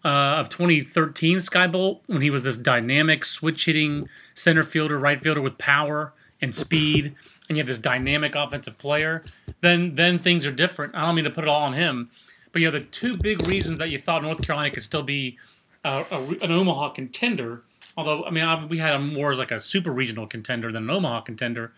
uh, 0.04 0.37
of 0.38 0.48
2013 0.48 1.38
Skye 1.40 1.66
Bolt 1.66 2.02
when 2.06 2.22
he 2.22 2.30
was 2.30 2.42
this 2.42 2.56
dynamic 2.56 3.24
switch 3.24 3.64
hitting 3.64 4.08
center 4.34 4.62
fielder, 4.62 4.98
right 4.98 5.20
fielder 5.20 5.40
with 5.40 5.58
power 5.58 6.12
and 6.40 6.54
speed, 6.54 7.14
and 7.48 7.56
you 7.56 7.61
have 7.61 7.66
this 7.66 7.78
dynamic 7.78 8.34
offensive 8.34 8.78
player, 8.78 9.24
then 9.61 9.94
then 9.94 10.18
things 10.18 10.46
are 10.46 10.52
different. 10.52 10.94
I 10.94 11.00
don't 11.00 11.14
mean 11.14 11.24
to 11.24 11.30
put 11.30 11.44
it 11.44 11.48
all 11.48 11.62
on 11.62 11.72
him, 11.72 12.11
but 12.52 12.62
you 12.62 12.70
know 12.70 12.78
the 12.78 12.84
two 12.84 13.16
big 13.16 13.46
reasons 13.48 13.78
that 13.78 13.90
you 13.90 13.98
thought 13.98 14.22
North 14.22 14.42
Carolina 14.42 14.70
could 14.70 14.82
still 14.82 15.02
be 15.02 15.38
a, 15.84 16.04
a, 16.11 16.20
an 16.42 16.52
Omaha 16.52 16.90
contender 16.90 17.62
although 17.98 18.24
I 18.24 18.30
mean 18.30 18.44
I, 18.44 18.64
we 18.64 18.78
had 18.78 18.94
him 18.94 19.12
more 19.12 19.30
as 19.30 19.38
like 19.38 19.50
a 19.50 19.61
super 19.61 19.92
regional 19.92 20.26
contender 20.26 20.72
than 20.72 20.84
an 20.84 20.90
Omaha 20.90 21.22
contender, 21.22 21.72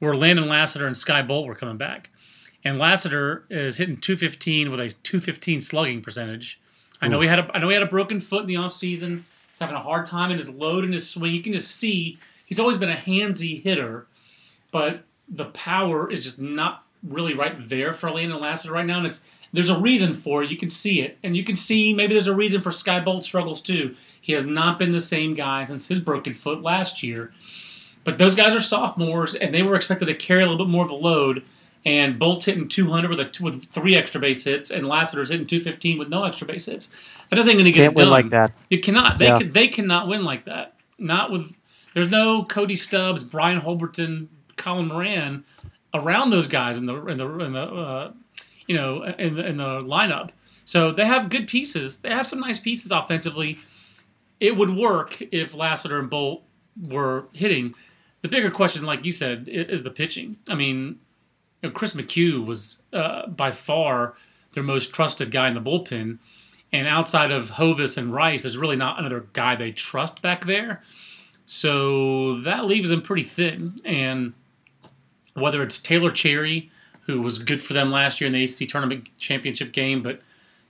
where 0.00 0.16
Landon 0.16 0.48
Lassiter 0.48 0.86
and 0.86 0.96
Skye 0.96 1.22
Bolt 1.22 1.46
were 1.46 1.54
coming 1.54 1.78
back. 1.78 2.10
And 2.64 2.78
Lassiter 2.78 3.44
is 3.48 3.76
hitting 3.76 3.96
215 3.96 4.70
with 4.70 4.80
a 4.80 4.88
215 4.88 5.60
slugging 5.60 6.02
percentage. 6.02 6.60
I 7.04 7.08
know 7.08 7.18
Oof. 7.18 7.24
he 7.24 7.28
had 7.28 7.38
a 7.40 7.50
I 7.54 7.58
know 7.58 7.68
he 7.68 7.74
had 7.74 7.82
a 7.82 7.86
broken 7.86 8.18
foot 8.18 8.42
in 8.42 8.46
the 8.46 8.54
offseason. 8.54 9.22
He's 9.48 9.58
having 9.58 9.76
a 9.76 9.80
hard 9.80 10.06
time 10.06 10.30
in 10.30 10.38
his 10.38 10.48
load 10.48 10.84
and 10.84 10.92
his 10.92 11.08
swing. 11.08 11.34
You 11.34 11.42
can 11.42 11.52
just 11.52 11.72
see 11.72 12.18
he's 12.46 12.58
always 12.58 12.78
been 12.78 12.90
a 12.90 12.94
handsy 12.94 13.62
hitter, 13.62 14.06
but 14.72 15.04
the 15.28 15.46
power 15.46 16.10
is 16.10 16.24
just 16.24 16.40
not 16.40 16.84
really 17.02 17.34
right 17.34 17.56
there 17.68 17.92
for 17.92 18.10
Landon 18.10 18.40
Lassiter 18.40 18.72
right 18.72 18.86
now. 18.86 18.98
And 18.98 19.06
it's 19.06 19.22
there's 19.52 19.70
a 19.70 19.78
reason 19.78 20.14
for 20.14 20.42
it. 20.42 20.50
You 20.50 20.56
can 20.56 20.70
see 20.70 21.02
it, 21.02 21.18
and 21.22 21.36
you 21.36 21.44
can 21.44 21.56
see 21.56 21.92
maybe 21.92 22.14
there's 22.14 22.26
a 22.26 22.34
reason 22.34 22.60
for 22.60 22.70
Skye 22.70 23.00
Bolt 23.00 23.24
struggles 23.24 23.60
too. 23.60 23.94
He 24.20 24.32
has 24.32 24.46
not 24.46 24.78
been 24.78 24.92
the 24.92 25.00
same 25.00 25.34
guy 25.34 25.64
since 25.64 25.86
his 25.86 26.00
broken 26.00 26.34
foot 26.34 26.62
last 26.62 27.02
year. 27.02 27.32
But 28.02 28.18
those 28.18 28.34
guys 28.34 28.54
are 28.54 28.60
sophomores, 28.60 29.34
and 29.34 29.54
they 29.54 29.62
were 29.62 29.76
expected 29.76 30.06
to 30.06 30.14
carry 30.14 30.42
a 30.42 30.46
little 30.46 30.66
bit 30.66 30.70
more 30.70 30.82
of 30.82 30.90
the 30.90 30.96
load. 30.96 31.44
And 31.86 32.18
Bolt's 32.18 32.46
hitting 32.46 32.68
200 32.68 33.10
with 33.10 33.20
a, 33.20 33.42
with 33.42 33.66
three 33.70 33.94
extra 33.94 34.20
base 34.20 34.42
hits, 34.42 34.70
and 34.70 34.88
Lassiter's 34.88 35.28
hitting 35.28 35.46
215 35.46 35.98
with 35.98 36.08
no 36.08 36.24
extra 36.24 36.46
base 36.46 36.64
hits. 36.64 36.88
That 37.28 37.38
isn't 37.38 37.52
going 37.52 37.66
to 37.66 37.72
get 37.72 37.84
Can't 37.84 37.96
done. 37.96 38.06
win 38.06 38.10
like 38.10 38.30
that. 38.30 38.52
You 38.70 38.80
cannot. 38.80 39.18
They 39.18 39.26
yeah. 39.26 39.38
can, 39.38 39.52
they 39.52 39.68
cannot 39.68 40.08
win 40.08 40.24
like 40.24 40.44
that. 40.46 40.74
Not 40.98 41.30
with. 41.30 41.56
There's 41.92 42.08
no 42.08 42.44
Cody 42.44 42.74
Stubbs, 42.74 43.22
Brian 43.22 43.60
Holberton, 43.60 44.28
Colin 44.56 44.88
Moran 44.88 45.44
around 45.92 46.30
those 46.30 46.48
guys 46.48 46.78
in 46.78 46.86
the 46.86 47.06
in 47.06 47.18
the 47.18 47.28
in 47.40 47.52
the 47.52 47.62
uh, 47.62 48.12
you 48.66 48.76
know 48.76 49.02
in 49.02 49.34
the 49.34 49.46
in 49.46 49.56
the 49.58 49.82
lineup. 49.82 50.30
So 50.64 50.90
they 50.90 51.04
have 51.06 51.28
good 51.28 51.46
pieces. 51.46 51.98
They 51.98 52.08
have 52.08 52.26
some 52.26 52.40
nice 52.40 52.58
pieces 52.58 52.90
offensively 52.90 53.58
it 54.40 54.56
would 54.56 54.70
work 54.70 55.20
if 55.32 55.54
Lassiter 55.54 55.98
and 55.98 56.10
Bolt 56.10 56.42
were 56.88 57.26
hitting. 57.32 57.74
The 58.22 58.28
bigger 58.28 58.50
question, 58.50 58.84
like 58.84 59.04
you 59.04 59.12
said, 59.12 59.48
is 59.48 59.82
the 59.82 59.90
pitching. 59.90 60.36
I 60.48 60.54
mean, 60.54 60.98
know, 61.64 61.70
Chris 61.70 61.94
McCue 61.94 62.44
was 62.44 62.82
uh, 62.92 63.26
by 63.26 63.50
far 63.50 64.14
their 64.52 64.62
most 64.62 64.92
trusted 64.92 65.30
guy 65.30 65.48
in 65.48 65.54
the 65.54 65.60
bullpen, 65.60 66.18
and 66.72 66.86
outside 66.86 67.30
of 67.30 67.50
Hovis 67.50 67.96
and 67.96 68.12
Rice, 68.12 68.42
there's 68.42 68.58
really 68.58 68.76
not 68.76 68.98
another 68.98 69.26
guy 69.32 69.56
they 69.56 69.72
trust 69.72 70.22
back 70.22 70.44
there. 70.44 70.82
So 71.46 72.36
that 72.40 72.64
leaves 72.64 72.88
them 72.88 73.02
pretty 73.02 73.22
thin. 73.22 73.74
And 73.84 74.32
whether 75.34 75.62
it's 75.62 75.78
Taylore 75.78 76.14
Cherry, 76.14 76.70
who 77.02 77.20
was 77.20 77.38
good 77.38 77.60
for 77.60 77.74
them 77.74 77.90
last 77.90 78.20
year 78.20 78.26
in 78.26 78.32
the 78.32 78.44
ACC 78.44 78.68
tournament 78.68 79.08
championship 79.18 79.72
game, 79.72 80.02
but 80.02 80.20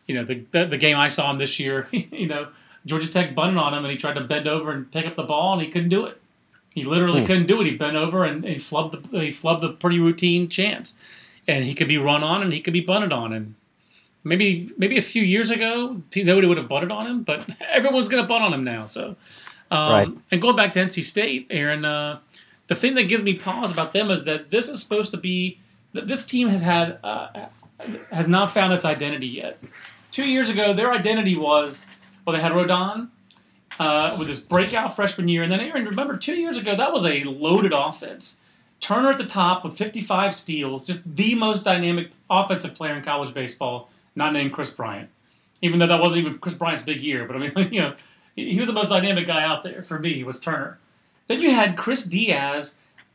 you 0.06 0.14
know 0.14 0.24
the 0.24 0.44
the, 0.50 0.66
the 0.66 0.78
game 0.78 0.96
I 0.96 1.08
saw 1.08 1.30
him 1.30 1.38
this 1.38 1.58
year, 1.58 1.88
you 1.92 2.26
know 2.26 2.48
Georgia 2.86 3.10
Tech 3.10 3.34
bunted 3.34 3.58
on 3.58 3.72
him, 3.72 3.84
and 3.84 3.90
he 3.90 3.96
tried 3.96 4.14
to 4.14 4.22
bend 4.22 4.48
over 4.48 4.70
and 4.72 4.90
pick 4.90 5.06
up 5.06 5.16
the 5.16 5.22
ball, 5.22 5.54
and 5.54 5.62
he 5.62 5.68
couldn't 5.68 5.88
do 5.88 6.06
it. 6.06 6.20
He 6.74 6.84
literally 6.84 7.20
hmm. 7.20 7.26
couldn't 7.26 7.46
do 7.46 7.60
it. 7.60 7.66
He 7.66 7.76
bent 7.76 7.96
over 7.96 8.24
and, 8.24 8.44
he 8.44 8.56
flubbed 8.56 9.10
the 9.10 9.20
he 9.20 9.28
flubbed 9.28 9.60
the 9.60 9.70
pretty 9.70 10.00
routine 10.00 10.48
chance, 10.48 10.94
and 11.46 11.64
he 11.64 11.74
could 11.74 11.88
be 11.88 11.98
run 11.98 12.24
on 12.24 12.42
and 12.42 12.52
he 12.52 12.60
could 12.60 12.72
be 12.72 12.80
bunted 12.80 13.12
on. 13.12 13.32
And 13.32 13.54
maybe 14.24 14.70
maybe 14.76 14.98
a 14.98 15.02
few 15.02 15.22
years 15.22 15.50
ago 15.50 16.02
nobody 16.16 16.46
would 16.46 16.58
have 16.58 16.68
bunted 16.68 16.90
on 16.90 17.06
him, 17.06 17.22
but 17.22 17.48
everyone's 17.70 18.08
going 18.08 18.22
to 18.22 18.28
bunt 18.28 18.42
on 18.42 18.52
him 18.52 18.64
now. 18.64 18.86
So, 18.86 19.14
um, 19.70 19.92
right. 19.92 20.08
and 20.32 20.42
going 20.42 20.56
back 20.56 20.72
to 20.72 20.80
NC 20.80 21.04
State, 21.04 21.46
Aaron, 21.50 21.84
uh, 21.84 22.18
the 22.66 22.74
thing 22.74 22.94
that 22.96 23.04
gives 23.04 23.22
me 23.22 23.34
pause 23.34 23.70
about 23.70 23.92
them 23.92 24.10
is 24.10 24.24
that 24.24 24.50
this 24.50 24.68
is 24.68 24.80
supposed 24.80 25.12
to 25.12 25.16
be 25.16 25.60
this 25.92 26.24
team 26.24 26.48
has 26.48 26.60
had 26.60 26.98
uh, 27.04 27.46
has 28.10 28.26
not 28.26 28.50
found 28.50 28.72
its 28.72 28.84
identity 28.84 29.28
yet. 29.28 29.62
Two 30.10 30.28
years 30.28 30.48
ago, 30.48 30.72
their 30.72 30.92
identity 30.92 31.36
was 31.36 31.86
well, 32.26 32.34
they 32.34 32.42
had 32.42 32.52
Rodon 32.52 33.10
uh, 33.78 34.16
with 34.18 34.28
his 34.28 34.40
breakout 34.40 34.94
freshman 34.94 35.28
year, 35.28 35.42
and 35.42 35.50
then 35.50 35.60
Aaron, 35.60 35.84
remember 35.84 36.16
two 36.16 36.36
years 36.36 36.56
ago 36.56 36.76
that 36.76 36.92
was 36.92 37.04
a 37.04 37.24
loaded 37.24 37.72
offense. 37.72 38.38
Turner 38.80 39.10
at 39.10 39.18
the 39.18 39.24
top 39.24 39.64
with 39.64 39.76
55 39.76 40.34
steals, 40.34 40.86
just 40.86 41.16
the 41.16 41.34
most 41.34 41.64
dynamic 41.64 42.10
offensive 42.28 42.74
player 42.74 42.94
in 42.94 43.02
college 43.02 43.32
baseball. 43.32 43.88
not 44.14 44.32
named 44.32 44.52
Kris 44.52 44.70
Bryant. 44.70 45.08
Even 45.62 45.78
though 45.78 45.86
that 45.86 46.00
wasn't 46.00 46.20
even 46.20 46.38
Kris 46.38 46.54
Bryant's 46.54 46.82
big 46.82 47.00
year, 47.00 47.26
but 47.26 47.36
I 47.36 47.38
mean, 47.38 47.52
you 47.72 47.80
know, 47.80 47.94
he 48.36 48.58
was 48.58 48.68
the 48.68 48.74
most 48.74 48.88
dynamic 48.88 49.26
guy 49.26 49.42
out 49.42 49.62
there 49.62 49.82
for 49.82 49.98
me. 49.98 50.22
Was 50.24 50.38
Turner. 50.38 50.78
Then 51.28 51.40
you 51.40 51.52
had 51.52 51.76
Chris 51.78 52.04
Diaz, 52.04 52.74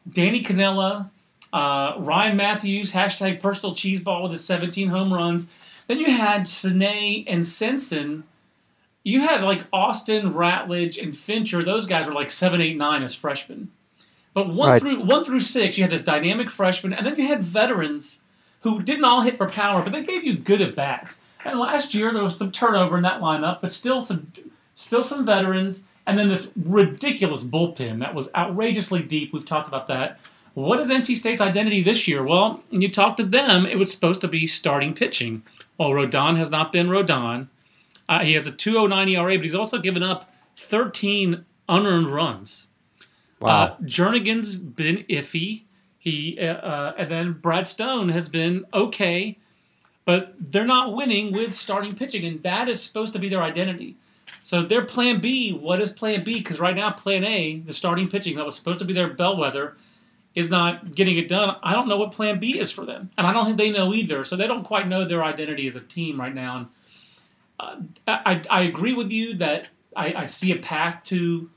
Danny 0.10 0.44
Canela, 0.44 1.10
uh, 1.54 1.94
Ryan 1.98 2.38
Matthews, 2.38 2.92
hashtag 2.94 3.40
personal 3.40 3.76
cheeseball 3.76 4.24
with 4.24 4.32
his 4.32 4.44
17 4.46 4.90
home 4.90 5.14
runs. 5.14 5.50
Then 5.88 6.00
you 6.00 6.12
had 6.12 6.48
Sine 6.48 7.26
and 7.28 7.46
Sensen. 7.46 8.24
You 9.04 9.22
had 9.22 9.42
like 9.42 9.66
Austin, 9.72 10.34
Ratledge, 10.34 11.02
and 11.02 11.16
Fincher. 11.16 11.64
Those 11.64 11.86
guys 11.86 12.08
were 12.08 12.14
like 12.14 12.30
seven, 12.30 12.62
eight, 12.62 12.78
nine 12.78 13.02
as 13.04 13.16
freshmen. 13.16 13.72
But 14.34 14.50
one 14.50 14.70
Right. 14.70 14.82
through 14.82 15.02
one 15.06 15.24
through 15.24 15.40
six, 15.40 15.78
you 15.78 15.84
had 15.84 15.92
this 15.92 16.02
dynamic 16.02 16.50
freshman, 16.50 16.94
and 16.94 17.06
then 17.06 17.16
you 17.18 17.28
had 17.28 17.44
veterans 17.44 18.22
who 18.62 18.82
didn't 18.82 19.06
all 19.06 19.22
hit 19.22 19.38
for 19.38 19.50
power, 19.50 19.82
but 19.82 19.94
they 19.94 20.04
gave 20.04 20.24
you 20.24 20.36
good 20.36 20.62
at 20.62 20.76
bats. 20.76 21.22
And 21.46 21.60
last 21.60 21.94
year 21.96 22.12
there 22.14 22.24
was 22.24 22.36
some 22.38 22.52
turnover 22.52 22.98
in 22.98 23.04
that 23.04 23.22
lineup, 23.22 23.62
but 23.62 23.72
still 23.72 24.02
some 24.02 24.32
still 24.76 25.04
some 25.04 25.26
veterans, 25.26 25.84
and 26.06 26.18
then 26.18 26.30
this 26.30 26.52
ridiculous 26.56 27.44
bullpen 27.44 28.00
that 28.00 28.14
was 28.16 28.30
outrageously 28.36 29.02
deep. 29.02 29.34
We've 29.34 29.46
talked 29.46 29.68
about 29.68 29.88
that. 29.88 30.20
What 30.54 30.80
is 30.80 30.90
NC 30.90 31.16
State's 31.16 31.42
identity 31.42 31.82
this 31.84 32.08
year? 32.08 32.24
Well, 32.24 32.62
when 32.70 32.82
you 32.82 32.90
talk 32.90 33.16
to 33.18 33.24
them, 33.24 33.66
it 33.66 33.78
was 33.78 33.92
supposed 33.92 34.22
to 34.22 34.28
be 34.28 34.48
starting 34.48 34.94
pitching. 34.94 35.44
Well, 35.78 35.90
Rodon 35.92 36.38
has 36.38 36.50
not 36.50 36.72
been 36.72 36.88
Rodon. 36.88 37.48
Uh, 38.10 38.22
he 38.22 38.34
has 38.34 38.48
a 38.48 38.52
209 38.52 39.08
ERA, 39.08 39.36
but 39.38 39.44
he's 39.44 39.54
also 39.56 39.78
given 39.78 40.02
up 40.02 40.34
13 40.58 41.46
unearned 41.70 42.08
runs. 42.08 42.68
Wow. 43.40 43.50
Uh, 43.50 43.78
Jernigan's 43.84 44.58
been 44.58 45.06
iffy. 45.08 45.64
He 46.00 46.40
uh, 46.40 46.56
uh, 46.56 46.94
and 46.98 47.12
then 47.12 47.34
Brad 47.34 47.68
Stone 47.68 48.10
has 48.10 48.28
been 48.28 48.66
okay, 48.74 49.38
but 50.06 50.34
they're 50.40 50.66
not 50.66 50.96
winning 50.96 51.32
with 51.32 51.54
starting 51.54 51.96
pitching, 51.96 52.26
and 52.26 52.42
that 52.42 52.68
is 52.68 52.82
supposed 52.82 53.14
to 53.14 53.20
be 53.20 53.30
their 53.30 53.44
identity. 53.44 53.96
So 54.42 54.64
their 54.64 54.86
plan 54.86 55.20
B, 55.20 55.52
what 55.52 55.82
is 55.82 55.92
plan 55.92 56.24
B? 56.24 56.40
Because 56.40 56.60
right 56.60 56.76
now, 56.76 56.92
plan 56.92 57.24
A, 57.24 57.60
the 57.60 57.74
starting 57.74 58.10
pitching 58.10 58.38
that 58.38 58.46
was 58.46 58.56
supposed 58.56 58.80
to 58.80 58.86
be 58.86 58.94
their 58.94 59.14
bellwether, 59.14 59.76
is 60.34 60.50
not 60.50 60.96
getting 60.96 61.18
it 61.18 61.28
done. 61.28 61.58
I 61.62 61.74
don't 61.74 61.88
know 61.88 61.98
what 61.98 62.14
plan 62.14 62.40
B 62.40 62.58
is 62.58 62.72
for 62.72 62.86
them, 62.86 63.12
and 63.18 63.28
I 63.28 63.34
don't 63.34 63.46
think 63.46 63.58
they 63.58 63.72
know 63.72 63.94
either. 63.94 64.24
So 64.24 64.36
they 64.36 64.48
don't 64.48 64.64
quite 64.64 64.88
know 64.88 65.06
their 65.06 65.24
identity 65.24 65.68
as 65.68 65.76
a 65.76 65.82
team 65.82 66.20
right 66.20 66.34
now. 66.34 66.58
And 66.58 66.68
uh, 67.60 67.76
I, 68.08 68.42
I 68.50 68.62
agree 68.64 68.94
with 68.94 69.12
you 69.12 69.36
that 69.36 69.68
I, 69.96 70.14
I 70.14 70.26
see 70.26 70.52
a 70.52 70.58
path 70.58 71.04
to 71.06 71.50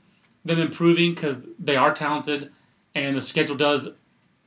them 0.45 0.59
improving 0.59 1.13
because 1.13 1.41
they 1.59 1.75
are 1.75 1.93
talented 1.93 2.51
and 2.95 3.15
the 3.15 3.21
schedule 3.21 3.55
does 3.55 3.89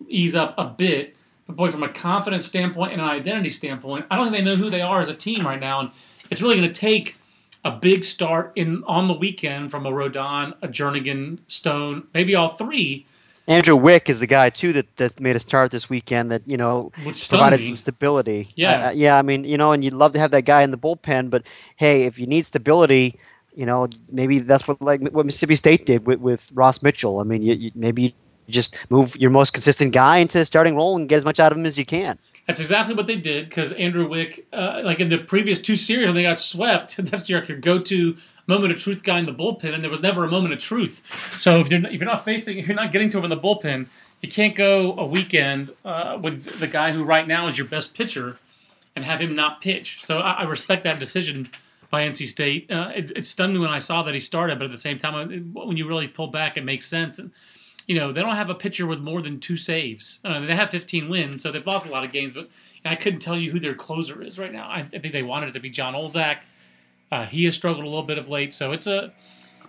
ease 0.08 0.34
up 0.34 0.54
a 0.58 0.66
bit. 0.66 1.16
But 1.46 1.56
boy, 1.56 1.70
from 1.70 1.82
a 1.82 1.88
confidence 1.88 2.44
standpoint 2.44 2.92
and 2.92 3.00
an 3.00 3.08
identity 3.08 3.50
standpoint, 3.50 4.06
I 4.10 4.16
don't 4.16 4.26
think 4.26 4.36
they 4.36 4.44
know 4.44 4.56
who 4.56 4.70
they 4.70 4.82
are 4.82 5.00
as 5.00 5.08
a 5.08 5.14
team 5.14 5.46
right 5.46 5.60
now, 5.60 5.80
and 5.80 5.90
it's 6.30 6.42
really 6.42 6.56
going 6.56 6.72
to 6.72 6.80
take 6.80 7.18
a 7.64 7.70
big 7.70 8.04
start 8.04 8.52
in 8.56 8.82
on 8.84 9.08
the 9.08 9.14
weekend 9.14 9.70
from 9.70 9.86
a 9.86 9.90
Rodon, 9.90 10.54
a 10.62 10.68
Jernigan, 10.68 11.38
Stone, 11.46 12.08
maybe 12.14 12.34
all 12.34 12.48
three, 12.48 13.06
Andrew 13.48 13.76
Wick 13.76 14.10
is 14.10 14.20
the 14.20 14.26
guy 14.26 14.50
too 14.50 14.72
that 14.72 14.96
that's 14.96 15.20
made 15.20 15.36
a 15.36 15.40
start 15.40 15.70
this 15.70 15.88
weekend. 15.88 16.32
That 16.32 16.46
you 16.46 16.56
know 16.56 16.90
provided 17.28 17.60
some 17.60 17.76
stability. 17.76 18.48
Yeah. 18.56 18.88
Uh, 18.88 18.90
yeah. 18.90 19.16
I 19.18 19.22
mean, 19.22 19.44
you 19.44 19.56
know, 19.56 19.72
and 19.72 19.84
you'd 19.84 19.94
love 19.94 20.12
to 20.12 20.18
have 20.18 20.32
that 20.32 20.42
guy 20.42 20.62
in 20.62 20.70
the 20.70 20.78
bullpen, 20.78 21.30
but 21.30 21.46
hey, 21.76 22.04
if 22.04 22.18
you 22.18 22.26
need 22.26 22.44
stability, 22.44 23.18
you 23.54 23.64
know, 23.64 23.88
maybe 24.10 24.40
that's 24.40 24.66
what 24.66 24.80
like 24.82 25.00
what 25.10 25.26
Mississippi 25.26 25.56
State 25.56 25.86
did 25.86 26.06
with, 26.06 26.20
with 26.20 26.50
Ross 26.54 26.82
Mitchell. 26.82 27.20
I 27.20 27.22
mean, 27.22 27.42
you, 27.42 27.54
you, 27.54 27.70
maybe 27.74 28.02
you 28.02 28.12
just 28.48 28.90
move 28.90 29.16
your 29.16 29.30
most 29.30 29.52
consistent 29.52 29.92
guy 29.92 30.18
into 30.18 30.40
a 30.40 30.46
starting 30.46 30.74
role 30.74 30.96
and 30.96 31.08
get 31.08 31.16
as 31.16 31.24
much 31.24 31.38
out 31.38 31.52
of 31.52 31.58
him 31.58 31.66
as 31.66 31.78
you 31.78 31.84
can. 31.84 32.18
That's 32.46 32.60
exactly 32.60 32.94
what 32.94 33.08
they 33.08 33.16
did 33.16 33.48
because 33.48 33.72
Andrew 33.72 34.08
Wick, 34.08 34.46
uh, 34.52 34.82
like 34.84 35.00
in 35.00 35.08
the 35.08 35.18
previous 35.18 35.58
two 35.58 35.74
series 35.74 36.08
when 36.08 36.14
they 36.14 36.22
got 36.22 36.38
swept, 36.38 36.96
that's 36.98 37.28
your, 37.28 37.42
your 37.44 37.58
go-to 37.58 38.16
moment 38.46 38.72
of 38.72 38.78
truth 38.78 39.02
guy 39.02 39.18
in 39.18 39.26
the 39.26 39.34
bullpen, 39.34 39.74
and 39.74 39.82
there 39.82 39.90
was 39.90 40.00
never 40.00 40.24
a 40.24 40.30
moment 40.30 40.52
of 40.52 40.60
truth. 40.60 41.02
So 41.38 41.60
if 41.60 41.70
you're 41.70 41.84
if 41.86 42.00
you're 42.00 42.10
not 42.10 42.24
facing, 42.24 42.58
if 42.58 42.68
you're 42.68 42.76
not 42.76 42.92
getting 42.92 43.08
to 43.10 43.18
him 43.18 43.24
in 43.24 43.30
the 43.30 43.36
bullpen, 43.36 43.86
you 44.20 44.28
can't 44.28 44.54
go 44.54 44.96
a 44.98 45.06
weekend 45.06 45.72
uh, 45.84 46.18
with 46.20 46.58
the 46.60 46.66
guy 46.66 46.92
who 46.92 47.04
right 47.04 47.26
now 47.26 47.46
is 47.48 47.58
your 47.58 47.66
best 47.66 47.96
pitcher 47.96 48.38
and 48.94 49.04
have 49.04 49.20
him 49.20 49.34
not 49.34 49.60
pitch. 49.60 50.04
So 50.04 50.18
I, 50.18 50.32
I 50.32 50.42
respect 50.44 50.84
that 50.84 50.98
decision 50.98 51.50
by 51.90 52.02
NC 52.02 52.26
State. 52.26 52.70
Uh, 52.70 52.90
it, 52.94 53.12
it 53.14 53.26
stunned 53.26 53.52
me 53.52 53.60
when 53.60 53.70
I 53.70 53.78
saw 53.78 54.02
that 54.02 54.14
he 54.14 54.20
started, 54.20 54.58
but 54.58 54.64
at 54.64 54.70
the 54.70 54.78
same 54.78 54.98
time, 54.98 55.30
it, 55.30 55.40
when 55.52 55.76
you 55.76 55.86
really 55.86 56.08
pull 56.08 56.28
back, 56.28 56.56
it 56.56 56.64
makes 56.64 56.86
sense. 56.86 57.18
And 57.18 57.30
you 57.86 57.94
know, 57.94 58.10
they 58.10 58.20
don't 58.20 58.34
have 58.34 58.50
a 58.50 58.54
pitcher 58.54 58.86
with 58.86 59.00
more 59.00 59.22
than 59.22 59.38
two 59.38 59.56
saves. 59.56 60.18
Uh, 60.24 60.40
they 60.40 60.56
have 60.56 60.70
15 60.70 61.08
wins, 61.08 61.42
so 61.42 61.52
they've 61.52 61.66
lost 61.66 61.86
a 61.86 61.90
lot 61.90 62.04
of 62.04 62.10
games, 62.10 62.32
but 62.32 62.48
I 62.84 62.96
couldn't 62.96 63.20
tell 63.20 63.36
you 63.36 63.52
who 63.52 63.60
their 63.60 63.74
closer 63.74 64.22
is 64.22 64.38
right 64.38 64.52
now. 64.52 64.66
I, 64.66 64.80
I 64.80 64.84
think 64.84 65.12
they 65.12 65.22
wanted 65.22 65.50
it 65.50 65.52
to 65.52 65.60
be 65.60 65.70
John 65.70 65.94
Olzak. 65.94 66.38
Uh, 67.12 67.24
he 67.24 67.44
has 67.44 67.54
struggled 67.54 67.84
a 67.84 67.88
little 67.88 68.02
bit 68.02 68.18
of 68.18 68.28
late, 68.28 68.52
so 68.52 68.72
it's 68.72 68.86
a 68.86 69.12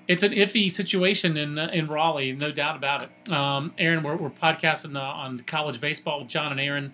it's 0.08 0.24
an 0.24 0.32
iffy 0.32 0.72
situation 0.72 1.38
in 1.38 1.60
uh, 1.60 1.70
in 1.74 1.88
Raleigh, 1.88 2.32
no 2.32 2.52
doubt 2.52 2.76
about 2.76 3.04
it. 3.04 3.32
Um, 3.32 3.74
Aaron, 3.78 4.04
we're, 4.04 4.16
we're 4.16 4.30
podcasting 4.30 4.96
uh, 4.96 5.02
on 5.02 5.40
college 5.42 5.80
baseball 5.80 6.20
with 6.20 6.30
John 6.30 6.52
and 6.52 6.60
Aaron, 6.60 6.94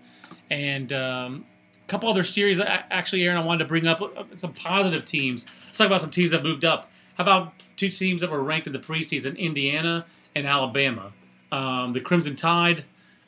and 0.49 0.91
um, 0.91 1.45
a 1.75 1.87
couple 1.87 2.09
other 2.09 2.23
series. 2.23 2.59
Actually, 2.59 3.23
Aaron, 3.23 3.37
I 3.37 3.45
wanted 3.45 3.59
to 3.59 3.67
bring 3.67 3.87
up 3.87 4.01
uh, 4.01 4.23
some 4.35 4.53
positive 4.53 5.05
teams. 5.05 5.45
Let's 5.65 5.77
talk 5.77 5.87
about 5.87 6.01
some 6.01 6.09
teams 6.09 6.31
that 6.31 6.43
moved 6.43 6.65
up. 6.65 6.91
How 7.15 7.23
about 7.23 7.53
two 7.77 7.89
teams 7.89 8.21
that 8.21 8.31
were 8.31 8.43
ranked 8.43 8.67
in 8.67 8.73
the 8.73 8.79
preseason? 8.79 9.37
Indiana 9.37 10.05
and 10.35 10.47
Alabama. 10.47 11.11
Um, 11.51 11.91
the 11.91 12.01
Crimson 12.01 12.35
Tide, 12.35 12.83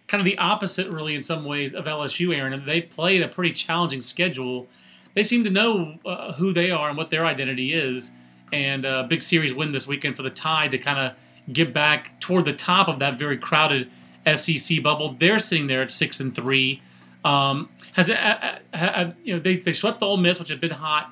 kind 0.08 0.19
of 0.19 0.25
the 0.25 0.38
opposite, 0.39 0.89
really, 0.89 1.13
in 1.13 1.21
some 1.21 1.45
ways, 1.45 1.75
of 1.75 1.86
LSU, 1.86 2.36
Aaron. 2.36 2.54
And 2.54 2.65
they've 2.65 2.89
played 2.89 3.21
a 3.21 3.28
pretty 3.28 3.54
challenging 3.54 4.01
schedule. 4.01 4.67
They 5.15 5.23
seem 5.23 5.43
to 5.45 5.49
know 5.49 5.97
uh, 6.06 6.34
who 6.34 6.54
they 6.54 6.71
are 6.71 6.89
and 6.89 6.97
what 6.97 7.10
their 7.10 7.25
identity 7.25 7.73
is. 7.73 8.12
And 8.54 8.86
a 8.86 9.04
big 9.04 9.21
series 9.21 9.54
win 9.54 9.71
this 9.71 9.88
weekend 9.88 10.15
for 10.15 10.21
the 10.21 10.30
Tide 10.30 10.71
to 10.71 10.78
kind 10.78 10.99
of 10.99 11.54
get 11.54 11.73
back 11.73 12.19
toward 12.19 12.45
the 12.45 12.54
top 12.54 12.88
of 12.88 12.99
that 12.99 13.17
very 13.17 13.38
crowded 13.38 13.89
SEC 14.34 14.84
bubble. 14.84 15.15
They're 15.17 15.39
sitting 15.39 15.67
there 15.67 15.82
at 15.82 15.89
six 15.89 16.19
and 16.19 16.34
three. 16.36 16.82
Um, 17.23 17.69
has 17.93 18.10
it, 18.10 18.17
uh, 18.17 18.58
uh, 18.73 18.78
uh, 18.78 19.12
you 19.23 19.34
know 19.34 19.39
they 19.39 19.56
they 19.56 19.73
swept 19.73 19.99
the 19.99 20.06
Ole 20.06 20.17
Miss, 20.17 20.39
which 20.39 20.49
had 20.49 20.62
been 20.62 20.71
hot. 20.71 21.12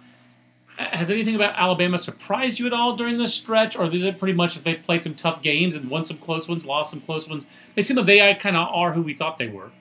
Has 0.78 1.12
anything 1.12 1.36
about 1.36 1.56
Alabama 1.56 1.98
surprised 1.98 2.60
you 2.60 2.66
at 2.66 2.74
all 2.74 2.96
during 2.96 3.18
this 3.18 3.34
stretch, 3.34 3.76
or 3.78 3.86
is 3.92 4.04
it 4.04 4.18
pretty 4.18 4.34
much 4.34 4.56
as 4.56 4.63
they 4.63 4.76
played 4.76 5.04
some 5.04 5.13
tough 5.13 5.42
games 5.42 5.76
and 5.76 5.89
won 5.89 6.04
some 6.04 6.18
close 6.18 6.48
ones, 6.48 6.66
lost 6.66 6.92
some 6.92 7.02
close 7.02 7.28
ones? 7.28 7.46
They 7.76 7.84
seem 7.84 7.98
like 7.98 8.08
they 8.08 8.34
kind 8.36 8.58
of 8.58 8.68
are 8.72 8.92
who 8.92 9.02
we 9.02 9.13
thought 9.13 9.38
they 9.38 9.48
were. 9.48 9.72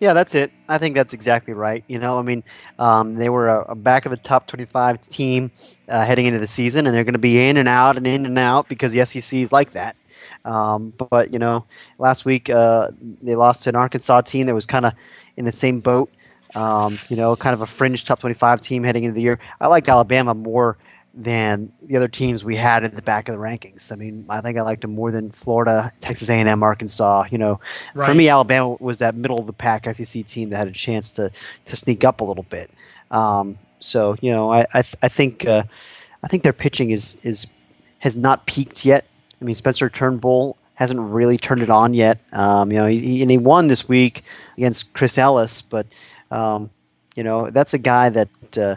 Yeah, 0.00 0.14
that's 0.14 0.34
it. 0.34 0.50
I 0.66 0.78
think 0.78 0.94
that's 0.94 1.12
exactly 1.12 1.52
right. 1.52 1.84
You 1.86 1.98
know, 1.98 2.18
I 2.18 2.22
mean, 2.22 2.42
um, 2.78 3.14
they 3.16 3.28
were 3.28 3.48
a, 3.48 3.72
a 3.72 3.74
back 3.74 4.06
of 4.06 4.10
the 4.10 4.16
top 4.16 4.46
25 4.46 5.02
team 5.02 5.52
uh, 5.88 6.04
heading 6.06 6.24
into 6.24 6.38
the 6.38 6.46
season, 6.46 6.86
and 6.86 6.94
they're 6.96 7.04
going 7.04 7.12
to 7.12 7.18
be 7.18 7.46
in 7.48 7.58
and 7.58 7.68
out 7.68 7.98
and 7.98 8.06
in 8.06 8.24
and 8.24 8.38
out 8.38 8.66
because 8.66 8.92
the 8.92 9.04
SEC 9.04 9.40
is 9.40 9.52
like 9.52 9.72
that. 9.72 9.98
Um, 10.46 10.94
but, 11.10 11.32
you 11.32 11.38
know, 11.38 11.66
last 11.98 12.24
week 12.24 12.48
uh, 12.48 12.90
they 13.22 13.36
lost 13.36 13.64
to 13.64 13.68
an 13.70 13.76
Arkansas 13.76 14.22
team 14.22 14.46
that 14.46 14.54
was 14.54 14.64
kind 14.64 14.86
of 14.86 14.94
in 15.36 15.44
the 15.44 15.52
same 15.52 15.80
boat. 15.80 16.10
Um, 16.54 16.98
you 17.08 17.16
know, 17.16 17.36
kind 17.36 17.54
of 17.54 17.60
a 17.60 17.66
fringe 17.66 18.04
top 18.04 18.20
25 18.20 18.60
team 18.62 18.82
heading 18.82 19.04
into 19.04 19.14
the 19.14 19.22
year. 19.22 19.38
I 19.60 19.68
liked 19.68 19.88
Alabama 19.88 20.34
more 20.34 20.78
than 21.12 21.72
the 21.82 21.96
other 21.96 22.06
teams 22.08 22.44
we 22.44 22.54
had 22.56 22.84
in 22.84 22.94
the 22.94 23.02
back 23.02 23.28
of 23.28 23.34
the 23.34 23.40
rankings. 23.40 23.90
I 23.90 23.96
mean, 23.96 24.24
I 24.28 24.40
think 24.40 24.56
I 24.56 24.62
liked 24.62 24.82
them 24.82 24.94
more 24.94 25.10
than 25.10 25.30
Florida, 25.30 25.90
Texas 26.00 26.30
A&M, 26.30 26.62
Arkansas. 26.62 27.24
You 27.30 27.38
know, 27.38 27.60
for 28.06 28.14
me, 28.14 28.28
Alabama 28.28 28.76
was 28.80 28.98
that 28.98 29.14
middle 29.16 29.38
of 29.40 29.46
the 29.46 29.52
pack 29.52 29.92
SEC 29.94 30.24
team 30.26 30.50
that 30.50 30.56
had 30.58 30.68
a 30.68 30.72
chance 30.72 31.10
to 31.12 31.30
to 31.64 31.76
sneak 31.76 32.04
up 32.04 32.20
a 32.20 32.24
little 32.24 32.44
bit. 32.44 32.70
Um, 33.10 33.58
so 33.80 34.16
you 34.20 34.30
know, 34.30 34.52
I 34.52 34.60
I, 34.72 34.82
th- 34.82 34.96
I 35.02 35.08
think 35.08 35.46
uh, 35.46 35.64
I 36.22 36.28
think 36.28 36.42
their 36.44 36.52
pitching 36.52 36.90
is 36.90 37.16
is 37.22 37.48
has 37.98 38.16
not 38.16 38.46
peaked 38.46 38.84
yet. 38.84 39.04
I 39.40 39.44
mean, 39.44 39.56
Spencer 39.56 39.90
Turnbull 39.90 40.56
hasn't 40.74 41.00
really 41.00 41.36
turned 41.36 41.60
it 41.62 41.70
on 41.70 41.92
yet. 41.92 42.18
Um, 42.32 42.70
you 42.70 42.78
know, 42.78 42.86
he, 42.86 42.98
he- 43.00 43.22
and 43.22 43.30
he 43.30 43.36
won 43.38 43.66
this 43.66 43.88
week 43.88 44.22
against 44.56 44.92
Chris 44.94 45.18
Ellis, 45.18 45.60
but 45.60 45.86
um, 46.30 46.70
you 47.16 47.24
know, 47.24 47.50
that's 47.50 47.74
a 47.74 47.78
guy 47.78 48.10
that. 48.10 48.28
Uh, 48.56 48.76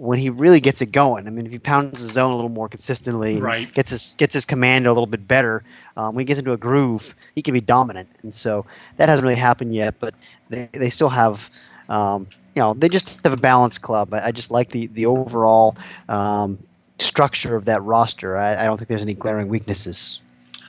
when 0.00 0.18
he 0.18 0.30
really 0.30 0.60
gets 0.60 0.80
it 0.80 0.92
going, 0.92 1.26
I 1.26 1.30
mean, 1.30 1.44
if 1.44 1.52
he 1.52 1.58
pounds 1.58 2.00
his 2.00 2.12
zone 2.12 2.32
a 2.32 2.34
little 2.34 2.48
more 2.48 2.70
consistently, 2.70 3.38
Right. 3.38 3.70
gets 3.74 3.90
his 3.90 4.14
gets 4.16 4.32
his 4.32 4.46
command 4.46 4.86
a 4.86 4.92
little 4.92 5.06
bit 5.06 5.28
better, 5.28 5.62
um, 5.98 6.14
when 6.14 6.22
he 6.22 6.24
gets 6.24 6.38
into 6.38 6.52
a 6.52 6.56
groove, 6.56 7.14
he 7.34 7.42
can 7.42 7.52
be 7.52 7.60
dominant. 7.60 8.08
And 8.22 8.34
so 8.34 8.64
that 8.96 9.10
hasn't 9.10 9.24
really 9.24 9.38
happened 9.38 9.74
yet, 9.74 9.94
but 10.00 10.14
they, 10.48 10.70
they 10.72 10.88
still 10.88 11.10
have, 11.10 11.50
um, 11.90 12.26
you 12.56 12.62
know, 12.62 12.72
they 12.72 12.88
just 12.88 13.20
have 13.24 13.34
a 13.34 13.36
balanced 13.36 13.82
club. 13.82 14.14
I, 14.14 14.28
I 14.28 14.32
just 14.32 14.50
like 14.50 14.70
the 14.70 14.86
the 14.86 15.04
overall 15.04 15.76
um, 16.08 16.58
structure 16.98 17.54
of 17.54 17.66
that 17.66 17.82
roster. 17.82 18.38
I, 18.38 18.62
I 18.62 18.64
don't 18.64 18.78
think 18.78 18.88
there's 18.88 19.02
any 19.02 19.14
glaring 19.14 19.48
weaknesses. 19.48 20.22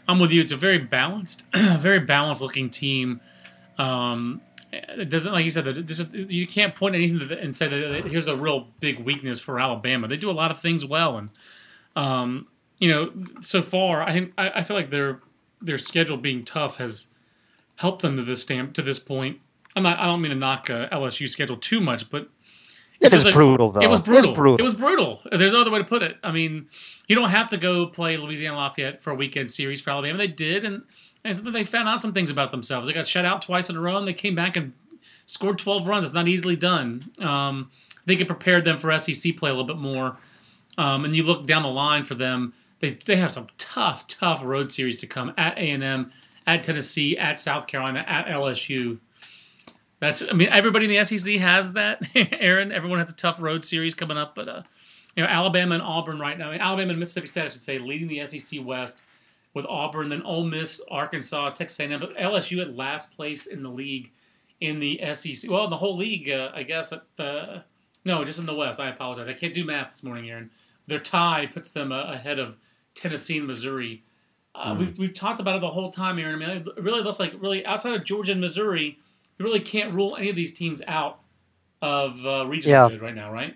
I'm 0.09 0.19
with 0.19 0.31
you. 0.33 0.41
It's 0.41 0.51
a 0.51 0.57
very 0.57 0.79
balanced, 0.79 1.45
very 1.79 1.99
balanced 1.99 2.41
looking 2.41 2.69
team. 2.69 3.21
Um, 3.77 4.41
it 4.73 5.09
doesn't 5.09 5.31
like 5.33 5.43
you 5.43 5.49
said 5.51 5.65
that 5.65 5.85
this 5.87 5.99
is, 5.99 6.07
you 6.13 6.47
can't 6.47 6.75
point 6.75 6.95
anything 6.95 7.37
and 7.37 7.55
say 7.55 7.67
that 7.67 8.05
here's 8.05 8.27
a 8.27 8.35
real 8.35 8.67
big 8.79 8.99
weakness 8.99 9.39
for 9.39 9.59
Alabama. 9.59 10.07
They 10.07 10.17
do 10.17 10.29
a 10.29 10.31
lot 10.31 10.51
of 10.51 10.59
things 10.59 10.85
well, 10.85 11.17
and 11.17 11.29
um, 11.95 12.47
you 12.79 12.89
know, 12.89 13.11
so 13.41 13.61
far 13.61 14.01
I 14.01 14.11
think 14.11 14.33
I, 14.37 14.49
I 14.55 14.63
feel 14.63 14.75
like 14.77 14.89
their 14.89 15.19
their 15.61 15.77
schedule 15.77 16.17
being 16.17 16.43
tough 16.43 16.77
has 16.77 17.07
helped 17.75 18.01
them 18.01 18.15
to 18.17 18.23
this 18.23 18.41
stamp 18.41 18.73
to 18.75 18.81
this 18.81 18.99
point. 18.99 19.39
I'm 19.75 19.83
not, 19.83 19.99
I 19.99 20.05
don't 20.05 20.21
mean 20.21 20.31
to 20.31 20.37
knock 20.37 20.69
uh, 20.69 20.89
LSU 20.89 21.29
schedule 21.29 21.55
too 21.57 21.79
much, 21.79 22.09
but 22.09 22.27
It 22.99 23.11
was 23.11 23.23
like- 23.23 23.33
brutal, 23.33 23.71
though. 23.71 23.79
It 23.81 23.89
was 23.89 23.99
brutal. 24.01 24.31
It 24.31 24.33
was 24.33 24.35
brutal. 24.37 24.59
It 24.59 24.63
was 24.63 24.73
brutal. 24.73 25.21
There's 25.31 25.53
no 25.53 25.61
other 25.61 25.71
way 25.71 25.79
to 25.79 25.85
put 25.85 26.03
it. 26.03 26.17
I 26.23 26.31
mean, 26.31 26.67
you 27.07 27.15
don't 27.15 27.29
have 27.29 27.49
to 27.51 27.57
go 27.57 27.87
play 27.87 28.17
Louisiana 28.17 28.57
Lafayette 28.57 28.99
for 28.99 29.11
a 29.11 29.15
weekend 29.15 29.49
series 29.49 29.81
for 29.81 29.91
Alabama. 29.91 30.17
They 30.17 30.27
did, 30.27 30.65
and, 30.65 30.83
and 31.23 31.35
they 31.53 31.63
found 31.63 31.87
out 31.87 32.01
some 32.01 32.13
things 32.13 32.31
about 32.31 32.51
themselves. 32.51 32.87
They 32.87 32.93
got 32.93 33.05
shut 33.05 33.25
out 33.25 33.41
twice 33.41 33.69
in 33.69 33.75
a 33.75 33.81
row, 33.81 33.97
and 33.97 34.07
they 34.07 34.13
came 34.13 34.35
back 34.35 34.57
and 34.57 34.73
scored 35.25 35.57
12 35.57 35.87
runs. 35.87 36.03
It's 36.03 36.13
not 36.13 36.27
easily 36.27 36.55
done. 36.55 37.09
Um, 37.19 37.69
think 38.11 38.21
it 38.21 38.27
prepared 38.27 38.65
them 38.65 38.77
for 38.77 38.97
SEC 38.97 39.37
play 39.37 39.49
a 39.49 39.53
little 39.53 39.67
bit 39.67 39.77
more. 39.77 40.17
Um, 40.77 41.05
and 41.05 41.15
you 41.15 41.23
look 41.23 41.45
down 41.45 41.63
the 41.63 41.69
line 41.69 42.05
for 42.05 42.15
them, 42.15 42.53
they, 42.79 42.89
they 42.89 43.15
have 43.15 43.31
some 43.31 43.47
tough, 43.57 44.07
tough 44.07 44.43
road 44.43 44.71
series 44.71 44.97
to 44.97 45.07
come 45.07 45.33
at 45.37 45.57
A&M, 45.57 46.11
at 46.47 46.63
Tennessee, 46.63 47.17
at 47.17 47.37
South 47.37 47.67
Carolina, 47.67 48.03
at 48.07 48.27
LSU. 48.27 48.97
That's 49.99 50.23
I 50.27 50.33
mean 50.33 50.49
everybody 50.49 50.85
in 50.85 50.91
the 50.91 51.05
SEC 51.05 51.35
has 51.35 51.73
that. 51.73 52.01
Aaron, 52.15 52.71
everyone 52.71 52.97
has 52.97 53.11
a 53.11 53.15
tough 53.15 53.39
road 53.39 53.63
series 53.63 53.93
coming 53.93 54.17
up, 54.17 54.33
but 54.33 54.49
uh, 54.49 54.63
you 55.15 55.21
know 55.21 55.29
Alabama 55.29 55.75
and 55.75 55.83
Auburn 55.83 56.17
right 56.17 56.39
now. 56.39 56.47
I 56.47 56.51
mean, 56.53 56.59
Alabama 56.59 56.89
and 56.89 56.99
Mississippi 56.99 57.27
State, 57.27 57.43
I 57.45 57.49
should 57.49 57.61
say, 57.61 57.77
leading 57.77 58.07
the 58.07 58.25
SEC 58.25 58.65
West 58.65 59.03
with 59.53 59.65
Auburn, 59.65 60.09
then 60.09 60.21
Ole 60.23 60.45
Miss, 60.45 60.81
Arkansas, 60.89 61.49
Texas 61.51 61.79
A&M, 61.79 61.99
but 61.99 62.15
LSU 62.17 62.61
at 62.61 62.75
last 62.75 63.15
place 63.15 63.47
in 63.47 63.61
the 63.63 63.69
league 63.69 64.11
in 64.61 64.79
the 64.79 64.99
SEC. 65.13 65.49
Well, 65.49 65.65
in 65.65 65.69
the 65.69 65.77
whole 65.77 65.97
league, 65.97 66.29
uh, 66.29 66.51
I 66.53 66.63
guess. 66.63 66.93
At 66.93 67.03
the, 67.17 67.63
no, 68.05 68.23
just 68.23 68.39
in 68.39 68.45
the 68.45 68.55
West. 68.55 68.79
I 68.79 68.89
apologize. 68.89 69.27
I 69.27 69.33
can't 69.33 69.53
do 69.53 69.65
math 69.65 69.89
this 69.89 70.03
morning, 70.03 70.29
Aaron. 70.29 70.49
Their 70.87 70.99
tie 70.99 71.47
puts 71.51 71.69
them 71.69 71.91
uh, 71.91 72.03
ahead 72.13 72.39
of 72.39 72.57
Tennessee 72.95 73.37
and 73.39 73.47
Missouri. 73.47 74.03
Uh, 74.53 74.75
we've, 74.77 74.97
we've 74.97 75.13
talked 75.13 75.39
about 75.39 75.55
it 75.55 75.61
the 75.61 75.69
whole 75.69 75.89
time, 75.89 76.19
Aaron. 76.19 76.35
I 76.41 76.47
mean, 76.47 76.57
it 76.57 76.81
really 76.83 77.01
looks 77.01 77.19
like 77.19 77.33
really 77.39 77.65
outside 77.65 77.93
of 77.93 78.03
Georgia 78.03 78.33
and 78.33 78.41
Missouri, 78.41 78.97
you 79.39 79.45
really 79.45 79.59
can't 79.59 79.93
rule 79.93 80.15
any 80.17 80.29
of 80.29 80.35
these 80.35 80.53
teams 80.53 80.81
out 80.87 81.19
of 81.81 82.23
uh, 82.25 82.45
regional 82.47 82.91
Yeah. 82.91 82.97
right 82.97 83.15
now, 83.15 83.31
right? 83.31 83.55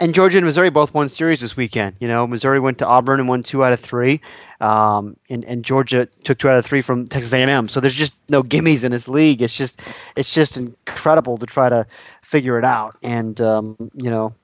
And 0.00 0.14
Georgia 0.14 0.38
and 0.38 0.44
Missouri 0.44 0.70
both 0.70 0.92
won 0.92 1.08
series 1.08 1.40
this 1.40 1.56
weekend. 1.56 1.96
You 2.00 2.08
know, 2.08 2.26
Missouri 2.26 2.58
went 2.58 2.78
to 2.78 2.86
Auburn 2.86 3.20
and 3.20 3.28
won 3.28 3.42
two 3.42 3.64
out 3.64 3.72
of 3.72 3.80
three, 3.80 4.20
um, 4.60 5.16
and 5.30 5.44
and 5.44 5.64
Georgia 5.64 6.06
took 6.24 6.38
two 6.38 6.48
out 6.48 6.56
of 6.56 6.66
three 6.66 6.80
from 6.80 7.06
Texas 7.06 7.32
A&M. 7.32 7.68
So 7.68 7.80
there's 7.80 7.94
just 7.94 8.16
no 8.28 8.42
gimmies 8.42 8.84
in 8.84 8.90
this 8.90 9.08
league. 9.08 9.40
It's 9.40 9.56
just 9.56 9.80
it's 10.16 10.34
just 10.34 10.56
incredible 10.56 11.38
to 11.38 11.46
try 11.46 11.68
to 11.68 11.86
figure 12.22 12.58
it 12.58 12.64
out. 12.64 12.96
And 13.02 13.40
um, 13.40 13.76
you 13.94 14.10
know, 14.10 14.34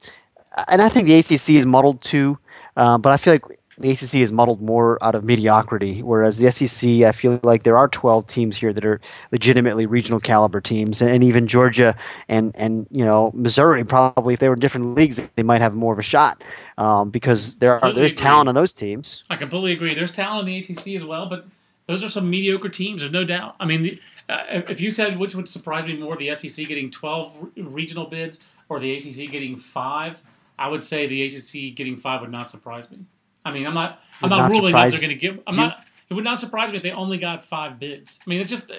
and 0.69 0.81
I 0.81 0.89
think 0.89 1.07
the 1.07 1.15
ACC 1.19 1.57
is 1.57 1.67
muddled 1.67 2.01
too, 2.03 2.39
uh, 2.77 2.99
but 2.99 3.13
I 3.13 3.17
feel 3.17 3.35
like. 3.35 3.45
The 3.81 3.91
ACC 3.91 4.17
is 4.17 4.31
muddled 4.31 4.61
more 4.61 5.03
out 5.03 5.15
of 5.15 5.25
mediocrity, 5.25 6.03
whereas 6.03 6.39
the 6.39 6.51
SEC, 6.51 7.03
I 7.03 7.13
feel 7.13 7.41
like 7.43 7.63
there 7.63 7.79
are 7.79 7.89
12 7.89 8.29
teams 8.29 8.57
here 8.57 8.73
that 8.75 8.85
are 8.85 9.01
legitimately 9.33 9.87
regional 9.87 10.21
caliber 10.21 10.61
teams, 10.61 11.01
and, 11.01 11.11
and 11.11 11.25
even 11.25 11.47
Georgia 11.47 11.97
and 12.29 12.55
and 12.57 12.87
you 12.91 13.05
know 13.05 13.31
Missouri 13.35 13.85
probably 13.85 14.35
if 14.35 14.41
they 14.41 14.49
were 14.49 14.55
in 14.55 14.61
different 14.61 14.95
leagues 14.95 15.29
they 15.37 15.43
might 15.43 15.63
have 15.63 15.75
more 15.75 15.93
of 15.93 15.99
a 15.99 16.03
shot 16.03 16.43
um, 16.79 17.11
because 17.11 17.59
there 17.59 17.83
are 17.83 17.93
there's 17.93 18.13
agree. 18.13 18.23
talent 18.23 18.49
on 18.49 18.55
those 18.55 18.73
teams. 18.73 19.25
I 19.31 19.37
completely 19.37 19.73
agree. 19.73 19.95
There's 19.95 20.13
talent 20.13 20.49
in 20.49 20.55
the 20.55 20.59
ACC 20.59 20.95
as 20.95 21.05
well, 21.05 21.27
but 21.27 21.47
those 21.87 22.05
are 22.05 22.09
some 22.09 22.29
mediocre 22.29 22.69
teams. 22.69 23.01
There's 23.01 23.13
no 23.13 23.25
doubt. 23.25 23.57
I 23.59 23.67
mean, 23.67 23.83
the, 23.83 24.01
uh, 24.29 24.45
if 24.69 24.81
you 24.81 24.91
said 24.91 25.19
which 25.19 25.35
would 25.35 25.49
surprise 25.49 25.85
me 25.87 25.97
more, 25.97 26.17
the 26.17 26.35
SEC 26.35 26.69
getting 26.69 26.91
12 26.91 27.51
re- 27.57 27.63
regional 27.63 28.07
bids 28.07 28.39
or 28.69 28.79
the 28.79 28.95
ACC 28.95 29.31
getting 29.31 29.57
five, 29.57 30.23
I 30.59 30.69
would 30.69 30.85
say 30.85 31.07
the 31.07 31.25
ACC 31.25 31.75
getting 31.75 31.97
five 31.97 32.21
would 32.21 32.31
not 32.31 32.51
surprise 32.51 32.91
me. 32.91 32.99
I 33.45 33.53
mean, 33.53 33.67
I'm 33.67 33.75
not. 33.75 34.01
I'm 34.23 34.31
not 34.31 34.37
not 34.37 34.51
ruling 34.51 34.75
out 34.75 34.91
they're 34.91 35.01
going 35.01 35.11
to 35.11 35.15
give. 35.15 35.41
I'm 35.47 35.57
not. 35.57 35.85
It 36.09 36.15
would 36.15 36.25
not 36.25 36.41
surprise 36.41 36.71
me 36.71 36.77
if 36.77 36.83
they 36.83 36.93
only 36.93 37.19
got 37.19 37.43
five 37.43 37.79
bids. 37.79 38.21
I 38.27 38.31
mean, 38.31 38.41
it's 38.41 38.51
just. 38.51 38.71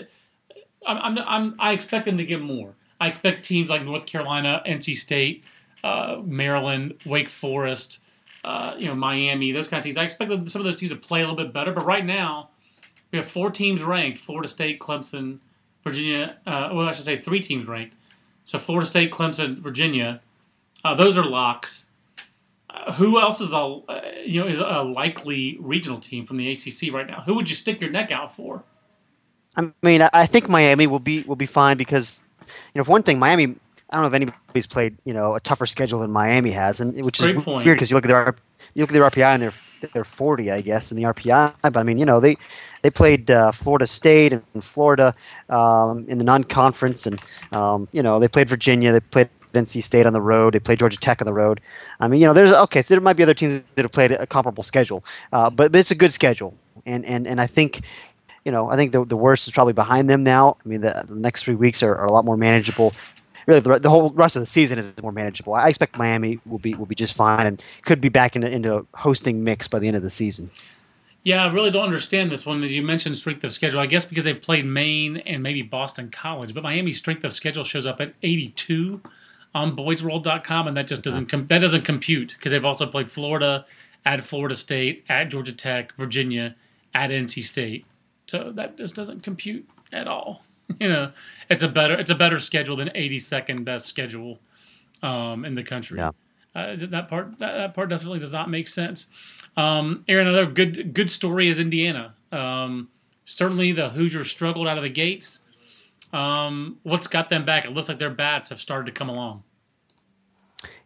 I'm. 0.85 0.97
I'm. 0.97 1.17
I'm 1.19 1.55
I 1.59 1.73
expect 1.73 2.05
them 2.05 2.17
to 2.17 2.25
give 2.25 2.41
more. 2.41 2.73
I 2.99 3.07
expect 3.07 3.43
teams 3.43 3.69
like 3.69 3.83
North 3.83 4.05
Carolina, 4.05 4.61
NC 4.67 4.95
State, 4.95 5.43
uh, 5.83 6.17
Maryland, 6.23 6.93
Wake 7.05 7.29
Forest, 7.29 7.99
uh, 8.43 8.75
you 8.77 8.87
know, 8.87 8.95
Miami, 8.95 9.51
those 9.51 9.67
kind 9.67 9.79
of 9.79 9.83
teams. 9.83 9.97
I 9.97 10.03
expect 10.03 10.31
some 10.49 10.61
of 10.61 10.65
those 10.65 10.75
teams 10.75 10.91
to 10.91 10.97
play 10.97 11.21
a 11.21 11.27
little 11.27 11.43
bit 11.43 11.53
better. 11.53 11.71
But 11.71 11.85
right 11.85 12.05
now, 12.05 12.49
we 13.11 13.17
have 13.17 13.25
four 13.25 13.49
teams 13.49 13.81
ranked: 13.81 14.19
Florida 14.19 14.47
State, 14.47 14.79
Clemson, 14.79 15.39
Virginia. 15.83 16.37
Uh, 16.45 16.69
well, 16.73 16.87
I 16.87 16.91
should 16.91 17.05
say 17.05 17.17
three 17.17 17.39
teams 17.39 17.65
ranked. 17.65 17.95
So 18.43 18.59
Florida 18.59 18.85
State, 18.85 19.11
Clemson, 19.11 19.59
Virginia. 19.59 20.21
Uh, 20.83 20.95
those 20.95 21.17
are 21.17 21.25
locks. 21.25 21.85
Who 22.93 23.19
else 23.19 23.41
is 23.41 23.53
a 23.53 23.57
uh, 23.57 24.01
you 24.23 24.41
know 24.41 24.47
is 24.47 24.59
a 24.59 24.83
likely 24.83 25.57
regional 25.59 25.99
team 25.99 26.25
from 26.25 26.37
the 26.37 26.51
ACC 26.51 26.93
right 26.93 27.07
now? 27.07 27.21
Who 27.21 27.35
would 27.35 27.49
you 27.49 27.55
stick 27.55 27.81
your 27.81 27.91
neck 27.91 28.11
out 28.11 28.31
for? 28.31 28.63
I 29.57 29.69
mean, 29.83 30.01
I, 30.13 30.25
think 30.25 30.47
Miami 30.47 30.87
will 30.87 30.99
be 30.99 31.23
will 31.23 31.35
be 31.35 31.45
fine 31.45 31.77
because 31.77 32.23
you 32.39 32.79
know, 32.79 32.83
for 32.83 32.91
one 32.91 33.03
thing, 33.03 33.19
Miami. 33.19 33.55
I 33.89 33.95
don't 33.95 34.03
know 34.03 34.07
if 34.07 34.13
anybody's 34.13 34.67
played 34.67 34.97
you 35.03 35.13
know 35.13 35.35
a 35.35 35.41
tougher 35.41 35.65
schedule 35.65 35.99
than 35.99 36.11
Miami 36.11 36.51
has, 36.51 36.79
and 36.79 37.03
which 37.03 37.19
is 37.19 37.43
point. 37.43 37.65
weird 37.65 37.75
because 37.75 37.91
you 37.91 37.97
look 37.97 38.05
at 38.05 38.07
their 38.07 38.35
you 38.73 38.81
look 38.81 38.89
at 38.89 38.93
their 38.93 39.09
RPI 39.09 39.33
and 39.33 39.43
they're 39.43 39.89
they're 39.93 40.03
40, 40.03 40.51
I 40.51 40.61
guess, 40.61 40.91
in 40.91 40.97
the 40.97 41.03
RPI. 41.03 41.53
But 41.61 41.77
I 41.77 41.83
mean, 41.83 41.97
you 41.97 42.05
know, 42.05 42.19
they 42.19 42.37
they 42.83 42.89
played 42.89 43.29
uh, 43.29 43.51
Florida 43.51 43.87
State 43.87 44.33
and 44.33 44.63
Florida 44.63 45.13
um, 45.49 46.05
in 46.07 46.17
the 46.17 46.23
non-conference, 46.23 47.05
and 47.05 47.19
um, 47.51 47.87
you 47.91 48.01
know 48.01 48.19
they 48.19 48.27
played 48.27 48.47
Virginia. 48.47 48.91
They 48.91 48.99
played 48.99 49.29
NC 49.53 49.83
State 49.83 50.05
on 50.05 50.13
the 50.13 50.21
road. 50.21 50.53
They 50.53 50.59
played 50.59 50.79
Georgia 50.79 50.97
Tech 50.97 51.21
on 51.21 51.25
the 51.25 51.33
road. 51.33 51.61
I 51.99 52.07
mean, 52.07 52.21
you 52.21 52.27
know, 52.27 52.33
there's 52.33 52.51
okay. 52.51 52.81
So 52.81 52.93
there 52.93 53.01
might 53.01 53.17
be 53.17 53.23
other 53.23 53.33
teams 53.33 53.63
that 53.75 53.83
have 53.83 53.91
played 53.91 54.11
a 54.11 54.25
comparable 54.25 54.63
schedule, 54.63 55.03
uh, 55.33 55.49
but, 55.49 55.71
but 55.71 55.79
it's 55.79 55.91
a 55.91 55.95
good 55.95 56.11
schedule, 56.11 56.55
and 56.85 57.05
and 57.05 57.27
and 57.27 57.39
I 57.41 57.47
think. 57.47 57.81
You 58.43 58.51
know, 58.51 58.71
I 58.71 58.75
think 58.75 58.91
the, 58.91 59.05
the 59.05 59.15
worst 59.15 59.45
is 59.45 59.53
probably 59.53 59.73
behind 59.73 60.09
them 60.09 60.23
now. 60.23 60.57
I 60.65 60.67
mean, 60.67 60.81
the, 60.81 61.05
the 61.07 61.13
next 61.13 61.43
three 61.43 61.53
weeks 61.53 61.83
are, 61.83 61.95
are 61.95 62.05
a 62.05 62.11
lot 62.11 62.25
more 62.25 62.35
manageable. 62.35 62.91
Really, 63.45 63.59
the, 63.59 63.77
the 63.77 63.89
whole 63.91 64.09
rest 64.13 64.35
of 64.35 64.39
the 64.39 64.47
season 64.47 64.79
is 64.79 64.95
more 64.99 65.11
manageable. 65.11 65.53
I 65.53 65.69
expect 65.69 65.95
Miami 65.95 66.39
will 66.47 66.57
be 66.57 66.73
will 66.73 66.87
be 66.87 66.95
just 66.95 67.15
fine 67.15 67.45
and 67.45 67.63
could 67.83 68.01
be 68.01 68.09
back 68.09 68.35
into 68.35 68.49
into 68.49 68.87
hosting 68.95 69.43
mix 69.43 69.67
by 69.67 69.77
the 69.77 69.87
end 69.87 69.95
of 69.95 70.01
the 70.01 70.09
season. 70.09 70.49
Yeah, 71.23 71.45
I 71.45 71.51
really 71.51 71.69
don't 71.69 71.83
understand 71.83 72.31
this 72.31 72.45
one. 72.45 72.63
As 72.63 72.73
you 72.73 72.81
mentioned, 72.81 73.15
strength 73.15 73.43
of 73.43 73.51
schedule. 73.51 73.79
I 73.79 73.85
guess 73.85 74.05
because 74.05 74.23
they've 74.23 74.41
played 74.41 74.65
Maine 74.65 75.17
and 75.17 75.43
maybe 75.43 75.61
Boston 75.61 76.09
College, 76.09 76.53
but 76.53 76.63
Miami's 76.63 76.97
strength 76.97 77.23
of 77.23 77.31
schedule 77.31 77.63
shows 77.63 77.85
up 77.85 78.01
at 78.01 78.13
82 78.23 79.01
on 79.53 79.75
BoydsWorld.com, 79.75 80.67
and 80.67 80.77
that 80.77 80.87
just 80.87 81.01
doesn't 81.01 81.27
com- 81.27 81.47
that 81.47 81.59
doesn't 81.59 81.83
compute 81.83 82.35
because 82.37 82.51
they've 82.51 82.65
also 82.65 82.85
played 82.85 83.09
Florida, 83.09 83.65
at 84.05 84.23
Florida 84.23 84.55
State, 84.55 85.03
at 85.09 85.25
Georgia 85.25 85.53
Tech, 85.53 85.93
Virginia, 85.97 86.55
at 86.93 87.09
NC 87.09 87.43
State. 87.43 87.85
So 88.27 88.51
that 88.55 88.77
just 88.77 88.95
doesn't 88.95 89.23
compute 89.23 89.67
at 89.91 90.07
all. 90.07 90.43
You 90.79 90.87
know, 90.87 91.11
it's 91.49 91.63
a 91.63 91.67
better 91.67 91.95
it's 91.95 92.11
a 92.11 92.15
better 92.15 92.39
schedule 92.39 92.77
than 92.77 92.87
82nd 92.95 93.65
best 93.65 93.87
schedule 93.87 94.39
um, 95.03 95.43
in 95.43 95.53
the 95.53 95.63
country. 95.63 95.99
Yeah. 95.99 96.11
Uh, 96.55 96.77
that 96.77 97.09
part 97.09 97.37
that, 97.39 97.57
that 97.57 97.73
part 97.73 97.89
definitely 97.89 98.19
does 98.19 98.31
not 98.31 98.49
make 98.49 98.69
sense. 98.69 99.07
Um, 99.57 100.05
Aaron, 100.07 100.27
another 100.27 100.45
good 100.45 100.93
good 100.93 101.09
story 101.09 101.49
is 101.49 101.59
Indiana. 101.59 102.13
Um, 102.31 102.87
certainly, 103.25 103.73
the 103.73 103.89
Hoosiers 103.89 104.31
struggled 104.31 104.65
out 104.65 104.77
of 104.77 104.83
the 104.83 104.89
gates. 104.89 105.39
Um, 106.13 106.77
what's 106.83 107.07
got 107.07 107.29
them 107.29 107.45
back? 107.45 107.65
It 107.65 107.71
looks 107.71 107.89
like 107.89 107.99
their 107.99 108.09
bats 108.09 108.49
have 108.49 108.59
started 108.59 108.85
to 108.87 108.91
come 108.91 109.09
along. 109.09 109.43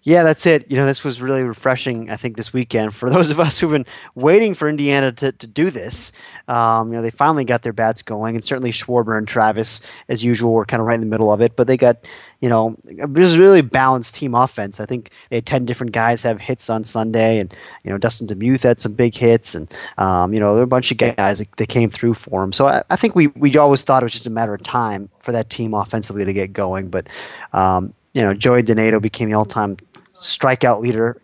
Yeah, 0.05 0.21
that's 0.21 0.45
it. 0.45 0.69
You 0.69 0.77
know, 0.77 0.85
this 0.85 1.03
was 1.03 1.19
really 1.19 1.43
refreshing, 1.43 2.11
I 2.11 2.15
think, 2.15 2.37
this 2.37 2.53
weekend 2.53 2.93
for 2.93 3.09
those 3.11 3.31
of 3.31 3.39
us 3.39 3.59
who've 3.59 3.71
been 3.71 3.87
waiting 4.13 4.53
for 4.53 4.69
Indiana 4.69 5.11
to, 5.13 5.31
to 5.31 5.47
do 5.47 5.71
this. 5.71 6.11
Um, 6.47 6.91
you 6.91 6.95
know, 6.95 7.01
they 7.01 7.09
finally 7.09 7.43
got 7.43 7.63
their 7.63 7.73
bats 7.73 8.03
going, 8.03 8.35
and 8.35 8.43
certainly 8.43 8.71
Schwarber 8.71 9.17
and 9.17 9.27
Travis, 9.27 9.81
as 10.07 10.23
usual, 10.23 10.53
were 10.53 10.65
kind 10.65 10.79
of 10.79 10.85
right 10.85 10.93
in 10.93 11.01
the 11.01 11.07
middle 11.07 11.33
of 11.33 11.41
it. 11.41 11.55
But 11.55 11.65
they 11.65 11.75
got, 11.75 12.07
you 12.41 12.49
know, 12.49 12.75
a 12.99 13.07
really 13.07 13.61
balanced 13.61 14.15
team 14.15 14.35
offense. 14.35 14.79
I 14.79 14.85
think 14.85 15.09
they 15.29 15.37
had 15.37 15.45
10 15.45 15.65
different 15.65 15.93
guys 15.93 16.21
have 16.23 16.39
hits 16.39 16.69
on 16.69 16.83
Sunday, 16.83 17.39
and, 17.39 17.53
you 17.83 17.91
know, 17.91 17.97
Dustin 17.97 18.27
Demuth 18.27 18.63
had 18.63 18.79
some 18.79 18.93
big 18.93 19.15
hits, 19.15 19.55
and, 19.55 19.71
um, 19.97 20.33
you 20.33 20.39
know, 20.39 20.53
there 20.53 20.59
were 20.59 20.63
a 20.63 20.67
bunch 20.67 20.91
of 20.91 20.97
guys 20.97 21.39
that, 21.39 21.55
that 21.57 21.69
came 21.69 21.89
through 21.89 22.13
for 22.13 22.43
him. 22.43 22.51
So 22.51 22.67
I, 22.67 22.83
I 22.89 22.95
think 22.95 23.15
we, 23.15 23.27
we 23.27 23.55
always 23.57 23.83
thought 23.83 24.03
it 24.03 24.05
was 24.05 24.13
just 24.13 24.27
a 24.27 24.31
matter 24.31 24.53
of 24.53 24.63
time 24.63 25.09
for 25.19 25.31
that 25.31 25.49
team 25.49 25.73
offensively 25.73 26.25
to 26.25 26.33
get 26.33 26.53
going. 26.53 26.89
But, 26.89 27.07
um, 27.53 27.93
you 28.13 28.21
know, 28.21 28.33
Joey 28.33 28.63
DeNato 28.63 29.01
became 29.01 29.29
the 29.29 29.35
all-time 29.35 29.77
strikeout 30.13 30.81
leader 30.81 31.21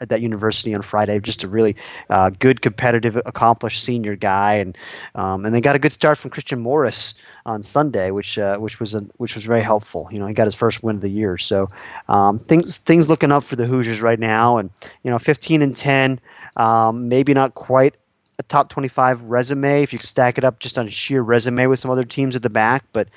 at 0.00 0.08
that 0.08 0.20
university 0.20 0.74
on 0.74 0.82
Friday. 0.82 1.18
Just 1.20 1.44
a 1.44 1.48
really 1.48 1.76
uh, 2.10 2.30
good, 2.30 2.62
competitive, 2.62 3.16
accomplished 3.26 3.82
senior 3.82 4.16
guy, 4.16 4.54
and 4.54 4.76
um, 5.14 5.44
and 5.44 5.54
they 5.54 5.60
got 5.60 5.76
a 5.76 5.78
good 5.78 5.92
start 5.92 6.18
from 6.18 6.30
Christian 6.30 6.60
Morris 6.60 7.14
on 7.46 7.62
Sunday, 7.62 8.10
which 8.10 8.38
uh, 8.38 8.56
which 8.58 8.80
was 8.80 8.94
a, 8.94 9.00
which 9.16 9.34
was 9.34 9.44
very 9.44 9.62
helpful. 9.62 10.08
You 10.10 10.18
know, 10.18 10.26
he 10.26 10.34
got 10.34 10.46
his 10.46 10.54
first 10.54 10.82
win 10.82 10.96
of 10.96 11.02
the 11.02 11.08
year, 11.08 11.36
so 11.38 11.68
um, 12.08 12.38
things 12.38 12.78
things 12.78 13.08
looking 13.08 13.32
up 13.32 13.44
for 13.44 13.56
the 13.56 13.66
Hoosiers 13.66 14.00
right 14.00 14.18
now, 14.18 14.58
and 14.58 14.70
you 15.02 15.10
know, 15.10 15.18
15 15.18 15.62
and 15.62 15.76
10, 15.76 16.20
um, 16.56 17.08
maybe 17.08 17.34
not 17.34 17.54
quite. 17.54 17.94
A 18.40 18.44
top 18.44 18.68
25 18.68 19.24
resume 19.24 19.82
if 19.82 19.92
you 19.92 19.98
stack 19.98 20.38
it 20.38 20.44
up 20.44 20.60
just 20.60 20.78
on 20.78 20.88
sheer 20.88 21.22
resume 21.22 21.66
with 21.66 21.80
some 21.80 21.90
other 21.90 22.04
teams 22.04 22.36
at 22.36 22.42
the 22.42 22.48
back, 22.48 22.84
but 22.92 23.08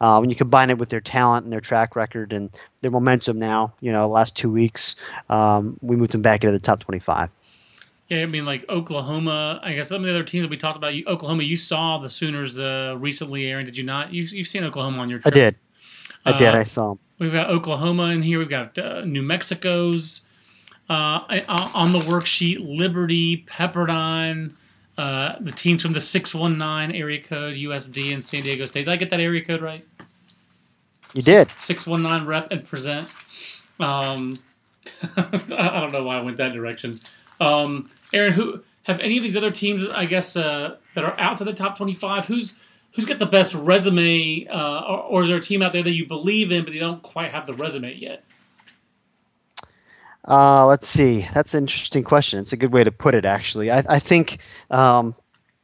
uh, 0.00 0.18
when 0.18 0.30
you 0.30 0.36
combine 0.36 0.70
it 0.70 0.78
with 0.78 0.88
their 0.88 1.00
talent 1.00 1.44
and 1.44 1.52
their 1.52 1.60
track 1.60 1.96
record 1.96 2.32
and 2.32 2.50
their 2.82 2.90
momentum 2.90 3.38
now, 3.38 3.72
you 3.80 3.92
know, 3.92 4.08
last 4.08 4.36
two 4.36 4.50
weeks, 4.50 4.96
um, 5.28 5.76
we 5.82 5.96
moved 5.96 6.12
them 6.12 6.22
back 6.22 6.44
into 6.44 6.52
the 6.52 6.60
top 6.60 6.80
25. 6.80 7.30
Yeah, 8.08 8.22
I 8.22 8.26
mean, 8.26 8.46
like 8.46 8.66
Oklahoma. 8.70 9.60
I 9.62 9.74
guess 9.74 9.88
some 9.88 9.98
of 9.98 10.04
the 10.04 10.10
other 10.10 10.24
teams 10.24 10.42
that 10.44 10.50
we 10.50 10.56
talked 10.56 10.78
about. 10.78 10.94
You, 10.94 11.04
Oklahoma, 11.06 11.42
you 11.42 11.56
saw 11.56 11.98
the 11.98 12.08
Sooners 12.08 12.58
uh, 12.58 12.96
recently, 12.98 13.46
Aaron. 13.50 13.66
Did 13.66 13.76
you 13.76 13.84
not? 13.84 14.12
You've, 14.14 14.32
you've 14.32 14.46
seen 14.46 14.64
Oklahoma 14.64 14.98
on 14.98 15.10
your 15.10 15.20
I 15.26 15.30
did. 15.30 15.56
I 16.24 16.32
did. 16.32 16.54
Uh, 16.54 16.58
I 16.58 16.62
saw 16.62 16.92
'em. 16.92 16.98
We've 17.18 17.32
got 17.32 17.50
Oklahoma 17.50 18.04
in 18.04 18.22
here. 18.22 18.38
We've 18.38 18.48
got 18.48 18.78
uh, 18.78 19.04
New 19.04 19.22
Mexico's 19.22 20.22
uh, 20.88 21.20
on 21.74 21.92
the 21.92 22.00
worksheet. 22.00 22.58
Liberty, 22.60 23.44
Pepperdine, 23.46 24.54
uh, 24.98 25.36
the 25.40 25.52
teams 25.52 25.80
from 25.80 25.92
the 25.92 26.00
six 26.00 26.34
one 26.34 26.58
nine 26.58 26.90
area 26.90 27.22
code, 27.22 27.54
USD, 27.54 28.12
and 28.12 28.22
San 28.22 28.42
Diego 28.42 28.64
State. 28.64 28.84
Did 28.84 28.92
I 28.92 28.96
get 28.96 29.10
that 29.10 29.20
area 29.20 29.44
code 29.44 29.62
right? 29.62 29.86
You 31.14 31.22
did. 31.22 31.48
Six 31.56 31.86
one 31.86 32.02
nine 32.02 32.26
rep 32.26 32.50
and 32.50 32.66
present. 32.66 33.08
Um, 33.78 34.40
I 35.16 35.80
don't 35.80 35.92
know 35.92 36.02
why 36.02 36.18
I 36.18 36.20
went 36.20 36.36
that 36.38 36.52
direction. 36.52 36.98
Um, 37.40 37.88
Aaron, 38.12 38.32
who 38.32 38.62
have 38.82 38.98
any 38.98 39.16
of 39.16 39.22
these 39.22 39.36
other 39.36 39.52
teams? 39.52 39.88
I 39.88 40.04
guess 40.04 40.36
uh, 40.36 40.76
that 40.94 41.04
are 41.04 41.18
outside 41.18 41.46
the 41.46 41.52
top 41.52 41.78
twenty-five. 41.78 42.26
Who's 42.26 42.56
who's 42.92 43.04
got 43.04 43.20
the 43.20 43.26
best 43.26 43.54
resume, 43.54 44.48
uh, 44.48 44.80
or, 44.80 44.98
or, 44.98 45.22
is 45.22 45.28
there 45.28 45.36
a 45.36 45.40
team 45.40 45.62
out 45.62 45.72
there 45.72 45.82
that 45.84 45.92
you 45.92 46.06
believe 46.06 46.50
in 46.50 46.64
but 46.64 46.74
you 46.74 46.80
don't 46.80 47.02
quite 47.02 47.30
have 47.30 47.46
the 47.46 47.54
resume 47.54 47.94
yet? 47.94 48.24
Uh, 50.28 50.66
let's 50.66 50.86
see. 50.86 51.26
That's 51.32 51.54
an 51.54 51.64
interesting 51.64 52.04
question. 52.04 52.38
It's 52.38 52.52
a 52.52 52.56
good 52.56 52.72
way 52.72 52.84
to 52.84 52.92
put 52.92 53.14
it, 53.14 53.24
actually. 53.24 53.70
I, 53.70 53.82
I 53.88 53.98
think, 53.98 54.38
um, 54.70 55.14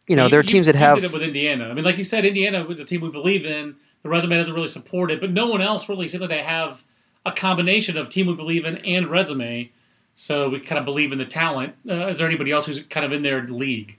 you 0.09 0.17
know, 0.17 0.25
you, 0.25 0.31
there 0.31 0.41
are 0.41 0.45
teams 0.45 0.67
that 0.67 0.75
have. 0.75 1.03
with 1.13 1.23
Indiana. 1.23 1.69
I 1.69 1.75
mean, 1.75 1.85
like 1.85 1.99
you 1.99 2.05
said, 2.05 2.25
Indiana 2.25 2.65
was 2.65 2.81
a 2.81 2.85
team 2.85 3.03
we 3.03 3.11
believe 3.11 3.45
in. 3.45 3.77
The 4.03 4.09
resume 4.09 4.37
doesn't 4.37 4.55
really 4.55 4.69
support 4.69 5.11
it, 5.11 5.21
but 5.21 5.31
no 5.31 5.49
one 5.49 5.61
else 5.61 5.89
really 5.89 6.09
seems 6.09 6.23
like 6.23 6.31
they 6.31 6.43
have 6.43 6.83
a 7.27 7.33
combination 7.33 7.97
of 7.97 8.09
team 8.09 8.27
we 8.27 8.35
believe 8.35 8.65
in 8.65 8.79
and 8.79 9.11
resume. 9.11 9.71
So 10.15 10.49
we 10.49 10.61
kind 10.61 10.79
of 10.79 10.85
believe 10.85 11.13
in 11.13 11.19
the 11.19 11.27
talent. 11.27 11.75
Uh, 11.89 12.07
is 12.07 12.19
there 12.19 12.27
anybody 12.27 12.51
else 12.51 12.67
who's 12.67 12.83
kind 12.85 13.05
of 13.05 13.13
in 13.13 13.23
their 13.23 13.47
league? 13.47 13.99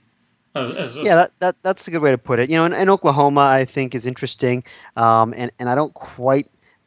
As, 0.54 0.72
as, 0.72 0.96
yeah, 0.96 1.16
that, 1.16 1.32
that, 1.40 1.56
that's 1.62 1.86
a 1.86 1.90
good 1.90 2.00
way 2.00 2.10
to 2.10 2.18
put 2.18 2.38
it. 2.38 2.48
You 2.48 2.56
know, 2.56 2.64
in 2.64 2.88
Oklahoma, 2.88 3.42
I 3.42 3.66
think 3.66 3.94
is 3.94 4.06
interesting, 4.06 4.64
um, 4.96 5.34
and 5.36 5.52
and 5.58 5.68
I 5.68 5.74
don't 5.74 5.92
quite 5.92 6.46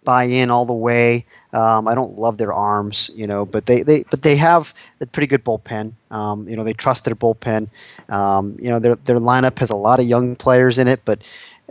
buy 0.10 0.24
in 0.24 0.50
all 0.50 0.66
the 0.66 0.74
way. 0.74 1.24
Um, 1.54 1.88
I 1.88 1.94
don't 1.94 2.18
love 2.18 2.40
their 2.40 2.52
arms, 2.52 3.12
you 3.14 3.28
know, 3.28 3.46
but 3.46 3.68
they, 3.68 3.84
they 3.84 4.04
but 4.10 4.24
they 4.24 4.36
have 4.38 4.74
a 5.02 5.06
pretty 5.06 5.28
good 5.28 5.46
bullpen. 5.46 5.94
Um, 6.10 6.50
you 6.50 6.56
know, 6.56 6.64
they 6.64 6.74
trust 6.74 7.06
their 7.06 7.14
bullpen. 7.14 7.68
Um, 8.10 8.58
you 8.60 8.70
know, 8.70 8.80
their 8.80 8.96
their 8.96 9.20
lineup 9.20 9.60
has 9.60 9.70
a 9.70 9.76
lot 9.76 10.00
of 10.00 10.06
young 10.08 10.36
players 10.36 10.80
in 10.80 10.88
it, 10.88 11.02
but 11.06 11.22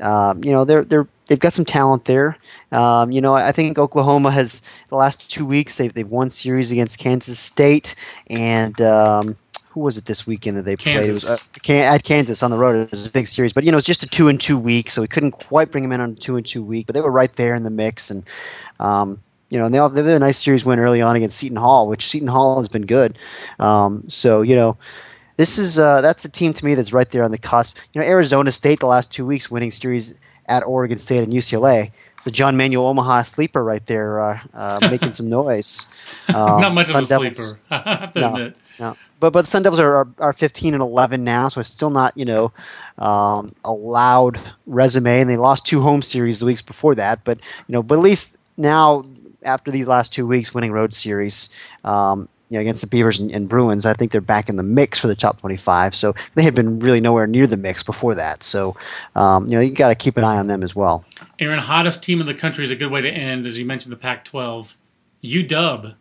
um, 0.01 0.45
you 0.45 0.53
know 0.53 0.65
they're 0.65 0.85
they're 0.85 1.09
they've 1.27 1.41
got 1.41 1.53
some 1.53 1.65
talent 1.65 2.05
there. 2.05 2.37
Um, 2.71 3.11
you 3.11 3.21
know, 3.21 3.35
I 3.35 3.51
think 3.51 3.77
Oklahoma 3.77 4.31
has 4.31 4.63
the 4.89 4.97
last 4.97 5.29
two 5.29 5.45
weeks 5.45 5.77
they've 5.77 5.93
they've 5.93 6.15
won 6.19 6.31
series 6.31 6.71
against 6.71 7.01
Kansas 7.01 7.41
State 7.41 7.97
and 8.31 8.81
um, 8.81 9.37
who 9.79 9.85
was 9.85 9.97
it 9.97 10.07
this 10.07 10.27
weekend 10.27 10.57
that 10.57 10.65
they 10.65 10.75
Kansas. 10.75 11.07
played? 11.07 11.09
It 11.09 11.13
was, 11.13 11.71
uh, 11.71 11.73
at 11.73 12.03
Kansas 12.03 12.43
on 12.43 12.51
the 12.51 12.59
road. 12.59 12.75
It 12.77 12.91
was 12.91 13.07
a 13.07 13.11
big 13.11 13.29
series, 13.29 13.53
but 13.53 13.63
you 13.63 13.71
know 13.71 13.79
it's 13.79 13.87
just 13.87 14.03
a 14.03 14.09
two 14.09 14.27
and 14.27 14.41
two 14.41 14.59
week, 14.59 14.91
so 14.91 15.01
we 15.01 15.07
couldn't 15.09 15.31
quite 15.33 15.71
bring 15.71 15.85
them 15.85 15.93
in 15.93 16.01
on 16.01 16.11
a 16.11 16.15
two 16.15 16.37
and 16.37 16.45
two 16.45 16.65
week. 16.65 16.87
But 16.87 16.95
they 16.95 17.01
were 17.01 17.13
right 17.13 17.33
there 17.35 17.55
in 17.55 17.63
the 17.63 17.71
mix, 17.71 18.11
and 18.11 18.25
um, 18.81 19.23
you 19.51 19.59
know 19.59 19.67
and 19.67 19.75
they 19.75 19.79
all, 19.79 19.89
they 19.89 20.03
had 20.03 20.11
a 20.11 20.19
nice 20.19 20.39
series 20.39 20.65
win 20.65 20.81
early 20.81 21.01
on 21.01 21.15
against 21.15 21.39
Seton 21.39 21.57
Hall, 21.57 21.87
which 21.87 22.09
Seton 22.09 22.29
Hall 22.29 22.59
has 22.59 22.69
been 22.69 22.87
good. 22.87 23.19
Um, 23.59 24.09
so 24.09 24.43
you 24.43 24.57
know. 24.57 24.77
This 25.37 25.57
is 25.57 25.79
uh, 25.79 26.01
that's 26.01 26.25
a 26.25 26.29
team 26.29 26.53
to 26.53 26.65
me 26.65 26.75
that's 26.75 26.93
right 26.93 27.09
there 27.09 27.23
on 27.23 27.31
the 27.31 27.39
cusp. 27.39 27.77
You 27.93 28.01
know, 28.01 28.07
Arizona 28.09 28.51
State 28.51 28.81
the 28.81 28.89
last 28.89 29.13
two 29.13 29.25
weeks 29.25 29.49
winning 29.49 29.71
series 29.71 30.19
at 30.49 30.65
Oregon 30.65 30.99
State 30.99 31.23
and 31.23 31.33
UCLA. 31.33 31.93
It's 32.19 32.25
the 32.25 32.33
John 32.33 32.57
Manuel 32.57 32.89
Omaha 32.89 33.23
sleeper 33.23 33.63
right 33.63 33.87
there, 33.87 34.21
uh, 34.21 34.41
uh, 34.53 34.89
making 34.91 35.13
some 35.13 35.29
noise. 35.31 35.87
Um, 36.35 36.61
Not 36.61 36.75
much 36.75 36.89
Sun 36.89 37.03
of 37.03 37.05
a 37.05 37.09
Devils, 37.09 37.39
sleeper, 37.39 37.61
I 37.71 37.97
have 38.01 38.13
to 38.15 38.21
no, 38.21 38.35
admit. 38.35 38.57
No. 38.81 38.97
But 39.21 39.33
but 39.33 39.43
the 39.43 39.51
Sun 39.51 39.63
Devils 39.63 39.81
are, 39.81 39.97
are, 39.97 40.09
are 40.19 40.33
15 40.33 40.75
and 40.75 40.83
11 40.83 41.25
now, 41.25 41.49
so 41.49 41.61
it's 41.61 41.71
still 41.71 41.91
not 41.91 42.17
you 42.17 42.25
know 42.25 42.53
um, 42.99 43.53
a 43.65 43.73
loud 43.73 44.41
resume, 44.67 45.21
and 45.21 45.31
they 45.31 45.37
lost 45.37 45.67
two 45.67 45.81
home 45.81 46.03
series 46.03 46.41
the 46.41 46.47
weeks 46.47 46.63
before 46.63 46.95
that. 46.95 47.25
But 47.25 47.39
you 47.67 47.73
know, 47.73 47.83
but 47.83 47.99
at 47.99 48.03
least 48.03 48.37
now 48.57 49.05
after 49.43 49.71
these 49.71 49.89
last 49.89 50.13
two 50.13 50.27
weeks, 50.27 50.55
winning 50.55 50.73
road 50.73 50.93
series. 50.93 51.51
Um, 51.85 52.29
you 52.51 52.57
know, 52.57 52.63
against 52.63 52.81
the 52.81 52.87
Beavers 52.87 53.21
and, 53.21 53.31
and, 53.31 53.47
Bruins, 53.47 53.85
I 53.85 53.93
think 53.93 54.11
they're 54.11 54.23
back 54.23 54.49
in 54.49 54.57
the 54.57 54.63
mix 54.63 54.99
for 54.99 55.07
the 55.07 55.15
top 55.15 55.39
25. 55.39 55.95
So 55.95 56.15
they 56.35 56.43
had 56.43 56.55
been 56.55 56.79
really 56.79 56.99
nowhere 56.99 57.27
near 57.27 57.47
the 57.47 57.59
mix 57.59 57.83
before 57.83 58.15
that. 58.15 58.43
So, 58.43 58.75
um, 59.17 59.45
you 59.49 59.53
know, 59.53 59.61
you 59.61 59.71
got 59.71 59.89
to 59.89 59.95
keep 59.95 60.17
an 60.17 60.25
eye 60.25 60.39
on 60.39 60.47
them 60.47 60.63
as 60.63 60.75
well. 60.75 61.05
Aaron, 61.41 61.59
hottest 61.59 62.03
team 62.03 62.23
in 62.23 62.27
the 62.27 62.33
country 62.33 62.65
is 62.65 62.71
a 62.71 62.77
good 62.77 62.91
way 62.91 63.03
to 63.03 63.11
end, 63.11 63.47
as 63.47 63.59
you 63.59 63.67
mentioned, 63.67 63.93
the 63.93 63.99
Pac-12. 63.99 64.77
UW 65.23 65.95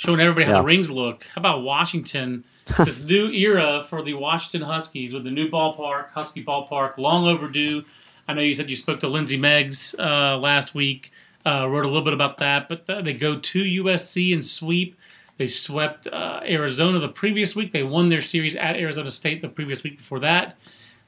showing 0.00 0.18
everybody 0.18 0.46
how 0.46 0.52
yeah. 0.52 0.58
the 0.60 0.64
rings 0.64 0.90
look. 0.90 1.26
How 1.34 1.40
about 1.40 1.62
Washington? 1.62 2.42
this 2.78 3.02
new 3.02 3.30
era 3.30 3.82
for 3.82 4.02
the 4.02 4.14
Washington 4.14 4.62
Huskies 4.62 5.12
with 5.12 5.24
the 5.24 5.30
new 5.30 5.50
ballpark, 5.50 6.08
Husky 6.12 6.42
Ballpark, 6.42 6.96
long 6.96 7.26
overdue. 7.26 7.84
I 8.26 8.32
know 8.32 8.40
you 8.40 8.54
said 8.54 8.70
you 8.70 8.76
spoke 8.76 9.00
to 9.00 9.08
Lindsay 9.08 9.36
Meggs 9.36 9.94
uh, 9.98 10.38
last 10.38 10.74
week, 10.74 11.10
uh, 11.44 11.68
wrote 11.68 11.84
a 11.84 11.88
little 11.88 12.02
bit 12.02 12.14
about 12.14 12.38
that, 12.38 12.66
but 12.66 12.88
uh, 12.88 13.02
they 13.02 13.12
go 13.12 13.38
to 13.38 13.62
USC 13.62 14.32
and 14.32 14.42
sweep. 14.42 14.96
They 15.36 15.46
swept 15.46 16.06
uh, 16.06 16.40
Arizona 16.44 16.98
the 16.98 17.08
previous 17.10 17.54
week. 17.54 17.70
They 17.70 17.82
won 17.82 18.08
their 18.08 18.22
series 18.22 18.56
at 18.56 18.76
Arizona 18.76 19.10
State 19.10 19.42
the 19.42 19.50
previous 19.50 19.82
week 19.82 19.98
before 19.98 20.20
that. 20.20 20.54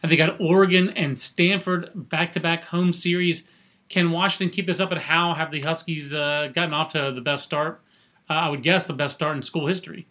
And 0.03 0.13
they 0.13 0.17
got 0.17 0.39
Oregon 0.39 0.91
and 0.91 1.19
Stanford 1.19 1.93
back 1.95 2.33
to 2.33 2.41
back 2.41 2.65
home 2.65 2.93
series. 2.93 3.45
Can 3.89 4.11
Washington 4.11 4.55
keep 4.55 4.67
this 4.67 4.81
up? 4.81 4.91
And 4.91 5.01
how 5.01 5.33
have 5.33 5.51
the 5.51 5.63
Huskies 5.63 6.13
uh, 6.13 6.51
gotten 6.53 6.75
off 6.75 6.93
to 6.93 7.11
the 7.13 7.23
best 7.23 7.45
start? 7.45 7.81
I 8.33 8.49
would 8.49 8.63
guess 8.63 8.87
the 8.87 8.93
best 8.93 9.15
start 9.15 9.37
in 9.37 9.43
school 9.43 9.67
history. 9.67 10.07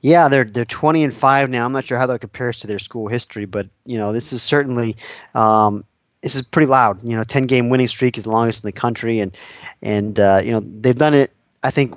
Yeah, 0.00 0.28
they're 0.28 0.44
they're 0.44 0.64
twenty 0.64 1.04
and 1.04 1.14
five 1.14 1.48
now. 1.48 1.64
I'm 1.64 1.72
not 1.72 1.84
sure 1.84 1.96
how 1.96 2.06
that 2.06 2.20
compares 2.20 2.58
to 2.60 2.66
their 2.66 2.80
school 2.80 3.06
history, 3.06 3.44
but 3.44 3.68
you 3.84 3.96
know 3.96 4.12
this 4.12 4.32
is 4.32 4.42
certainly 4.42 4.96
um, 5.34 5.84
this 6.22 6.34
is 6.34 6.42
pretty 6.42 6.66
loud. 6.66 7.02
You 7.04 7.16
know, 7.16 7.22
ten 7.24 7.44
game 7.44 7.68
winning 7.68 7.86
streak 7.86 8.18
is 8.18 8.24
the 8.24 8.30
longest 8.30 8.64
in 8.64 8.68
the 8.68 8.72
country, 8.72 9.20
and 9.20 9.36
and 9.80 10.18
uh, 10.18 10.40
you 10.44 10.50
know 10.50 10.60
they've 10.60 10.96
done 10.96 11.14
it. 11.14 11.32
I 11.62 11.70
think 11.70 11.96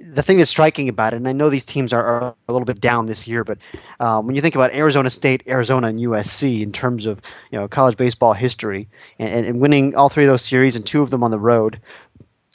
the 0.00 0.22
thing 0.22 0.38
that's 0.38 0.50
striking 0.50 0.88
about 0.88 1.12
it, 1.12 1.16
and 1.16 1.28
I 1.28 1.32
know 1.32 1.48
these 1.48 1.64
teams 1.64 1.92
are, 1.92 2.04
are 2.04 2.34
a 2.48 2.52
little 2.52 2.66
bit 2.66 2.80
down 2.80 3.06
this 3.06 3.28
year, 3.28 3.44
but 3.44 3.58
um, 4.00 4.26
when 4.26 4.34
you 4.34 4.42
think 4.42 4.54
about 4.54 4.72
Arizona 4.72 5.10
State, 5.10 5.42
Arizona, 5.46 5.88
and 5.88 5.98
USC 6.00 6.62
in 6.62 6.72
terms 6.72 7.06
of 7.06 7.20
you 7.50 7.58
know 7.58 7.68
college 7.68 7.96
baseball 7.96 8.32
history, 8.32 8.88
and, 9.18 9.46
and 9.46 9.60
winning 9.60 9.94
all 9.94 10.08
three 10.08 10.24
of 10.24 10.28
those 10.28 10.42
series 10.42 10.74
and 10.74 10.86
two 10.86 11.02
of 11.02 11.10
them 11.10 11.22
on 11.22 11.30
the 11.30 11.38
road, 11.38 11.80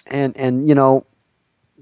and 0.08 0.36
and 0.38 0.68
you 0.68 0.76
know 0.76 1.06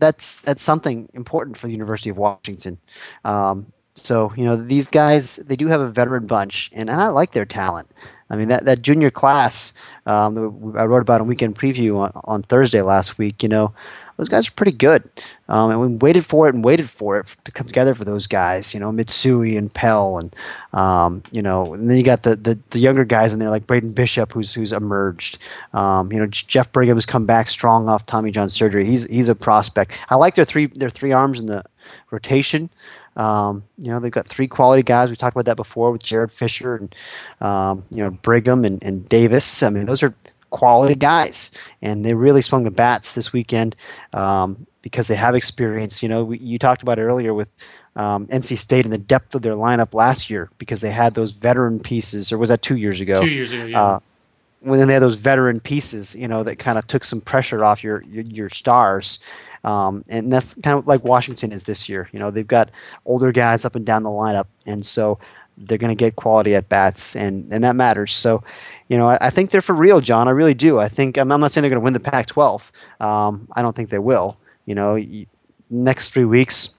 that's 0.06 0.41
that's 0.41 0.62
something 0.62 1.10
important 1.14 1.58
for 1.58 1.66
the 1.68 1.74
University 1.74 2.10
of 2.12 2.18
Washington. 2.18 2.78
Um, 3.24 3.66
so 3.95 4.32
you 4.38 4.45
know 4.45 4.56
these 4.56 4.88
guys 4.88 5.38
they 5.38 5.56
do 5.56 5.68
have 5.68 5.82
a 5.82 5.89
veteran 5.89 6.28
bunch, 6.28 6.70
and, 6.74 6.89
and 6.89 7.01
I 7.01 7.08
like 7.08 7.32
their 7.32 7.45
talent. 7.45 7.89
I 8.30 8.36
mean 8.36 8.49
that 8.49 8.66
that 8.66 8.82
junior 8.82 9.10
class 9.10 9.74
um, 10.06 10.38
I 10.78 10.86
wrote 10.86 11.01
about 11.01 11.22
in 11.22 11.28
weekend 11.28 11.56
preview 11.56 11.97
on, 11.97 12.12
on 12.26 12.43
Thursday 12.43 12.82
last 12.82 13.18
week. 13.18 13.41
You 13.41 13.49
know 13.49 13.74
those 14.18 14.30
guys 14.30 14.47
are 14.47 14.51
pretty 14.51 14.72
good. 14.72 15.03
Um, 15.49 15.72
and 15.72 15.82
we 15.82 15.88
waited 15.88 16.26
for 16.26 16.47
it 16.47 16.55
and 16.55 16.63
waited 16.63 16.89
for 16.89 17.20
it 17.20 17.36
to 17.43 17.51
come 17.51 17.68
together 17.68 17.93
for 17.93 18.05
those 18.05 18.28
guys, 18.28 18.74
you 18.74 18.80
know, 18.80 18.91
Mitsui 18.91 19.57
and 19.57 19.74
Pell, 19.74 20.18
and 20.18 20.36
um, 20.74 21.22
you 21.32 21.41
know, 21.41 21.74
and 21.74 21.89
then 21.89 21.97
you 21.97 22.03
got 22.03 22.24
the, 22.24 22.36
the, 22.36 22.57
the 22.72 22.80
younger 22.80 23.05
guys 23.05 23.34
in 23.34 23.39
there 23.39 23.49
like 23.49 23.68
Braden 23.68 23.91
Bishop, 23.91 24.34
who's 24.34 24.53
who's 24.53 24.72
emerged. 24.72 25.38
Um, 25.74 26.11
you 26.11 26.20
know, 26.20 26.28
Jeff 26.28 26.72
Brigham's 26.72 27.05
come 27.05 27.26
back 27.26 27.49
strong 27.49 27.88
off 27.88 28.05
Tommy 28.05 28.32
John 28.32 28.49
surgery. 28.49 28.86
He's 28.86 29.05
he's 29.07 29.30
a 29.30 29.36
prospect. 29.36 29.99
I 30.09 30.16
like 30.16 30.36
their 30.36 30.45
three 30.45 30.68
their 30.68 30.89
three 30.89 31.11
arms 31.11 31.39
in 31.39 31.47
the 31.47 31.63
rotation. 32.11 32.70
Um, 33.18 33.63
you 33.78 33.89
know, 33.91 33.99
they've 33.99 34.11
got 34.11 34.28
three 34.28 34.47
quality 34.47 34.84
guys. 34.84 35.09
We 35.09 35.16
talked 35.16 35.36
about 35.36 35.45
that 35.45 35.55
before 35.55 35.91
with 35.91 36.03
Jared 36.03 36.32
Fisher 36.32 36.76
and 36.76 36.95
um, 37.41 37.84
you 37.91 38.03
know 38.03 38.11
Brigham 38.11 38.66
and, 38.66 38.84
and 38.84 39.07
Davis. 39.07 39.63
I 39.63 39.70
mean, 39.70 39.86
those 39.86 40.03
are 40.03 40.13
quality 40.56 40.95
guys, 40.95 41.51
and 41.82 42.06
they 42.06 42.14
really 42.14 42.41
swung 42.41 42.64
the 42.64 42.72
bats 42.72 43.12
this 43.12 43.34
weekend 43.34 43.76
um, 44.14 44.66
because 44.82 45.10
they 45.10 45.16
have 45.16 45.36
experience. 45.36 46.01
You 46.01 46.08
know, 46.08 46.24
we, 46.24 46.38
you 46.38 46.58
talked 46.58 46.82
about 46.82 46.97
it 46.97 47.01
earlier 47.01 47.34
with 47.34 47.49
um, 47.97 48.26
NC 48.28 48.58
State 48.58 48.86
and 48.86 48.93
the 48.93 48.97
depth 48.97 49.36
of 49.36 49.41
their 49.41 49.56
lineup 49.56 49.93
last 49.93 50.30
year 50.30 50.49
because 50.58 50.80
they 50.80 50.91
had 50.91 51.14
those 51.14 51.32
veteran 51.32 51.78
pieces, 51.82 52.32
or 52.32 52.38
was 52.38 52.47
that 52.47 52.62
two 52.62 52.78
years 52.78 53.01
ago? 53.01 53.20
Two 53.20 53.28
years 53.28 53.51
ago, 53.51 53.66
yeah. 53.66 53.84
Uh, 53.84 53.99
when 54.62 54.88
they 54.88 54.93
had 54.93 55.03
those 55.03 55.16
veteran 55.16 55.60
pieces, 55.60 56.16
you 56.16 56.28
know, 56.28 56.41
that 56.41 56.56
kind 56.56 56.78
of 56.78 56.88
took 56.88 57.03
some 57.03 57.20
pressure 57.20 57.66
off 57.66 57.84
your 57.84 58.01
your, 58.03 58.24
your 58.24 58.49
stars. 58.49 59.20
Um, 59.66 60.06
and 60.08 60.32
that's 60.32 60.53
kind 60.53 60.78
of 60.78 60.88
like 60.88 61.03
Washington 61.03 61.51
is 61.51 61.66
this 61.66 61.89
year. 61.89 62.08
You 62.14 62.20
know, 62.20 62.32
they've 62.32 62.47
got 62.47 62.70
older 63.06 63.34
guys 63.34 63.66
up 63.66 63.76
and 63.76 63.86
down 63.86 64.03
the 64.03 64.10
lineup, 64.10 64.45
and 64.66 64.86
so 64.86 65.20
they're 65.58 65.78
going 65.78 65.95
to 65.95 65.95
get 65.95 66.16
quality 66.16 66.56
at 66.56 66.70
bats, 66.70 67.16
and, 67.16 67.51
and 67.51 67.64
that 67.64 67.76
matters. 67.76 68.14
So, 68.14 68.43
you 68.89 68.97
know, 68.97 69.10
I, 69.10 69.18
I, 69.22 69.30
think 69.30 69.51
they're 69.51 69.62
for 69.62 69.76
real, 69.76 70.01
John. 70.01 70.28
I 70.28 70.32
really 70.32 70.53
do. 70.53 70.80
I 70.80 70.88
think 70.89 71.18
I'm, 71.18 71.32
I'm 71.32 71.39
not 71.39 71.51
saying 71.51 71.64
they're 71.64 71.70
going 71.70 71.82
to 71.82 71.84
win 71.84 71.93
the 71.93 71.99
Pac-12. 71.99 72.72
Um, 72.99 73.47
I 73.53 73.62
don't 73.62 73.76
think 73.76 73.89
they 73.89 73.99
will. 73.99 74.38
You 74.66 74.76
know, 74.76 74.99
next 75.70 76.12
three 76.12 76.26
weeks, 76.26 76.74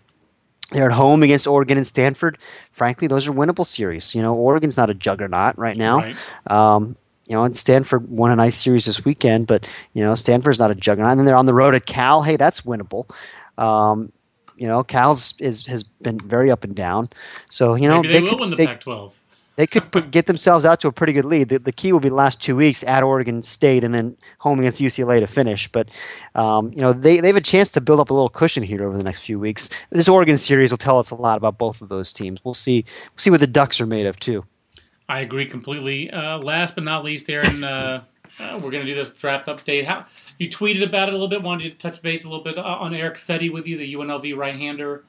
they're 0.73 0.91
at 0.91 0.93
home 0.93 1.23
against 1.23 1.47
Oregon 1.47 1.79
and 1.79 1.87
Stanford. 1.87 2.39
Frankly, 2.73 3.07
those 3.09 3.27
are 3.27 3.33
winnable 3.33 3.67
series. 3.67 4.15
You 4.15 4.23
know, 4.23 4.35
Oregon's 4.35 4.77
not 4.77 4.91
a 4.91 4.95
juggernaut 4.95 5.57
right 5.57 5.77
now. 5.77 6.01
Right. 6.01 6.17
Um, 6.49 6.97
you 7.27 7.35
know, 7.35 7.45
and 7.45 7.57
Stanford 7.57 8.09
won 8.09 8.31
a 8.31 8.37
nice 8.37 8.57
series 8.57 8.85
this 8.85 9.05
weekend, 9.05 9.47
but 9.47 9.69
you 9.95 10.03
know, 10.03 10.15
Stanford's 10.15 10.61
not 10.61 10.71
a 10.71 10.75
juggernaut. 10.75 11.13
And 11.13 11.21
then 11.21 11.27
they're 11.27 11.37
on 11.37 11.47
the 11.47 11.55
road 11.55 11.75
at 11.75 11.87
Cal. 11.87 12.23
Hey, 12.23 12.37
that's 12.37 12.63
winnable. 12.63 13.09
Um, 13.59 14.13
you 14.57 14.67
know, 14.67 14.83
Cal's 14.83 15.35
is 15.39 15.67
has 15.67 15.83
been 15.83 16.19
very 16.21 16.51
up 16.51 16.65
and 16.65 16.75
down. 16.75 17.09
So 17.51 17.75
you 17.75 17.89
know, 17.89 18.03
maybe 18.03 18.09
they, 18.09 18.21
they 18.21 18.31
will 18.31 18.39
win 18.39 18.51
the 18.51 18.57
they, 18.57 18.67
Pac-12. 18.67 19.15
they 19.57 19.67
could 19.67 19.91
put, 19.93 20.11
get 20.11 20.27
themselves 20.27 20.65
out 20.65 20.81
to 20.81 20.89
a 20.89 20.93
pretty 20.93 21.13
good 21.13 21.25
lead. 21.25 21.49
The, 21.49 21.59
the, 21.59 21.73
key 21.73 21.93
will 21.93 22.01
be 22.01 22.09
the 22.09 22.15
last 22.15 22.41
two 22.41 22.57
weeks 22.57 22.83
at 22.85 23.03
Oregon 23.03 23.43
State 23.43 23.85
and 23.85 23.95
then 23.95 24.17
home 24.39 24.59
against 24.59 24.81
UCLA 24.81 25.21
to 25.21 25.27
finish. 25.27 25.69
But 25.69 25.97
um, 26.35 26.73
you 26.73 26.81
know 26.81 26.93
they, 26.93 27.21
they 27.21 27.29
have 27.29 27.37
a 27.37 27.41
chance 27.41 27.71
to 27.73 27.81
build 27.81 28.01
up 28.01 28.11
a 28.11 28.15
little 28.15 28.29
cushion 28.29 28.63
here 28.63 28.87
over 28.87 28.97
the 28.97 29.05
next 29.05 29.21
few 29.21 29.39
weeks. 29.39 29.69
This 29.91 30.09
Oregon 30.09 30.37
series 30.37 30.71
will 30.71 30.79
tell 30.79 30.99
us 30.99 31.11
a 31.11 31.15
lot 31.15 31.37
about 31.37 31.59
both 31.59 31.83
of 31.83 31.89
those 31.89 32.13
teams. 32.13 32.41
We'll 32.45 32.55
see 32.55 32.85
we'll 33.05 33.19
see 33.19 33.31
what 33.31 33.41
the 33.41 33.47
Ducks 33.47 33.81
are 33.81 33.87
made 33.87 34.07
of 34.07 34.19
too. 34.19 34.45
I 35.09 35.21
agree 35.21 35.47
completely. 35.47 36.11
Uh, 36.11 36.39
last 36.39 36.75
but 36.75 36.85
not 36.85 37.05
least, 37.05 37.31
Aaron, 37.31 37.63
uh, 37.63 38.03
uh, 38.41 38.61
we're 38.63 38.71
going 38.71 38.85
to 38.85 38.91
do 38.91 38.95
this 38.95 39.11
draft 39.11 39.47
update. 39.47 39.85
How 39.85 40.07
you 40.39 40.49
tweeted 40.49 40.83
about 40.83 41.09
it 41.09 41.15
a 41.15 41.17
little 41.17 41.29
bit? 41.29 41.43
Wanted 41.43 41.65
you 41.65 41.71
to 41.71 41.77
touch 41.77 42.03
base 42.03 42.25
a 42.25 42.29
little 42.29 42.45
bit 42.45 42.59
on 42.59 42.93
Erick 42.93 43.15
Fedde 43.15 43.53
with 43.53 43.67
you, 43.67 43.79
the 43.79 43.95
UNLV 43.95 44.37
right-hander. 44.37 45.05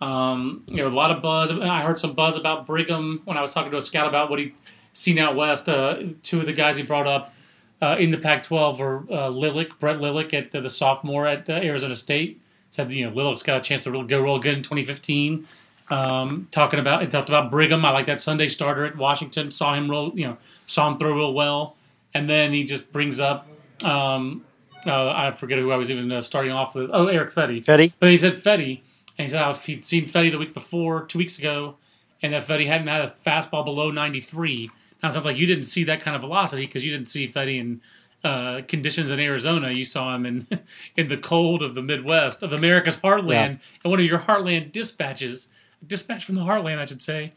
Um, 0.00 0.64
you 0.68 0.76
know, 0.76 0.86
a 0.86 0.88
lot 0.88 1.10
of 1.10 1.22
buzz. 1.22 1.52
I 1.52 1.82
heard 1.82 1.98
some 1.98 2.14
buzz 2.14 2.36
about 2.36 2.66
Brigham 2.66 3.22
when 3.24 3.36
I 3.36 3.42
was 3.42 3.52
talking 3.52 3.70
to 3.70 3.76
a 3.76 3.82
scout 3.82 4.08
about 4.08 4.30
what 4.30 4.38
he'd 4.38 4.54
seen 4.92 5.18
out 5.18 5.36
west. 5.36 5.68
Uh, 5.68 6.02
two 6.22 6.40
of 6.40 6.46
the 6.46 6.52
guys 6.52 6.76
he 6.76 6.82
brought 6.82 7.06
up 7.06 7.34
uh, 7.82 7.96
in 7.98 8.10
the 8.10 8.18
Pac-12 8.18 8.78
were 8.78 8.98
uh, 9.10 9.30
Lilek, 9.30 9.78
Brett 9.78 9.96
Lilek, 9.96 10.32
at 10.32 10.54
uh, 10.54 10.60
the 10.60 10.70
sophomore 10.70 11.26
at 11.26 11.48
uh, 11.48 11.54
Arizona 11.54 11.94
State. 11.94 12.40
Said 12.70 12.92
you 12.92 13.04
know 13.04 13.14
Lilek's 13.14 13.42
got 13.42 13.56
a 13.56 13.60
chance 13.60 13.84
to 13.84 14.04
go 14.04 14.20
real 14.20 14.38
good 14.38 14.56
in 14.56 14.62
2015. 14.62 15.46
Um, 15.90 16.46
talking 16.52 16.78
about 16.78 17.02
it 17.02 17.10
talked 17.10 17.28
about 17.28 17.50
Brigham. 17.50 17.84
I 17.84 17.90
like 17.90 18.06
that 18.06 18.20
Sunday 18.20 18.48
starter 18.48 18.84
at 18.84 18.96
Washington. 18.96 19.50
Saw 19.50 19.74
him 19.74 19.90
roll, 19.90 20.12
you 20.14 20.26
know, 20.26 20.36
saw 20.66 20.88
him 20.88 20.98
throw 20.98 21.14
real 21.14 21.34
well. 21.34 21.76
And 22.14 22.28
then 22.28 22.52
he 22.52 22.64
just 22.64 22.92
brings 22.92 23.20
up, 23.20 23.46
um, 23.84 24.44
uh, 24.86 25.10
I 25.10 25.32
forget 25.32 25.58
who 25.58 25.70
I 25.70 25.76
was 25.76 25.90
even 25.90 26.10
uh, 26.10 26.20
starting 26.20 26.52
off 26.52 26.74
with. 26.74 26.90
Oh, 26.92 27.08
Erick 27.08 27.30
Fedde. 27.30 27.64
Fedde. 27.64 27.92
But 27.98 28.10
he 28.10 28.18
said 28.18 28.34
Fedde, 28.34 28.80
and 29.18 29.26
he 29.26 29.28
said 29.28 29.42
oh, 29.42 29.52
he'd 29.52 29.84
seen 29.84 30.04
Fedde 30.04 30.30
the 30.30 30.38
week 30.38 30.54
before, 30.54 31.04
two 31.06 31.18
weeks 31.18 31.38
ago, 31.38 31.76
and 32.22 32.32
that 32.32 32.42
Fedde 32.42 32.66
hadn't 32.66 32.86
had 32.86 33.02
a 33.02 33.06
fastball 33.06 33.64
below 33.64 33.90
93. 33.90 34.70
Now 35.02 35.08
it 35.08 35.12
sounds 35.12 35.24
like 35.24 35.36
you 35.36 35.46
didn't 35.46 35.64
see 35.64 35.84
that 35.84 36.00
kind 36.00 36.14
of 36.14 36.22
velocity 36.22 36.66
because 36.66 36.84
you 36.84 36.92
didn't 36.92 37.08
see 37.08 37.26
Fedde 37.26 37.58
in 37.58 37.80
uh, 38.22 38.60
conditions 38.68 39.10
in 39.10 39.18
Arizona. 39.18 39.70
You 39.70 39.84
saw 39.84 40.14
him 40.14 40.26
in 40.26 40.46
in 40.96 41.08
the 41.08 41.16
cold 41.16 41.62
of 41.62 41.74
the 41.74 41.82
Midwest 41.82 42.42
of 42.42 42.52
America's 42.52 42.96
heartland, 42.96 43.28
yeah. 43.28 43.44
and 43.84 43.90
one 43.90 44.00
of 44.00 44.06
your 44.06 44.18
heartland 44.18 44.72
dispatches 44.72 45.48
dispatch 45.86 46.24
from 46.24 46.34
the 46.34 46.42
Heartland, 46.42 46.78
I 46.78 46.84
should 46.84 47.02
say. 47.02 47.32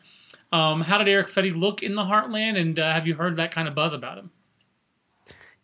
Um, 0.52 0.82
how 0.82 0.98
did 0.98 1.08
Erick 1.08 1.28
Fedde 1.28 1.56
look 1.56 1.82
in 1.82 1.96
the 1.96 2.04
Heartland, 2.04 2.60
and 2.60 2.78
uh, 2.78 2.94
have 2.94 3.08
you 3.08 3.16
heard 3.16 3.36
that 3.38 3.52
kind 3.52 3.68
of 3.68 3.74
buzz 3.74 3.94
about 3.94 4.18
him? 4.18 4.30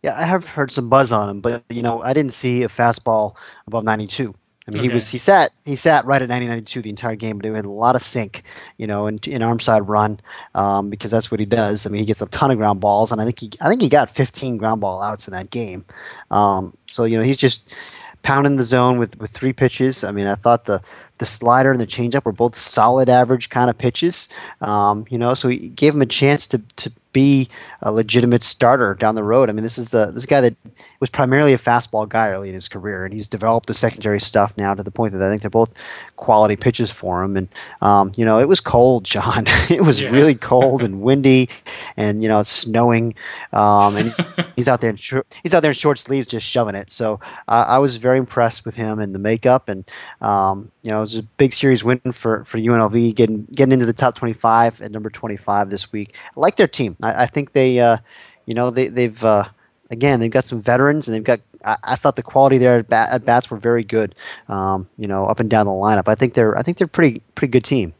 Yeah, 0.01 0.15
I 0.17 0.23
have 0.23 0.47
heard 0.47 0.71
some 0.71 0.89
buzz 0.89 1.11
on 1.11 1.29
him, 1.29 1.41
but 1.41 1.63
you 1.69 1.83
know, 1.83 2.01
I 2.01 2.13
didn't 2.13 2.33
see 2.33 2.63
a 2.63 2.69
fastball 2.69 3.35
above 3.67 3.83
92. 3.83 4.33
I 4.69 4.71
mean, 4.71 4.81
okay. 4.81 4.87
he 4.89 4.93
was 4.93 5.09
he 5.09 5.17
sat 5.17 5.51
he 5.65 5.75
sat 5.75 6.05
right 6.05 6.21
at 6.21 6.29
90, 6.29 6.47
92 6.47 6.81
the 6.83 6.89
entire 6.89 7.15
game, 7.15 7.37
but 7.37 7.45
he 7.45 7.51
had 7.53 7.65
a 7.65 7.69
lot 7.69 7.95
of 7.95 8.01
sink, 8.01 8.43
you 8.77 8.85
know, 8.85 9.07
in, 9.07 9.19
in 9.25 9.41
arm 9.41 9.59
side 9.59 9.87
run 9.87 10.19
um, 10.53 10.89
because 10.89 11.09
that's 11.11 11.31
what 11.31 11.39
he 11.39 11.45
does. 11.45 11.85
I 11.85 11.89
mean, 11.89 11.99
he 11.99 12.05
gets 12.05 12.21
a 12.21 12.27
ton 12.27 12.51
of 12.51 12.57
ground 12.57 12.79
balls, 12.79 13.11
and 13.11 13.19
I 13.19 13.25
think 13.25 13.39
he 13.39 13.51
I 13.61 13.67
think 13.67 13.81
he 13.81 13.89
got 13.89 14.09
15 14.11 14.57
ground 14.57 14.79
ball 14.79 15.01
outs 15.01 15.27
in 15.27 15.33
that 15.33 15.49
game. 15.49 15.85
Um, 16.29 16.77
so 16.87 17.03
you 17.05 17.17
know, 17.17 17.23
he's 17.23 17.37
just 17.37 17.73
pounding 18.21 18.57
the 18.57 18.63
zone 18.63 18.99
with 18.99 19.19
with 19.19 19.31
three 19.31 19.53
pitches. 19.53 20.03
I 20.03 20.11
mean, 20.11 20.27
I 20.27 20.35
thought 20.35 20.65
the 20.65 20.81
the 21.19 21.25
slider 21.25 21.71
and 21.71 21.79
the 21.79 21.87
changeup 21.87 22.25
were 22.25 22.31
both 22.31 22.55
solid 22.55 23.09
average 23.09 23.49
kind 23.49 23.69
of 23.69 23.77
pitches. 23.77 24.27
Um, 24.61 25.05
you 25.09 25.17
know, 25.17 25.33
so 25.33 25.49
he 25.49 25.69
gave 25.69 25.93
him 25.93 26.01
a 26.01 26.07
chance 26.07 26.47
to, 26.47 26.57
to 26.77 26.91
be 27.11 27.49
a 27.81 27.91
legitimate 27.91 28.43
starter 28.43 28.93
down 28.93 29.15
the 29.15 29.23
road. 29.23 29.49
I 29.49 29.53
mean, 29.53 29.63
this 29.63 29.77
is 29.77 29.91
the 29.91 30.07
this 30.07 30.25
guy 30.25 30.41
that 30.41 30.55
was 30.99 31.09
primarily 31.09 31.53
a 31.53 31.57
fastball 31.57 32.07
guy 32.07 32.29
early 32.29 32.49
in 32.49 32.55
his 32.55 32.67
career, 32.67 33.05
and 33.05 33.13
he's 33.13 33.27
developed 33.27 33.67
the 33.67 33.73
secondary 33.73 34.19
stuff 34.19 34.53
now 34.57 34.73
to 34.73 34.83
the 34.83 34.91
point 34.91 35.13
that 35.13 35.21
I 35.21 35.29
think 35.29 35.41
they're 35.41 35.49
both 35.49 35.73
quality 36.17 36.55
pitches 36.55 36.91
for 36.91 37.23
him. 37.23 37.37
And 37.37 37.47
um, 37.81 38.11
you 38.15 38.25
know, 38.25 38.39
it 38.39 38.47
was 38.47 38.59
cold, 38.59 39.03
John. 39.05 39.45
it 39.69 39.81
was 39.81 40.01
yeah. 40.01 40.09
really 40.09 40.35
cold 40.35 40.83
and 40.83 41.01
windy, 41.09 41.49
and 41.97 42.21
you 42.21 42.29
know, 42.29 42.39
it's 42.39 42.49
snowing, 42.49 43.15
um, 43.53 43.95
and 43.95 44.15
he's 44.55 44.67
out 44.67 44.81
there 44.81 44.89
in 44.89 44.97
he's 45.43 45.53
out 45.53 45.61
there 45.61 45.71
in 45.71 45.75
short 45.75 45.97
sleeves 45.99 46.27
just 46.27 46.45
shoving 46.45 46.75
it. 46.75 46.91
So 46.91 47.19
uh, 47.47 47.65
I 47.67 47.79
was 47.79 47.95
very 47.95 48.17
impressed 48.17 48.65
with 48.65 48.75
him 48.75 48.99
and 48.99 49.15
the 49.15 49.19
makeup, 49.19 49.69
and 49.69 49.89
um, 50.21 50.71
you 50.83 50.91
know, 50.91 50.97
it 50.97 51.01
was 51.01 51.17
a 51.17 51.23
big 51.23 51.53
series 51.53 51.83
win 51.83 51.99
for 52.11 52.43
for 52.45 52.57
UNLV 52.57 53.15
getting 53.15 53.45
getting 53.55 53.73
into 53.73 53.85
the 53.85 53.93
top 53.93 54.15
twenty 54.15 54.33
five 54.33 54.81
at 54.81 54.91
number 54.91 55.09
twenty 55.09 55.37
five 55.37 55.69
this 55.69 55.91
week. 55.91 56.15
I 56.35 56.39
like 56.39 56.55
their 56.55 56.67
team. 56.67 56.95
I, 57.01 57.08
I 57.17 57.25
think 57.25 57.53
they, 57.53 57.79
uh, 57.79 57.97
you 58.45 58.53
know, 58.53 58.69
they, 58.69 58.87
they've 58.87 59.23
uh, 59.23 59.45
again 59.89 60.19
they've 60.19 60.31
got 60.31 60.45
some 60.45 60.61
veterans 60.61 61.07
and 61.07 61.15
they've 61.15 61.23
got. 61.23 61.39
I, 61.65 61.75
I 61.83 61.95
thought 61.95 62.15
the 62.15 62.23
quality 62.23 62.57
there 62.57 62.79
at, 62.79 62.87
bat, 62.87 63.09
at 63.11 63.25
bats 63.25 63.51
were 63.51 63.57
very 63.57 63.83
good. 63.83 64.15
Um, 64.47 64.87
you 64.97 65.07
know, 65.07 65.25
up 65.25 65.39
and 65.39 65.49
down 65.49 65.65
the 65.65 65.71
lineup. 65.71 66.07
I 66.07 66.15
think 66.15 66.33
they're 66.33 66.57
I 66.57 66.61
think 66.61 66.77
they're 66.77 66.87
pretty 66.87 67.21
pretty 67.35 67.51
good 67.51 67.65
team. 67.65 67.93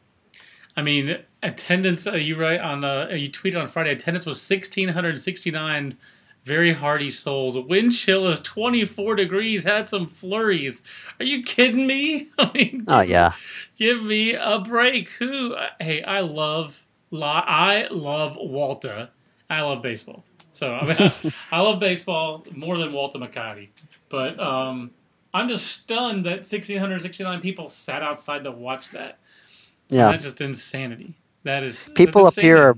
I 0.76 0.82
mean, 0.82 1.18
attendance. 1.44 2.08
Uh, 2.08 2.14
you 2.14 2.40
write 2.40 2.62
on 2.62 2.84
uh, 2.84 3.10
you 3.12 3.30
tweeted 3.30 3.60
on 3.60 3.68
Friday. 3.68 3.92
Attendance 3.92 4.26
was 4.26 4.42
sixteen 4.42 4.90
hundred 4.90 5.20
sixty 5.20 5.52
nine. 5.52 5.98
Very 6.46 6.72
hardy 6.72 7.10
souls. 7.10 7.60
Wind 7.60 7.92
chill 7.92 8.26
is 8.28 8.40
24 8.40 9.18
degrees. 9.18 9.62
Had 9.62 9.90
some 9.90 10.08
flurries. 10.08 10.82
Are 11.20 11.26
you 11.26 11.44
kidding 11.44 11.86
me? 11.86 12.30
I 12.40 12.50
mean, 12.54 12.86
oh 12.88 13.02
yeah. 13.02 13.34
Give 13.76 14.02
me 14.04 14.34
a 14.34 14.60
break. 14.60 15.10
Who? 15.10 15.56
Hey, 15.80 16.02
I 16.02 16.22
love 16.22 16.86
I 17.14 17.88
love 17.92 18.38
Walter. 18.40 19.10
I 19.50 19.62
love 19.62 19.82
baseball. 19.82 20.24
So 20.52 20.74
I, 20.74 20.86
mean, 20.86 21.34
I, 21.52 21.62
love 21.62 21.80
baseball 21.80 22.46
more 22.52 22.78
than 22.78 22.92
Walter 22.92 23.20
McCarty. 23.20 23.70
But 24.10 24.40
um, 24.40 24.92
I'm 25.34 25.48
just 25.48 25.68
stunned 25.68 26.26
that 26.26 26.40
1,669 26.40 27.42
people 27.42 27.70
sat 27.70 28.02
outside 28.02 28.44
to 28.44 28.52
watch 28.52 28.92
that. 28.92 29.20
Yeah, 29.90 30.12
that's 30.12 30.24
just 30.24 30.42
insanity. 30.42 31.14
That 31.44 31.64
is 31.64 31.92
people 31.96 32.26
up 32.26 32.36
here. 32.36 32.58
Are, 32.58 32.78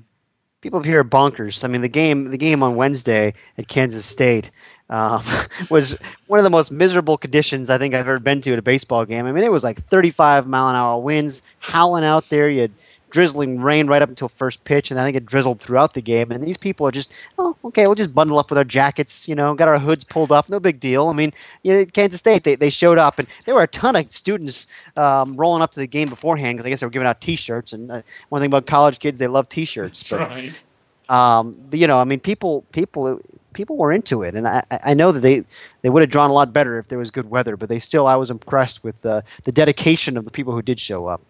people 0.62 0.80
up 0.80 0.86
here 0.86 1.02
are 1.02 1.04
bonkers. 1.04 1.64
I 1.64 1.68
mean, 1.68 1.82
the 1.82 1.90
game 1.90 2.30
the 2.30 2.38
game 2.38 2.64
on 2.64 2.76
Wednesday 2.76 3.34
at 3.58 3.68
Kansas 3.68 4.06
State 4.06 4.52
um, 4.90 5.24
was 5.70 5.98
one 6.28 6.40
of 6.40 6.44
the 6.44 6.50
most 6.50 6.72
miserable 6.72 7.18
conditions 7.18 7.70
I 7.70 7.78
think 7.78 7.94
I've 7.94 8.08
ever 8.08 8.20
been 8.20 8.42
to 8.42 8.54
at 8.54 8.60
a 8.60 8.62
baseball 8.62 9.06
game. 9.06 9.26
I 9.26 9.32
mean, 9.32 9.44
it 9.44 9.52
was 9.52 9.64
like 9.64 9.82
35 9.82 10.48
mile 10.48 10.70
an 10.70 10.76
hour 10.76 11.00
winds, 11.00 11.44
howling 11.60 12.06
out 12.06 12.30
there. 12.30 12.50
You 12.50 12.62
had 12.62 12.72
drizzling 13.12 13.62
rain 13.62 13.88
right 13.88 14.02
up 14.02 14.10
until 14.10 14.30
first 14.30 14.64
pitch, 14.64 14.90
and 14.90 15.00
I 15.00 15.04
think 15.04 15.16
it 15.16 15.26
drizzled 15.26 15.60
throughout 15.60 15.94
the 15.94 16.02
game. 16.02 16.32
And 16.32 16.46
these 16.46 16.58
people 16.58 16.88
are 16.88 16.92
just, 16.92 17.14
oh, 17.38 17.56
okay, 17.66 17.86
we'll 17.86 17.96
just 17.96 18.16
bundle 18.16 18.40
up 18.40 18.50
with 18.50 18.58
our 18.58 18.64
jackets, 18.64 19.28
you 19.28 19.36
know, 19.36 19.54
got 19.54 19.68
our 19.68 19.78
hoods 19.78 20.04
pulled 20.04 20.32
up, 20.32 20.50
no 20.50 20.60
big 20.60 20.80
deal. 20.80 21.08
I 21.08 21.14
mean, 21.14 21.32
you 21.64 21.74
know, 21.74 21.86
Kansas 21.86 22.20
State, 22.20 22.44
they, 22.44 22.56
they 22.56 22.70
showed 22.70 22.98
up, 22.98 23.20
and 23.20 23.28
there 23.46 23.54
were 23.56 23.64
a 23.64 23.68
ton 23.68 23.96
of 23.96 24.10
students 24.12 24.68
um, 24.98 25.36
rolling 25.36 25.62
up 25.62 25.72
to 25.74 25.80
the 25.80 25.88
game 25.88 26.10
beforehand 26.10 26.58
because 26.58 26.66
I 26.66 26.70
guess 26.70 26.80
they 26.80 26.86
were 26.86 26.92
giving 26.92 27.08
out 27.08 27.22
T-shirts. 27.22 27.74
And 27.74 27.92
uh, 27.92 28.02
one 28.30 28.42
thing 28.42 28.50
about 28.50 28.66
college 28.66 29.00
kids, 29.00 29.20
they 29.20 29.28
love 29.28 29.50
T-shirts. 29.50 30.10
But, 30.10 30.20
right. 30.22 30.64
Um, 31.10 31.58
but 31.70 31.80
you 31.80 31.88
know, 31.88 32.00
I 32.00 32.06
mean, 32.06 32.22
people, 32.22 32.64
people, 32.72 33.20
people 33.54 33.76
were 33.76 33.92
into 33.92 34.24
it, 34.24 34.36
and 34.36 34.48
I, 34.48 34.64
I 34.72 34.94
know 34.94 35.12
that 35.12 35.20
they 35.20 35.44
they 35.82 35.90
would 35.90 36.02
have 36.02 36.10
drawn 36.10 36.30
a 36.30 36.34
lot 36.34 36.54
better 36.54 36.80
if 36.80 36.88
there 36.88 36.98
was 36.98 37.12
good 37.12 37.30
weather. 37.30 37.58
But 37.58 37.68
they 37.68 37.80
still, 37.80 38.08
I 38.08 38.16
was 38.16 38.32
impressed 38.32 38.84
with 38.84 39.02
the 39.02 39.24
the 39.44 39.52
dedication 39.52 40.16
of 40.16 40.24
the 40.24 40.32
people 40.32 40.54
who 40.54 40.62
did 40.62 40.80
show 40.80 41.08
up. 41.08 41.22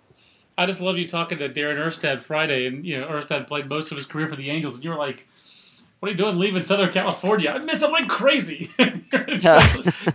I 0.57 0.65
just 0.65 0.81
love 0.81 0.97
you 0.97 1.07
talking 1.07 1.37
to 1.37 1.49
Darren 1.49 1.77
Erstad 1.77 2.21
Friday, 2.21 2.67
and 2.67 2.85
you 2.85 2.99
know 2.99 3.07
Erstad 3.07 3.47
played 3.47 3.67
most 3.67 3.91
of 3.91 3.97
his 3.97 4.05
career 4.05 4.27
for 4.27 4.35
the 4.35 4.49
Angels, 4.49 4.75
and 4.75 4.83
you 4.83 4.89
were 4.89 4.97
like, 4.97 5.27
"What 5.99 6.09
are 6.09 6.11
you 6.11 6.17
doing 6.17 6.37
leaving 6.37 6.61
Southern 6.61 6.91
California? 6.91 7.49
I 7.49 7.59
miss 7.59 7.81
it 7.81 7.91
like 7.91 8.07
crazy." 8.07 8.69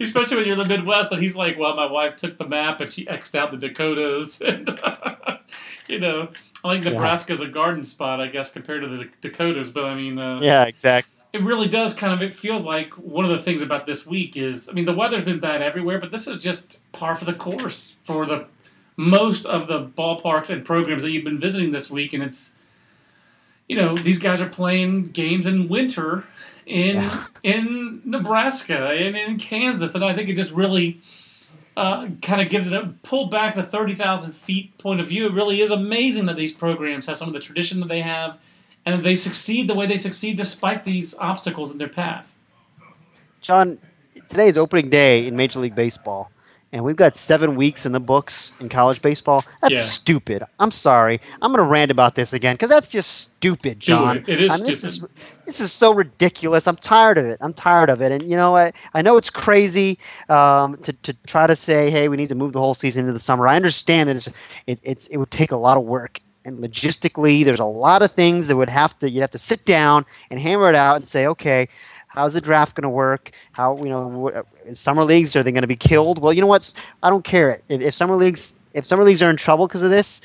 Especially 0.01 0.37
when 0.37 0.47
you're 0.47 0.53
in 0.53 0.59
the 0.59 0.67
Midwest, 0.69 1.13
and 1.13 1.23
he's 1.23 1.37
like, 1.37 1.59
"Well, 1.59 1.75
my 1.75 1.87
wife 1.87 2.17
took 2.17 2.39
the 2.39 2.47
map 2.47 2.81
and 2.81 2.89
she 2.89 3.07
xed 3.07 3.35
out 3.35 3.51
the 3.51 3.57
Dakotas, 3.57 4.41
and 4.47 4.69
you 5.89 5.99
know, 5.99 6.29
I 6.65 6.73
think 6.73 6.85
Nebraska's 6.85 7.41
yeah. 7.41 7.49
a 7.49 7.51
garden 7.51 7.83
spot, 7.83 8.21
I 8.21 8.29
guess, 8.29 8.51
compared 8.51 8.83
to 8.83 8.89
the 8.89 9.09
Dakotas." 9.21 9.71
But 9.71 9.85
I 9.85 9.95
mean, 9.95 10.19
uh, 10.19 10.39
yeah, 10.43 10.65
exactly. 10.65 11.13
It 11.33 11.43
really 11.43 11.69
does 11.69 11.93
kind 11.93 12.13
of. 12.13 12.23
It 12.23 12.35
feels 12.35 12.63
like 12.63 12.93
one 12.95 13.25
of 13.25 13.31
the 13.31 13.43
things 13.43 13.63
about 13.63 13.85
this 13.85 14.07
week 14.07 14.37
is, 14.37 14.69
I 14.69 14.73
mean, 14.73 14.85
the 14.87 14.95
weather's 14.95 15.25
been 15.25 15.41
bad 15.41 15.61
everywhere, 15.61 15.99
but 15.99 16.11
this 16.11 16.27
is 16.27 16.43
just 16.43 16.79
par 16.93 17.15
for 17.15 17.25
the 17.25 17.35
course 17.35 17.97
for 18.05 18.25
the 18.27 18.47
most 18.97 19.45
of 19.45 19.67
the 19.69 19.85
ballparks 19.85 20.51
and 20.51 20.65
programs 20.65 21.03
that 21.03 21.11
you've 21.11 21.25
been 21.25 21.39
visiting 21.39 21.73
this 21.73 21.91
week, 21.91 22.13
and 22.13 22.23
it's 22.23 22.55
you 23.69 23.77
know 23.77 23.97
these 23.97 24.19
guys 24.19 24.41
are 24.41 24.49
playing 24.49 25.09
games 25.09 25.47
in 25.47 25.69
winter 25.69 26.25
in 26.65 26.97
yeah. 26.97 27.27
in 27.43 28.03
Nebraska 28.05 28.89
and 28.89 29.17
in 29.17 29.39
Kansas, 29.39 29.95
and 29.95 30.05
I 30.05 30.15
think 30.15 30.29
it 30.29 30.35
just 30.35 30.53
really. 30.53 31.01
Uh, 31.79 32.09
kind 32.23 32.41
of 32.41 32.49
gives 32.49 32.67
it 32.67 32.73
a 32.73 32.95
pull 33.03 33.27
back 33.27 33.55
the 33.55 33.63
30,000 33.63 34.33
feet 34.33 34.79
point 34.79 34.99
of 34.99 35.09
view. 35.09 35.27
It 35.27 35.35
really 35.35 35.61
is 35.61 35.71
amazing 35.71 36.25
that 36.25 36.37
these 36.37 36.51
programs 36.51 37.05
have 37.05 37.19
some 37.19 37.29
of 37.29 37.35
the 37.35 37.39
tradition 37.39 37.81
that 37.81 37.91
they 37.91 38.01
have 38.01 38.39
and 38.87 38.95
that 38.95 39.03
they 39.03 39.15
succeed 39.15 39.69
the 39.69 39.75
way 39.75 39.87
they 39.87 39.99
succeed 39.99 40.39
despite 40.39 40.85
these 40.85 41.15
obstacles 41.19 41.71
in 41.71 41.77
their 41.77 41.91
path. 41.91 42.35
John, 43.43 43.77
today 44.31 44.49
is 44.49 44.57
opening 44.57 44.89
day 44.89 45.27
in 45.27 45.37
Major 45.37 45.59
League 45.59 45.75
Baseball 45.75 46.31
and 46.77 46.85
we've 46.85 46.97
got 46.97 47.17
seven 47.17 47.57
weeks 47.57 47.87
in 47.87 47.93
the 47.93 48.01
books 48.01 48.53
in 48.61 48.69
college 48.69 49.01
baseball. 49.01 49.43
That's 49.63 49.75
yeah. 49.75 49.81
stupid. 49.81 50.43
I'm 50.61 50.71
sorry. 50.71 51.23
I'm 51.41 51.51
going 51.51 51.65
to 51.65 51.71
rant 51.71 51.91
about 51.91 52.15
this 52.15 52.35
again 52.35 52.55
because 52.55 52.69
that's 52.69 52.87
just 52.87 53.19
stupid, 53.19 53.81
John. 53.81 54.23
It 54.27 54.43
is 54.43 54.53
stupid. 54.53 54.67
This 54.69 54.85
is, 54.85 55.07
this 55.47 55.61
is 55.61 55.73
so 55.73 55.95
ridiculous. 55.95 56.69
I'm 56.69 56.77
tired 56.77 57.17
of 57.17 57.25
it. 57.25 57.39
I'm 57.41 57.55
tired 57.55 57.89
of 57.89 58.03
it. 58.03 58.13
And, 58.13 58.23
you 58.23 58.37
know, 58.37 58.57
I, 58.57 58.75
I 58.93 59.01
know 59.01 59.17
it's 59.17 59.31
crazy 59.31 59.99
um, 60.29 60.77
to, 60.83 60.93
to 60.93 61.15
try 61.27 61.47
to 61.47 61.57
say, 61.57 61.91
hey, 61.91 62.09
we 62.09 62.19
need 62.19 62.29
to 62.29 62.35
move 62.35 62.53
the 62.53 62.61
whole 62.61 62.75
season 62.75 63.01
into 63.01 63.15
the 63.15 63.19
summer. 63.19 63.49
I 63.49 63.57
understand 63.57 64.11
that 64.11 64.17
it's, 64.17 64.29
it, 64.67 64.79
it's, 64.83 65.07
it 65.07 65.17
would 65.17 65.31
take 65.31 65.53
a 65.53 65.57
lot 65.57 65.79
of 65.79 65.85
work 65.85 66.21
and 66.47 66.61
logistically, 66.61 67.45
there's 67.45 67.59
a 67.59 67.65
lot 67.65 68.03
of 68.03 68.13
things 68.13 68.47
that 68.47 68.57
would 68.57 68.69
have 68.69 68.97
to 69.01 69.11
you'd 69.11 69.21
have 69.21 69.33
to 69.33 69.39
sit 69.39 69.65
down 69.65 70.07
and 70.31 70.39
hammer 70.39 70.69
it 70.69 70.77
out 70.77 70.95
and 70.97 71.07
say, 71.07 71.27
okay, 71.27 71.69
how's 72.17 72.35
the 72.35 72.41
draft 72.41 72.75
going 72.75 72.83
to 72.83 72.89
work? 72.89 73.31
How 73.53 73.77
you 73.77 73.89
know 73.89 74.43
summer 74.73 75.05
leagues 75.05 75.37
are 75.37 75.43
they 75.43 75.53
going 75.53 75.63
to 75.63 75.69
be 75.69 75.77
killed? 75.77 76.21
Well, 76.21 76.33
you 76.33 76.41
know 76.41 76.47
what? 76.47 76.73
I 77.03 77.11
don't 77.11 77.25
care 77.25 77.61
if, 77.69 77.81
if 77.81 77.95
summer 77.95 78.17
leagues 78.17 78.57
if 78.75 78.85
summer 78.85 79.05
leagues 79.05 79.23
are 79.23 79.31
in 79.31 79.37
trouble 79.37 79.69
because 79.69 79.83
of 79.83 79.91
this. 79.91 80.23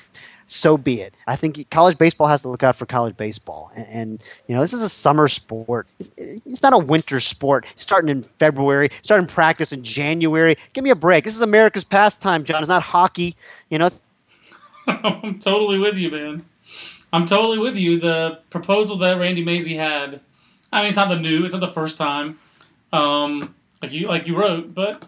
So 0.47 0.77
be 0.77 0.99
it. 0.99 1.13
I 1.27 1.37
think 1.37 1.69
college 1.69 1.97
baseball 1.97 2.27
has 2.27 2.41
to 2.41 2.49
look 2.49 2.61
out 2.61 2.75
for 2.75 2.85
college 2.85 3.15
baseball, 3.15 3.71
and, 3.75 3.87
and 3.87 4.23
you 4.47 4.55
know 4.55 4.61
this 4.61 4.73
is 4.73 4.81
a 4.81 4.89
summer 4.89 5.29
sport. 5.29 5.87
It's, 5.99 6.11
it's 6.17 6.61
not 6.61 6.73
a 6.73 6.77
winter 6.77 7.21
sport. 7.21 7.65
Starting 7.77 8.09
in 8.09 8.23
February, 8.37 8.89
starting 9.01 9.27
practice 9.27 9.71
in 9.71 9.83
January. 9.83 10.57
Give 10.73 10.83
me 10.83 10.89
a 10.89 10.95
break. 10.95 11.23
This 11.23 11.35
is 11.35 11.41
America's 11.41 11.85
pastime, 11.85 12.43
John. 12.43 12.61
It's 12.61 12.69
not 12.69 12.83
hockey. 12.83 13.37
You 13.69 13.77
know, 13.77 13.89
I'm 14.87 15.39
totally 15.39 15.79
with 15.79 15.95
you, 15.95 16.11
man. 16.11 16.45
I'm 17.13 17.25
totally 17.25 17.57
with 17.57 17.77
you. 17.77 17.99
The 17.99 18.39
proposal 18.49 18.97
that 18.97 19.19
Randy 19.19 19.43
Mazey 19.43 19.75
had, 19.75 20.19
I 20.71 20.81
mean, 20.81 20.87
it's 20.87 20.95
not 20.95 21.09
the 21.09 21.19
new, 21.19 21.43
it's 21.43 21.53
not 21.53 21.59
the 21.59 21.67
first 21.67 21.97
time, 21.97 22.39
um, 22.93 23.53
like 23.81 23.91
you 23.91 24.07
like 24.07 24.27
you 24.27 24.37
wrote, 24.37 24.73
but 24.73 25.03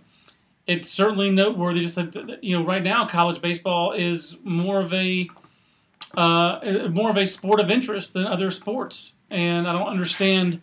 it's 0.68 0.90
certainly 0.90 1.32
noteworthy. 1.32 1.82
Just 1.82 1.96
that 1.96 2.44
you 2.44 2.58
know, 2.58 2.66
right 2.66 2.84
now, 2.84 3.08
college 3.08 3.42
baseball 3.42 3.94
is 3.94 4.38
more 4.44 4.82
of 4.82 4.94
a 4.94 5.30
uh, 6.16 6.90
more 6.92 7.10
of 7.10 7.18
a 7.18 7.26
sport 7.26 7.60
of 7.60 7.72
interest 7.72 8.14
than 8.14 8.26
other 8.26 8.52
sports, 8.52 9.14
and 9.30 9.68
I 9.68 9.74
don't 9.74 9.88
understand 9.88 10.62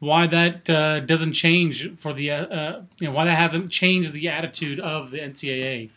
why 0.00 0.26
that 0.28 0.70
uh, 0.70 1.00
doesn't 1.00 1.32
change 1.32 1.96
for 1.96 2.12
the 2.12 2.30
uh, 2.30 2.46
uh 2.46 2.82
you 3.00 3.08
know 3.08 3.12
why 3.12 3.24
that 3.24 3.36
hasn't 3.36 3.70
changed 3.70 4.12
the 4.12 4.28
attitude 4.28 4.80
of 4.80 5.10
the 5.10 5.18
NCAA 5.18 5.90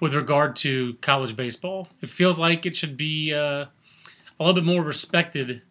with 0.00 0.14
regard 0.14 0.56
to 0.56 0.94
college 1.00 1.36
baseball. 1.36 1.88
It 2.00 2.08
feels 2.08 2.38
like 2.38 2.66
it 2.66 2.76
should 2.76 2.96
be 2.96 3.34
uh, 3.34 3.66
a 3.66 3.68
little 4.38 4.54
bit 4.54 4.64
more 4.64 4.82
respected 4.82 5.62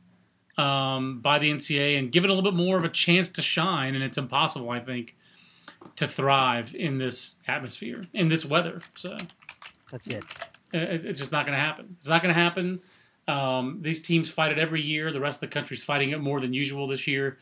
um, 0.57 1.19
by 1.19 1.39
the 1.39 1.51
NCAA 1.51 1.97
and 1.97 2.11
give 2.11 2.23
it 2.23 2.29
a 2.29 2.33
little 2.33 2.49
bit 2.49 2.57
more 2.57 2.77
of 2.77 2.85
a 2.85 2.89
chance 2.89 3.29
to 3.29 3.41
shine. 3.41 3.95
And 3.95 4.03
it's 4.03 4.17
impossible, 4.17 4.69
I 4.69 4.79
think, 4.79 5.15
to 5.95 6.07
thrive 6.07 6.73
in 6.75 6.97
this 6.97 7.35
atmosphere, 7.47 8.05
in 8.13 8.27
this 8.27 8.45
weather. 8.45 8.81
So 8.95 9.17
that's 9.91 10.09
it. 10.09 10.23
It's 10.73 11.19
just 11.19 11.31
not 11.31 11.45
going 11.45 11.57
to 11.57 11.63
happen. 11.63 11.95
It's 11.99 12.09
not 12.09 12.21
going 12.21 12.33
to 12.33 12.39
happen. 12.39 12.81
Um, 13.27 13.79
these 13.81 14.01
teams 14.01 14.29
fight 14.29 14.51
it 14.51 14.59
every 14.59 14.81
year. 14.81 15.11
The 15.11 15.19
rest 15.19 15.41
of 15.41 15.49
the 15.49 15.53
country's 15.53 15.83
fighting 15.83 16.11
it 16.11 16.19
more 16.19 16.39
than 16.39 16.53
usual 16.53 16.87
this 16.87 17.07
year. 17.07 17.37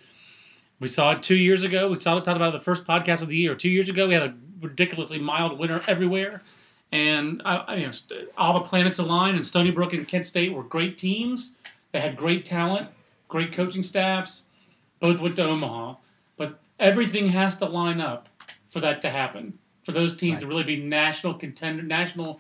We 0.80 0.88
saw 0.88 1.12
it 1.12 1.24
two 1.24 1.36
years 1.36 1.64
ago. 1.64 1.90
We 1.90 2.00
saw 2.00 2.18
it 2.18 2.24
talked 2.24 2.36
about 2.36 2.50
it 2.50 2.58
the 2.58 2.64
first 2.64 2.86
podcast 2.86 3.24
of 3.24 3.30
the 3.30 3.38
year. 3.38 3.56
Two 3.56 3.70
years 3.70 3.90
ago, 3.90 4.08
we 4.08 4.14
had 4.14 4.24
a 4.24 4.36
ridiculously 4.62 5.20
mild 5.20 5.58
winter 5.58 5.82
everywhere 5.88 6.42
and 6.94 7.42
I, 7.44 7.76
you 7.76 7.88
know, 7.88 7.92
all 8.38 8.54
the 8.54 8.62
planets 8.62 9.00
aligned. 9.00 9.36
And 9.36 9.44
Stony 9.44 9.72
Brook 9.72 9.94
and 9.94 10.08
Kent 10.08 10.28
State 10.28 10.54
were 10.54 10.62
great 10.62 10.96
teams. 10.96 11.58
They 11.92 12.00
had 12.00 12.16
great 12.16 12.46
talent, 12.46 12.88
great 13.28 13.52
coaching 13.52 13.84
staffs. 13.84 14.44
Both 15.00 15.20
went 15.20 15.36
to 15.36 15.44
Omaha, 15.44 15.96
but 16.38 16.60
everything 16.80 17.30
has 17.30 17.58
to 17.58 17.66
line 17.66 18.00
up 18.00 18.30
for 18.70 18.80
that 18.80 19.02
to 19.02 19.10
happen. 19.10 19.60
For 19.84 19.92
those 19.92 20.16
teams 20.16 20.38
right. 20.38 20.42
to 20.42 20.48
really 20.48 20.64
be 20.64 20.78
national 20.78 21.34
contender, 21.34 21.84
national, 21.84 22.40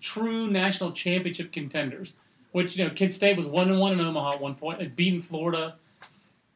true 0.00 0.48
national 0.48 0.92
championship 0.92 1.52
contenders. 1.52 2.14
Which 2.50 2.76
you 2.76 2.84
know, 2.84 2.90
Kent 2.90 3.12
State 3.12 3.36
was 3.36 3.46
one 3.46 3.70
and 3.70 3.78
one 3.78 3.92
in 3.92 4.00
Omaha 4.00 4.34
at 4.34 4.40
one 4.40 4.54
point. 4.54 4.78
They'd 4.78 4.96
beaten 4.96 5.20
Florida. 5.20 5.76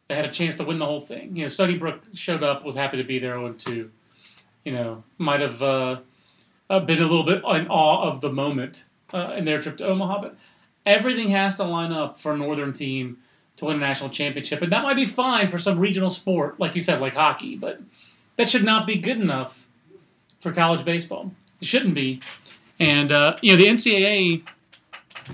They 0.08 0.14
had 0.14 0.24
a 0.24 0.30
chance 0.30 0.54
to 0.56 0.64
win 0.64 0.78
the 0.78 0.86
whole 0.86 1.02
thing. 1.02 1.36
You 1.36 1.44
know, 1.44 1.48
Stony 1.48 1.76
Brook 1.76 2.02
showed 2.14 2.42
up, 2.42 2.64
was 2.64 2.74
happy 2.74 2.96
to 2.96 3.04
be 3.04 3.18
there, 3.18 3.36
and 3.36 3.58
two. 3.58 3.90
You 4.64 4.72
know, 4.72 5.04
might 5.18 5.40
have. 5.40 5.62
Uh, 5.62 6.00
uh, 6.72 6.80
been 6.80 6.98
a 6.98 7.02
little 7.02 7.24
bit 7.24 7.44
in 7.44 7.68
awe 7.68 8.08
of 8.08 8.22
the 8.22 8.32
moment 8.32 8.84
uh, 9.12 9.34
in 9.36 9.44
their 9.44 9.60
trip 9.60 9.76
to 9.76 9.86
Omaha. 9.86 10.22
But 10.22 10.36
everything 10.86 11.28
has 11.28 11.56
to 11.56 11.64
line 11.64 11.92
up 11.92 12.18
for 12.18 12.32
a 12.32 12.36
Northern 12.36 12.72
team 12.72 13.18
to 13.56 13.66
win 13.66 13.76
a 13.76 13.80
national 13.80 14.10
championship, 14.10 14.62
and 14.62 14.72
that 14.72 14.82
might 14.82 14.96
be 14.96 15.04
fine 15.04 15.48
for 15.48 15.58
some 15.58 15.78
regional 15.78 16.10
sport, 16.10 16.58
like 16.58 16.74
you 16.74 16.80
said, 16.80 17.00
like 17.00 17.14
hockey. 17.14 17.56
But 17.56 17.80
that 18.36 18.48
should 18.48 18.64
not 18.64 18.86
be 18.86 18.96
good 18.96 19.20
enough 19.20 19.66
for 20.40 20.52
college 20.52 20.84
baseball. 20.84 21.30
It 21.60 21.66
shouldn't 21.66 21.94
be. 21.94 22.20
And 22.80 23.12
uh, 23.12 23.36
you 23.42 23.52
know 23.52 23.58
the 23.58 23.66
NCAA, 23.66 24.42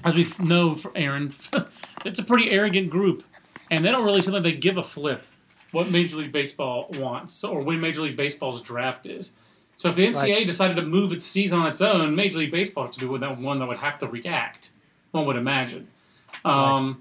as 0.05 0.15
we 0.15 0.27
know, 0.45 0.75
for 0.75 0.93
Aaron, 0.95 1.33
it's 2.05 2.19
a 2.19 2.25
pretty 2.25 2.51
arrogant 2.51 2.91
group, 2.91 3.25
and 3.71 3.85
they 3.85 3.91
don't 3.91 4.05
really 4.05 4.23
seem 4.23 4.35
like 4.35 4.43
they 4.43 4.53
give 4.53 4.77
a 4.77 4.83
flip 4.83 5.25
what 5.73 5.91
Major 5.91 6.17
League 6.17 6.33
Baseball 6.33 6.89
wants 6.95 7.45
or 7.45 7.61
when 7.61 7.81
Major 7.81 8.03
League 8.03 8.17
Baseball's 8.17 8.63
draft 8.63 9.07
is. 9.07 9.35
So 9.77 9.89
if 9.89 9.97
the 9.97 10.07
NCAA 10.07 10.37
right. 10.37 10.47
decided 10.47 10.75
to 10.77 10.83
move 10.83 11.13
its 11.13 11.25
season 11.25 11.61
on 11.61 11.67
its 11.67 11.81
own, 11.81 12.17
Major 12.17 12.39
League 12.39 12.51
Baseball 12.51 12.85
would 12.85 12.89
have 12.95 13.01
to 13.01 13.37
be 13.37 13.43
one 13.45 13.59
that 13.59 13.69
would 13.69 13.77
have 13.77 13.99
to 14.01 14.09
react. 14.09 14.71
One 15.13 15.25
would 15.27 15.37
imagine. 15.37 15.89
Um, 16.45 16.87
right. 16.89 16.97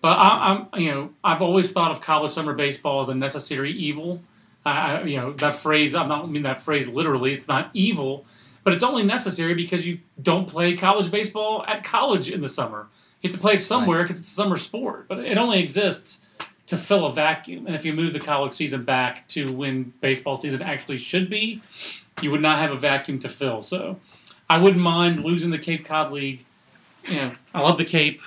But 0.00 0.16
I, 0.18 0.52
am 0.52 0.80
you 0.80 0.92
know, 0.92 1.10
I've 1.24 1.42
always 1.42 1.72
thought 1.72 1.90
of 1.90 2.00
college 2.00 2.32
summer 2.32 2.54
baseball 2.54 3.00
as 3.00 3.08
a 3.08 3.14
necessary 3.14 3.72
evil. 3.72 4.20
I, 4.64 5.02
you 5.02 5.16
know, 5.16 5.32
that 5.34 5.56
phrase. 5.56 5.94
I 5.94 6.06
don't 6.06 6.30
mean 6.30 6.42
that 6.42 6.60
phrase 6.60 6.88
literally. 6.88 7.32
It's 7.32 7.48
not 7.48 7.70
evil, 7.74 8.24
but 8.64 8.72
it's 8.72 8.84
only 8.84 9.02
necessary 9.02 9.54
because 9.54 9.86
you 9.86 9.98
don't 10.22 10.46
play 10.46 10.76
college 10.76 11.10
baseball 11.10 11.64
at 11.66 11.84
college 11.84 12.30
in 12.30 12.40
the 12.40 12.48
summer. 12.48 12.88
You 13.22 13.30
have 13.30 13.36
to 13.36 13.40
play 13.40 13.54
it 13.54 13.62
somewhere 13.62 14.02
because 14.02 14.18
right. 14.18 14.22
it's 14.22 14.30
a 14.30 14.34
summer 14.34 14.56
sport. 14.56 15.08
But 15.08 15.20
it 15.20 15.38
only 15.38 15.60
exists 15.60 16.22
to 16.66 16.76
fill 16.76 17.06
a 17.06 17.12
vacuum. 17.12 17.66
And 17.66 17.74
if 17.74 17.84
you 17.84 17.94
move 17.94 18.12
the 18.12 18.20
college 18.20 18.52
season 18.52 18.84
back 18.84 19.26
to 19.28 19.50
when 19.52 19.92
baseball 20.00 20.36
season 20.36 20.60
actually 20.60 20.98
should 20.98 21.30
be, 21.30 21.62
you 22.20 22.30
would 22.30 22.42
not 22.42 22.58
have 22.58 22.70
a 22.70 22.76
vacuum 22.76 23.18
to 23.20 23.28
fill. 23.28 23.62
So 23.62 23.98
I 24.50 24.58
wouldn't 24.58 24.82
mind 24.82 25.24
losing 25.24 25.50
the 25.50 25.58
Cape 25.58 25.84
Cod 25.84 26.12
League. 26.12 26.44
You 27.04 27.16
know, 27.16 27.32
I 27.54 27.62
love 27.62 27.78
the 27.78 27.86
Cape. 27.86 28.20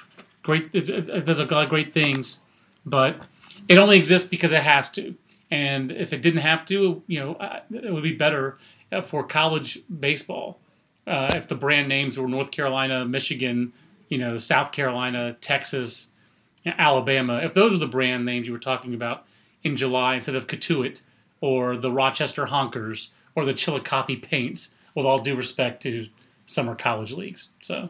Great, 0.43 0.73
it, 0.73 1.25
does 1.25 1.39
a 1.39 1.45
lot 1.45 1.63
of 1.63 1.69
great 1.69 1.93
things, 1.93 2.39
but 2.85 3.21
it 3.67 3.77
only 3.77 3.97
exists 3.97 4.27
because 4.27 4.51
it 4.51 4.63
has 4.63 4.89
to. 4.91 5.15
And 5.51 5.91
if 5.91 6.13
it 6.13 6.21
didn't 6.21 6.41
have 6.41 6.65
to, 6.65 7.03
you 7.07 7.19
know, 7.19 7.59
it 7.71 7.93
would 7.93 8.03
be 8.03 8.15
better 8.15 8.57
for 9.03 9.23
college 9.23 9.79
baseball 9.99 10.59
uh, 11.05 11.33
if 11.35 11.47
the 11.47 11.55
brand 11.55 11.87
names 11.89 12.17
were 12.17 12.27
North 12.27 12.51
Carolina, 12.51 13.05
Michigan, 13.05 13.73
you 14.07 14.17
know, 14.17 14.37
South 14.37 14.71
Carolina, 14.71 15.35
Texas, 15.41 16.09
Alabama. 16.65 17.41
If 17.43 17.53
those 17.53 17.73
are 17.73 17.77
the 17.77 17.87
brand 17.87 18.25
names 18.25 18.47
you 18.47 18.53
were 18.53 18.59
talking 18.59 18.93
about 18.93 19.25
in 19.63 19.75
July 19.75 20.15
instead 20.15 20.35
of 20.35 20.47
Cotuit 20.47 21.01
or 21.41 21.75
the 21.75 21.91
Rochester 21.91 22.45
Honkers 22.45 23.09
or 23.35 23.45
the 23.45 23.53
Chillicothe 23.53 24.21
Paints, 24.21 24.69
with 24.95 25.05
all 25.05 25.19
due 25.19 25.35
respect 25.35 25.81
to 25.83 26.07
summer 26.45 26.75
college 26.75 27.13
leagues. 27.13 27.49
So 27.61 27.89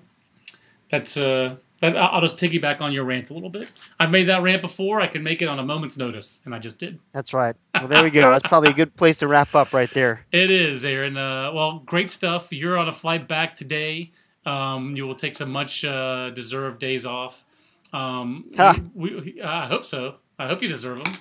that's 0.89 1.17
uh. 1.17 1.55
I'll 1.81 2.21
just 2.21 2.37
piggyback 2.37 2.79
on 2.79 2.93
your 2.93 3.03
rant 3.05 3.31
a 3.31 3.33
little 3.33 3.49
bit. 3.49 3.67
I've 3.99 4.11
made 4.11 4.25
that 4.25 4.41
rant 4.43 4.61
before. 4.61 5.01
I 5.01 5.07
can 5.07 5.23
make 5.23 5.41
it 5.41 5.47
on 5.47 5.57
a 5.57 5.63
moment's 5.63 5.97
notice, 5.97 6.39
and 6.45 6.53
I 6.53 6.59
just 6.59 6.77
did. 6.77 6.99
That's 7.11 7.33
right. 7.33 7.55
Well, 7.73 7.87
there 7.87 8.03
we 8.03 8.11
go. 8.11 8.29
That's 8.29 8.47
probably 8.47 8.69
a 8.69 8.73
good 8.73 8.95
place 8.95 9.17
to 9.19 9.27
wrap 9.27 9.55
up 9.55 9.73
right 9.73 9.91
there. 9.93 10.25
It 10.31 10.49
is, 10.49 10.85
Aaron. 10.85 11.17
Uh, 11.17 11.51
well, 11.53 11.79
great 11.79 12.09
stuff. 12.09 12.53
You're 12.53 12.77
on 12.77 12.87
a 12.87 12.93
flight 12.93 13.27
back 13.27 13.53
today. 13.55 14.11
Um, 14.45 14.95
you 14.95 15.05
will 15.05 15.15
take 15.15 15.35
some 15.35 15.51
much 15.51 15.83
uh, 15.85 16.29
deserved 16.31 16.79
days 16.79 17.05
off. 17.05 17.45
Um, 17.93 18.49
huh. 18.55 18.75
we, 18.93 19.15
we, 19.15 19.41
I 19.41 19.67
hope 19.67 19.85
so. 19.85 20.15
I 20.39 20.47
hope 20.47 20.61
you 20.61 20.67
deserve 20.67 21.03
them. 21.03 21.13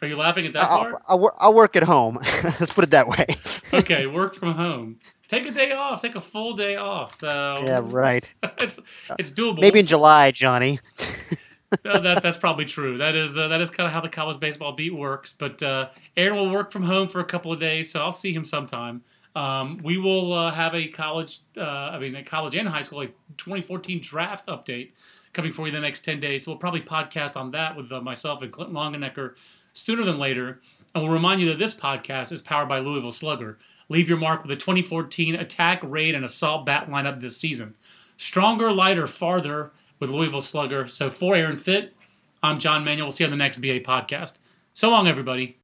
Are 0.00 0.06
you 0.06 0.16
laughing 0.16 0.46
at 0.46 0.52
that 0.52 0.70
I'll, 0.70 0.78
part? 0.78 1.02
I'll, 1.08 1.34
I'll, 1.38 1.54
work 1.54 1.74
at 1.74 1.82
home. 1.82 2.18
Let's 2.44 2.70
put 2.70 2.84
it 2.84 2.90
that 2.90 3.08
way. 3.08 3.26
okay, 3.72 4.06
work 4.06 4.34
from 4.34 4.52
home. 4.52 5.00
Take 5.28 5.46
a 5.46 5.50
day 5.50 5.72
off. 5.72 6.00
Take 6.02 6.14
a 6.14 6.20
full 6.20 6.54
day 6.54 6.76
off. 6.76 7.22
Uh, 7.22 7.60
yeah, 7.62 7.80
right. 7.84 8.30
it's 8.58 8.78
it's 9.18 9.30
doable. 9.30 9.60
Maybe 9.60 9.80
in 9.80 9.86
July, 9.86 10.30
Johnny. 10.30 10.80
that 11.82 12.22
that's 12.22 12.38
probably 12.38 12.64
true. 12.64 12.96
That 12.96 13.14
is 13.14 13.36
uh, 13.36 13.48
that 13.48 13.60
is 13.60 13.70
kind 13.70 13.86
of 13.86 13.92
how 13.92 14.00
the 14.00 14.08
college 14.08 14.40
baseball 14.40 14.72
beat 14.72 14.94
works. 14.94 15.32
But 15.32 15.62
uh, 15.62 15.90
Aaron 16.16 16.36
will 16.36 16.50
work 16.50 16.72
from 16.72 16.82
home 16.82 17.08
for 17.08 17.20
a 17.20 17.24
couple 17.24 17.52
of 17.52 17.60
days, 17.60 17.90
so 17.90 18.00
I'll 18.00 18.12
see 18.12 18.32
him 18.32 18.44
sometime. 18.44 19.02
Um, 19.36 19.78
we 19.84 19.98
will 19.98 20.32
uh, 20.32 20.50
have 20.50 20.74
a 20.74 20.88
college, 20.88 21.42
uh, 21.56 21.62
I 21.62 21.98
mean, 21.98 22.16
a 22.16 22.24
college 22.24 22.56
and 22.56 22.68
high 22.68 22.82
school, 22.82 22.98
like 22.98 23.14
2014 23.36 24.00
draft 24.00 24.48
update 24.48 24.92
coming 25.32 25.52
for 25.52 25.66
you 25.66 25.72
the 25.72 25.78
next 25.78 26.04
10 26.04 26.18
days. 26.18 26.44
So 26.44 26.50
we'll 26.50 26.58
probably 26.58 26.80
podcast 26.80 27.36
on 27.36 27.52
that 27.52 27.76
with 27.76 27.92
uh, 27.92 28.00
myself 28.00 28.42
and 28.42 28.50
Clinton 28.50 28.74
Longenecker 28.74 29.34
sooner 29.74 30.02
than 30.02 30.18
later. 30.18 30.60
And 30.94 31.04
we'll 31.04 31.12
remind 31.12 31.40
you 31.40 31.48
that 31.50 31.58
this 31.58 31.72
podcast 31.72 32.32
is 32.32 32.42
powered 32.42 32.68
by 32.68 32.80
Louisville 32.80 33.12
Slugger. 33.12 33.58
Leave 33.88 34.08
your 34.08 34.18
mark 34.18 34.42
with 34.42 34.50
the 34.50 34.56
2014 34.56 35.36
attack, 35.36 35.80
raid, 35.82 36.14
and 36.14 36.24
assault 36.24 36.66
bat 36.66 36.90
lineup 36.90 37.20
this 37.20 37.36
season. 37.36 37.74
Stronger, 38.18 38.72
lighter, 38.72 39.06
farther 39.06 39.72
with 39.98 40.10
Louisville 40.10 40.40
Slugger. 40.40 40.86
So 40.86 41.08
for 41.08 41.34
Aaron 41.34 41.56
Fitt, 41.56 41.94
I'm 42.42 42.58
John 42.58 42.84
Manuel. 42.84 43.06
We'll 43.06 43.12
see 43.12 43.24
you 43.24 43.26
on 43.26 43.30
the 43.30 43.36
next 43.36 43.58
BA 43.58 43.80
podcast. 43.80 44.38
So 44.74 44.90
long, 44.90 45.08
everybody. 45.08 45.56